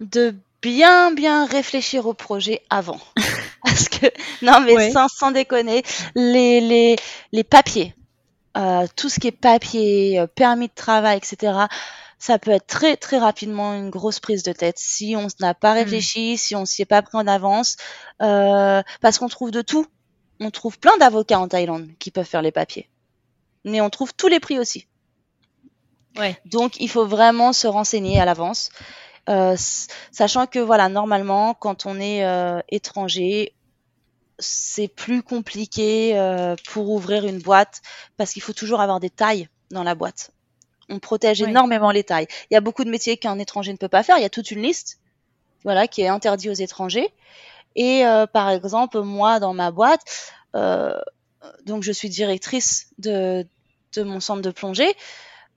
De 0.00 0.34
bien 0.62 1.12
bien 1.12 1.46
réfléchir 1.46 2.06
au 2.06 2.14
projet 2.14 2.62
avant. 2.70 3.00
Parce 3.64 3.88
que 3.88 4.06
non 4.42 4.60
mais 4.60 4.90
sans, 4.90 5.08
sans 5.08 5.30
déconner, 5.30 5.82
les 6.14 6.60
les 6.60 6.96
les 7.32 7.44
papiers 7.44 7.94
euh, 8.58 8.86
tout 8.96 9.08
ce 9.08 9.20
qui 9.20 9.28
est 9.28 9.32
papier, 9.32 10.18
euh, 10.18 10.26
permis 10.26 10.66
de 10.66 10.74
travail, 10.74 11.18
etc. 11.18 11.66
Ça 12.18 12.38
peut 12.40 12.50
être 12.50 12.66
très 12.66 12.96
très 12.96 13.18
rapidement 13.18 13.74
une 13.74 13.90
grosse 13.90 14.18
prise 14.18 14.42
de 14.42 14.52
tête 14.52 14.78
si 14.78 15.14
on 15.16 15.28
n'a 15.40 15.54
pas 15.54 15.74
mmh. 15.74 15.78
réfléchi, 15.78 16.36
si 16.38 16.56
on 16.56 16.64
s'y 16.64 16.82
est 16.82 16.86
pas 16.86 17.02
pris 17.02 17.16
en 17.16 17.26
avance, 17.28 17.76
euh, 18.20 18.82
parce 19.00 19.18
qu'on 19.18 19.28
trouve 19.28 19.52
de 19.52 19.62
tout. 19.62 19.86
On 20.40 20.50
trouve 20.50 20.78
plein 20.78 20.96
d'avocats 20.98 21.38
en 21.38 21.48
Thaïlande 21.48 21.88
qui 21.98 22.10
peuvent 22.10 22.26
faire 22.26 22.42
les 22.42 22.52
papiers, 22.52 22.88
mais 23.64 23.80
on 23.80 23.90
trouve 23.90 24.14
tous 24.14 24.28
les 24.28 24.40
prix 24.40 24.58
aussi. 24.58 24.86
Ouais. 26.16 26.36
Donc 26.44 26.80
il 26.80 26.88
faut 26.88 27.06
vraiment 27.06 27.52
se 27.52 27.68
renseigner 27.68 28.20
à 28.20 28.24
l'avance, 28.24 28.70
euh, 29.28 29.56
sachant 30.10 30.46
que 30.46 30.58
voilà 30.58 30.88
normalement 30.88 31.54
quand 31.54 31.86
on 31.86 32.00
est 32.00 32.24
euh, 32.24 32.60
étranger, 32.68 33.54
c'est 34.38 34.88
plus 34.88 35.22
compliqué 35.22 36.18
euh, 36.18 36.54
pour 36.70 36.90
ouvrir 36.90 37.26
une 37.26 37.38
boîte 37.38 37.82
parce 38.16 38.32
qu'il 38.32 38.42
faut 38.42 38.52
toujours 38.52 38.80
avoir 38.80 39.00
des 39.00 39.10
tailles 39.10 39.48
dans 39.70 39.82
la 39.82 39.94
boîte. 39.94 40.30
On 40.88 40.98
protège 40.98 41.42
énormément 41.42 41.90
les 41.90 42.04
tailles. 42.04 42.28
Il 42.50 42.54
y 42.54 42.56
a 42.56 42.60
beaucoup 42.60 42.84
de 42.84 42.90
métiers 42.90 43.18
qu'un 43.18 43.38
étranger 43.38 43.72
ne 43.72 43.76
peut 43.76 43.88
pas 43.88 44.02
faire. 44.02 44.16
Il 44.16 44.22
y 44.22 44.26
a 44.26 44.30
toute 44.30 44.50
une 44.50 44.62
liste, 44.62 45.00
voilà, 45.64 45.86
qui 45.86 46.00
est 46.00 46.08
interdite 46.08 46.50
aux 46.50 46.54
étrangers. 46.54 47.12
Et 47.76 48.06
euh, 48.06 48.26
par 48.26 48.48
exemple, 48.48 49.00
moi, 49.00 49.38
dans 49.38 49.52
ma 49.52 49.70
boîte, 49.70 50.00
euh, 50.54 50.98
donc 51.66 51.82
je 51.82 51.92
suis 51.92 52.08
directrice 52.08 52.88
de, 52.96 53.46
de 53.94 54.02
mon 54.02 54.20
centre 54.20 54.40
de 54.40 54.50
plongée. 54.50 54.94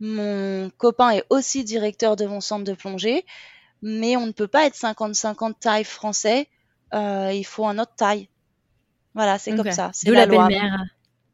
Mon 0.01 0.69
copain 0.77 1.11
est 1.11 1.23
aussi 1.29 1.63
directeur 1.63 2.15
de 2.15 2.25
mon 2.25 2.41
centre 2.41 2.65
de 2.65 2.73
plongée, 2.73 3.25
mais 3.81 4.15
on 4.15 4.27
ne 4.27 4.31
peut 4.31 4.47
pas 4.47 4.65
être 4.65 4.75
50-50 4.75 5.53
taille 5.59 5.83
français. 5.83 6.47
il 6.93 7.45
faut 7.45 7.65
un 7.65 7.79
autre 7.79 7.95
taille. 7.95 8.27
Voilà, 9.13 9.37
c'est 9.37 9.55
comme 9.55 9.71
ça. 9.71 9.91
C'est 9.93 10.09
la, 10.11 10.25
belle-mère. 10.25 10.85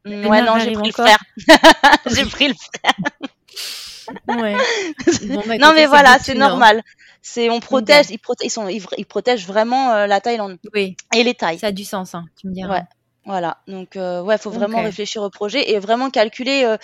Mm, 0.04 0.26
ouais, 0.26 0.42
non, 0.42 0.58
j'ai 0.58 0.72
pris 0.72 0.88
le 0.88 0.92
frère. 0.92 1.18
j'ai 2.06 2.24
pris 2.24 2.48
le 2.48 2.54
frère. 2.54 4.40
ouais. 4.40 4.56
Bah, 5.46 5.58
non, 5.58 5.72
mais 5.74 5.86
voilà, 5.86 6.18
c'est 6.18 6.34
normal. 6.34 6.82
C'est 7.20 7.50
on 7.50 7.60
protège, 7.60 8.06
ils, 8.10 8.18
ils, 8.42 8.50
sont, 8.50 8.68
ils, 8.68 9.06
protègent 9.06 9.46
vraiment 9.46 9.92
euh, 9.92 10.06
la 10.06 10.20
Thaïlande. 10.20 10.58
Oui. 10.72 10.96
Et 11.14 11.24
les 11.24 11.34
Thaïs. 11.34 11.60
Ça 11.60 11.68
a 11.68 11.72
du 11.72 11.84
sens, 11.84 12.14
hein, 12.14 12.24
tu 12.40 12.46
me 12.46 12.54
diras. 12.54 12.78
Ouais. 12.78 12.82
Voilà. 13.26 13.58
Donc 13.66 13.96
euh, 13.96 14.22
ouais, 14.22 14.38
faut 14.38 14.50
vraiment 14.50 14.82
réfléchir 14.82 15.22
au 15.22 15.28
projet 15.28 15.72
et 15.72 15.78
vraiment 15.78 16.10
calculer 16.10 16.64
euh, 16.64 16.78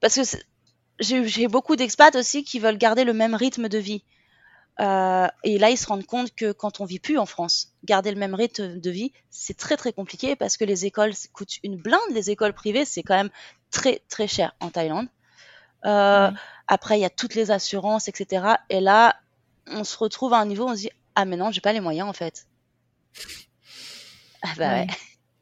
parce 0.00 0.14
que 0.14 0.22
j'ai 1.00 1.48
beaucoup 1.48 1.74
d'expats 1.74 2.14
aussi 2.14 2.44
qui 2.44 2.60
veulent 2.60 2.78
garder 2.78 3.04
le 3.04 3.12
même 3.12 3.34
rythme 3.34 3.68
de 3.68 3.78
vie. 3.78 4.04
Euh, 4.80 5.28
et 5.44 5.58
là, 5.58 5.70
ils 5.70 5.76
se 5.76 5.86
rendent 5.86 6.06
compte 6.06 6.34
que 6.34 6.52
quand 6.52 6.80
on 6.80 6.84
vit 6.84 6.98
plus 6.98 7.18
en 7.18 7.26
France, 7.26 7.72
garder 7.84 8.10
le 8.10 8.18
même 8.18 8.34
rythme 8.34 8.80
de 8.80 8.90
vie, 8.90 9.12
c'est 9.28 9.56
très 9.56 9.76
très 9.76 9.92
compliqué 9.92 10.36
parce 10.36 10.56
que 10.56 10.64
les 10.64 10.86
écoles 10.86 11.12
coûtent 11.32 11.58
une 11.62 11.76
blinde. 11.76 12.00
Les 12.12 12.30
écoles 12.30 12.54
privées, 12.54 12.84
c'est 12.84 13.02
quand 13.02 13.16
même 13.16 13.30
très 13.70 14.02
très 14.08 14.26
cher 14.26 14.54
en 14.60 14.70
Thaïlande. 14.70 15.08
Euh, 15.84 16.30
après, 16.66 16.98
il 16.98 17.02
y 17.02 17.04
a 17.04 17.10
toutes 17.10 17.34
les 17.34 17.50
assurances, 17.50 18.08
etc. 18.08 18.54
Et 18.70 18.80
là, 18.80 19.16
on 19.66 19.84
se 19.84 19.96
retrouve 19.98 20.32
à 20.32 20.38
un 20.38 20.46
niveau, 20.46 20.64
où 20.64 20.70
on 20.70 20.74
se 20.74 20.80
dit 20.80 20.90
ah 21.14 21.24
mais 21.24 21.36
non, 21.36 21.50
j'ai 21.50 21.60
pas 21.60 21.72
les 21.72 21.80
moyens 21.80 22.08
en 22.08 22.12
fait. 22.12 22.46
Ah 24.42 24.54
bah 24.56 24.68
ouais. 24.70 24.86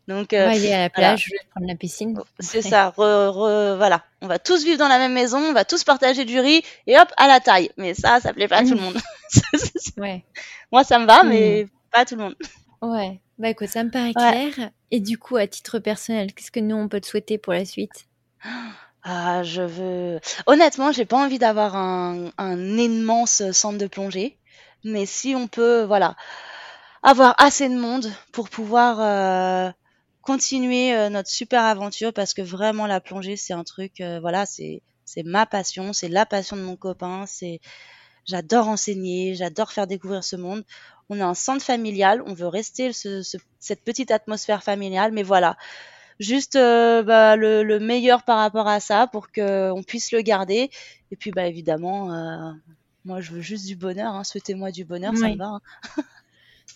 Donc, 0.08 0.32
euh, 0.32 0.44
on 0.44 0.46
va 0.46 0.52
aller 0.52 0.72
à 0.72 0.80
la 0.80 0.90
plage, 0.90 1.26
je 1.26 1.32
vais 1.32 1.38
prendre 1.50 1.66
la 1.66 1.74
piscine. 1.74 2.18
C'est 2.40 2.62
ça, 2.62 2.94
voilà. 2.96 4.02
On 4.22 4.26
va 4.26 4.38
tous 4.38 4.64
vivre 4.64 4.78
dans 4.78 4.88
la 4.88 4.98
même 4.98 5.12
maison, 5.12 5.38
on 5.38 5.52
va 5.52 5.66
tous 5.66 5.84
partager 5.84 6.24
du 6.24 6.40
riz 6.40 6.62
et 6.86 6.98
hop, 6.98 7.12
à 7.18 7.28
la 7.28 7.40
taille. 7.40 7.70
Mais 7.76 7.92
ça, 7.92 8.18
ça 8.18 8.32
plaît 8.32 8.48
pas 8.48 8.56
à 8.56 8.62
tout 8.62 8.74
le 8.74 8.80
monde. 8.80 8.96
ouais. 9.98 10.24
Moi, 10.72 10.82
ça 10.82 10.98
me 10.98 11.04
va, 11.06 11.22
mais 11.24 11.64
hmm. 11.64 11.68
pas 11.92 11.98
à 12.00 12.04
tout 12.06 12.16
le 12.16 12.22
monde. 12.22 12.34
Ouais. 12.80 13.20
Bah 13.38 13.50
écoute, 13.50 13.68
ça 13.68 13.84
me 13.84 13.90
paraît 13.90 14.14
clair. 14.14 14.70
Et 14.90 15.00
du 15.00 15.18
coup, 15.18 15.36
à 15.36 15.46
titre 15.46 15.78
personnel, 15.78 16.32
qu'est-ce 16.32 16.50
que 16.50 16.60
nous, 16.60 16.74
on 16.74 16.88
peut 16.88 17.00
te 17.00 17.06
souhaiter 17.06 17.36
pour 17.36 17.52
la 17.52 17.66
suite? 17.66 18.06
Ah, 19.04 19.42
je 19.42 19.62
veux. 19.62 20.20
Honnêtement, 20.46 20.90
j'ai 20.90 21.04
pas 21.04 21.22
envie 21.22 21.38
d'avoir 21.38 21.76
un, 21.76 22.30
un 22.38 22.78
immense 22.78 23.42
centre 23.52 23.78
de 23.78 23.86
plongée. 23.86 24.38
Mais 24.84 25.04
si 25.04 25.34
on 25.36 25.48
peut, 25.48 25.82
voilà, 25.82 26.16
avoir 27.02 27.34
assez 27.38 27.68
de 27.68 27.74
monde 27.78 28.10
pour 28.32 28.48
pouvoir 28.48 29.00
euh, 29.00 29.70
continuer 30.28 30.94
euh, 30.94 31.08
notre 31.08 31.30
super 31.30 31.64
aventure 31.64 32.12
parce 32.12 32.34
que 32.34 32.42
vraiment 32.42 32.86
la 32.86 33.00
plongée 33.00 33.36
c'est 33.36 33.54
un 33.54 33.64
truc 33.64 34.02
euh, 34.02 34.20
voilà 34.20 34.44
c'est 34.44 34.82
c'est 35.06 35.22
ma 35.22 35.46
passion 35.46 35.94
c'est 35.94 36.10
la 36.10 36.26
passion 36.26 36.54
de 36.54 36.60
mon 36.60 36.76
copain 36.76 37.24
c'est 37.26 37.60
j'adore 38.26 38.68
enseigner 38.68 39.34
j'adore 39.34 39.72
faire 39.72 39.86
découvrir 39.86 40.22
ce 40.22 40.36
monde 40.36 40.64
on 41.08 41.18
a 41.18 41.24
un 41.24 41.32
centre 41.32 41.64
familial 41.64 42.22
on 42.26 42.34
veut 42.34 42.46
rester 42.46 42.92
ce, 42.92 43.22
cette 43.58 43.82
petite 43.82 44.10
atmosphère 44.10 44.62
familiale 44.62 45.12
mais 45.12 45.22
voilà 45.22 45.56
juste 46.20 46.56
euh, 46.56 47.02
bah, 47.02 47.36
le, 47.36 47.62
le, 47.62 47.80
meilleur 47.80 48.22
par 48.22 48.36
rapport 48.36 48.68
à 48.68 48.80
ça 48.80 49.06
pour 49.06 49.32
que 49.32 49.70
on 49.70 49.82
puisse 49.82 50.12
le 50.12 50.20
garder 50.20 50.68
et 51.10 51.16
puis 51.16 51.30
bah 51.30 51.46
évidemment 51.46 52.54
moi, 53.08 53.22
je 53.22 53.32
veux 53.32 53.40
juste 53.40 53.66
du 53.66 53.74
bonheur. 53.74 54.12
Hein. 54.14 54.22
Souhaitez-moi 54.22 54.70
du 54.70 54.84
bonheur, 54.84 55.16
ça 55.16 55.28
me 55.30 55.36
va. 55.36 55.46
Hein. 55.46 55.60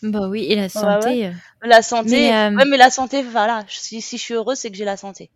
Bah 0.02 0.28
oui, 0.28 0.46
et 0.48 0.56
la 0.56 0.68
santé. 0.68 1.26
Euh. 1.26 1.32
La 1.62 1.82
santé, 1.82 2.10
mais, 2.10 2.34
euh, 2.34 2.56
ouais, 2.56 2.64
mais 2.64 2.76
la 2.76 2.90
santé, 2.90 3.22
voilà. 3.22 3.64
Si, 3.68 4.00
si 4.00 4.16
je 4.16 4.22
suis 4.22 4.34
heureuse, 4.34 4.58
c'est 4.58 4.70
que 4.70 4.76
j'ai 4.76 4.84
la 4.84 4.96
santé. 4.96 5.30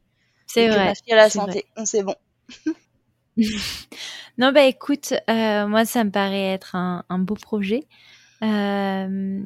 C'est 0.47 0.69
vrai. 0.69 0.93
Que 1.07 1.15
ma 1.15 1.17
la 1.17 1.31
santé, 1.31 1.67
c'est 1.85 2.03
bon. 2.03 2.15
non, 4.39 4.53
bah 4.53 4.65
écoute, 4.65 5.15
euh, 5.31 5.67
moi, 5.67 5.85
ça 5.85 6.05
me 6.05 6.11
paraît 6.11 6.53
être 6.53 6.75
un, 6.75 7.05
un 7.09 7.19
beau 7.19 7.35
projet. 7.35 7.85
Euh, 8.43 9.41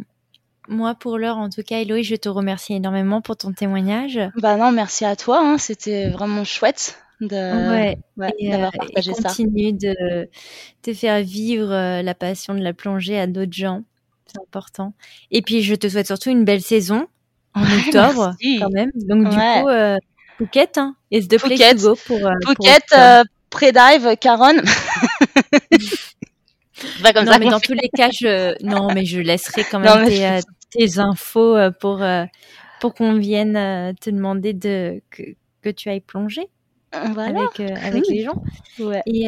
moi, 0.69 0.95
pour 0.95 1.19
l'heure, 1.19 1.39
en 1.39 1.51
tout 1.51 1.63
cas, 1.63 1.81
Héloïse, 1.81 2.07
je 2.07 2.17
te 2.17 2.29
remercie 2.29 2.75
énormément 2.75 3.21
pour 3.21 3.37
ton 3.37 3.53
témoignage. 3.53 4.19
Bah 4.37 4.57
non, 4.57 4.73
merci 4.73 5.05
à 5.05 5.17
toi. 5.17 5.41
Hein. 5.43 5.59
C'était 5.59 6.09
vraiment 6.09 6.45
chouette 6.45 6.99
de 7.21 7.71
ouais, 7.71 7.99
d'avoir 8.17 8.73
partagé 8.73 9.11
et 9.11 9.23
continue 9.23 9.73
de 9.75 10.31
te 10.81 10.95
faire 10.95 11.23
vivre 11.23 12.01
la 12.01 12.15
passion 12.15 12.55
de 12.55 12.61
la 12.61 12.73
plongée 12.73 13.19
à 13.19 13.27
d'autres 13.27 13.53
gens 13.53 13.83
c'est 14.33 14.41
important. 14.41 14.93
Et 15.31 15.43
puis, 15.43 15.63
je 15.63 15.75
te 15.75 15.89
souhaite 15.89 16.07
surtout 16.07 16.31
une 16.31 16.45
belle 16.45 16.63
saison 16.63 17.07
en 17.55 17.63
octobre, 17.63 18.35
quand 18.59 18.71
même. 18.71 18.91
Donc, 18.95 19.29
du 19.29 19.37
coup, 19.37 19.69
euh, 19.69 19.97
Phuket, 20.39 20.79
hein, 20.79 20.95
is 21.11 21.29
the 21.29 21.39
place 21.39 21.59
to 21.59 21.77
go 21.77 21.97
pour. 22.07 22.19
Euh, 22.27 22.31
Phuket, 22.47 22.85
euh, 22.97 23.23
pré-dive, 23.51 24.17
Caron. 24.21 24.57
Pas 27.03 27.13
comme 27.13 27.27
non, 27.27 27.37
mais 27.39 27.51
dans 27.51 27.61
tous 27.61 27.75
les 27.75 27.91
cas, 27.95 28.09
je 28.11 28.55
non, 28.65 28.89
mais 28.95 29.05
je 29.05 29.21
laisserai 29.21 29.65
quand 29.65 29.81
même 29.81 30.07
tes, 30.07 30.41
tes, 30.71 30.99
infos 30.99 31.59
pour 31.79 32.03
pour 32.81 32.95
qu'on 32.95 33.19
vienne 33.19 33.95
te 34.01 34.09
demander 34.09 34.55
de 34.55 35.03
que, 35.11 35.23
que 35.61 35.69
tu 35.69 35.91
ailles 35.91 36.01
plonger. 36.01 36.49
Voilà. 37.13 37.41
avec 37.41 37.61
avec 37.85 38.09
les 38.09 38.23
gens. 38.23 38.43
Ouais. 38.79 39.03
Et 39.05 39.27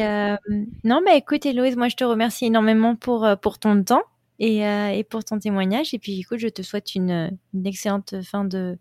non, 0.83 1.01
mais 1.05 1.17
écoute, 1.17 1.45
Héloïse, 1.45 1.75
moi 1.75 1.89
je 1.89 1.95
te 1.95 2.03
remercie 2.03 2.45
énormément 2.45 2.95
pour 2.95 3.27
pour 3.39 3.59
ton 3.59 3.83
temps 3.83 4.01
et, 4.39 4.65
euh, 4.65 4.89
et, 4.89 5.03
pour 5.03 5.23
ton 5.23 5.39
témoignage. 5.39 5.93
Et 5.93 5.99
puis, 5.99 6.19
écoute, 6.19 6.39
je 6.39 6.47
te 6.47 6.61
souhaite 6.61 6.95
une, 6.95 7.37
une 7.53 7.67
excellente 7.67 8.15
fin 8.23 8.45
de 8.45 8.77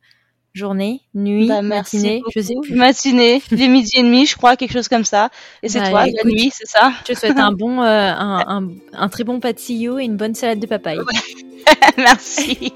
journée, 0.55 1.01
nuit, 1.15 1.49
bah, 1.49 1.63
matinée, 1.63 2.23
je 2.35 2.41
sais 2.41 2.55
plus. 2.61 2.75
Matinée, 2.75 3.43
les 3.51 3.69
midi 3.69 3.93
et 3.97 4.03
demi, 4.03 4.27
je 4.27 4.37
crois, 4.37 4.57
quelque 4.57 4.73
chose 4.73 4.89
comme 4.89 5.05
ça. 5.05 5.31
Et 5.63 5.69
c'est 5.69 5.81
bah, 5.81 5.91
toi, 5.91 6.07
la 6.07 6.31
nuit, 6.31 6.53
c'est 6.55 6.67
ça? 6.67 6.93
Je 7.01 7.13
te 7.13 7.19
souhaite 7.19 7.39
un 7.39 7.53
bon, 7.53 7.81
euh, 7.81 7.87
un, 7.87 8.45
un, 8.47 8.69
un, 8.93 9.09
très 9.09 9.25
bon 9.25 9.41
patillo 9.41 9.99
et 9.99 10.05
une 10.05 10.17
bonne 10.17 10.35
salade 10.35 10.61
de 10.61 10.67
papaye. 10.67 10.99
merci. 11.97 12.73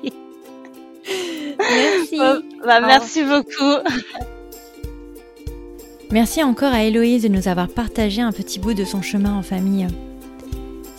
merci. 1.59 2.18
bah, 2.64 2.81
merci 2.81 3.24
beaucoup. 3.24 3.89
Merci 6.11 6.43
encore 6.43 6.72
à 6.72 6.85
Héloïse 6.85 7.24
de 7.24 7.29
nous 7.29 7.49
avoir 7.49 7.68
partagé 7.68 8.22
un 8.22 8.33
petit 8.33 8.59
bout 8.59 8.74
de 8.74 8.85
son 8.85 9.03
chemin 9.03 9.35
en 9.35 9.43
famille. 9.43 9.87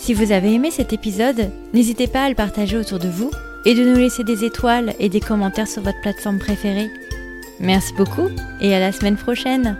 Si 0.07 0.13
vous 0.13 0.31
avez 0.31 0.53
aimé 0.53 0.71
cet 0.71 0.93
épisode, 0.93 1.51
n'hésitez 1.73 2.07
pas 2.07 2.23
à 2.23 2.29
le 2.29 2.33
partager 2.33 2.77
autour 2.77 2.97
de 2.97 3.09
vous 3.09 3.29
et 3.65 3.75
de 3.75 3.83
nous 3.83 3.97
laisser 3.97 4.23
des 4.23 4.45
étoiles 4.45 4.93
et 5.01 5.09
des 5.09 5.19
commentaires 5.19 5.67
sur 5.67 5.83
votre 5.83 5.99
plateforme 5.99 6.39
préférée. 6.39 6.89
Merci 7.59 7.91
beaucoup 7.97 8.29
et 8.61 8.73
à 8.73 8.79
la 8.79 8.93
semaine 8.93 9.17
prochaine 9.17 9.75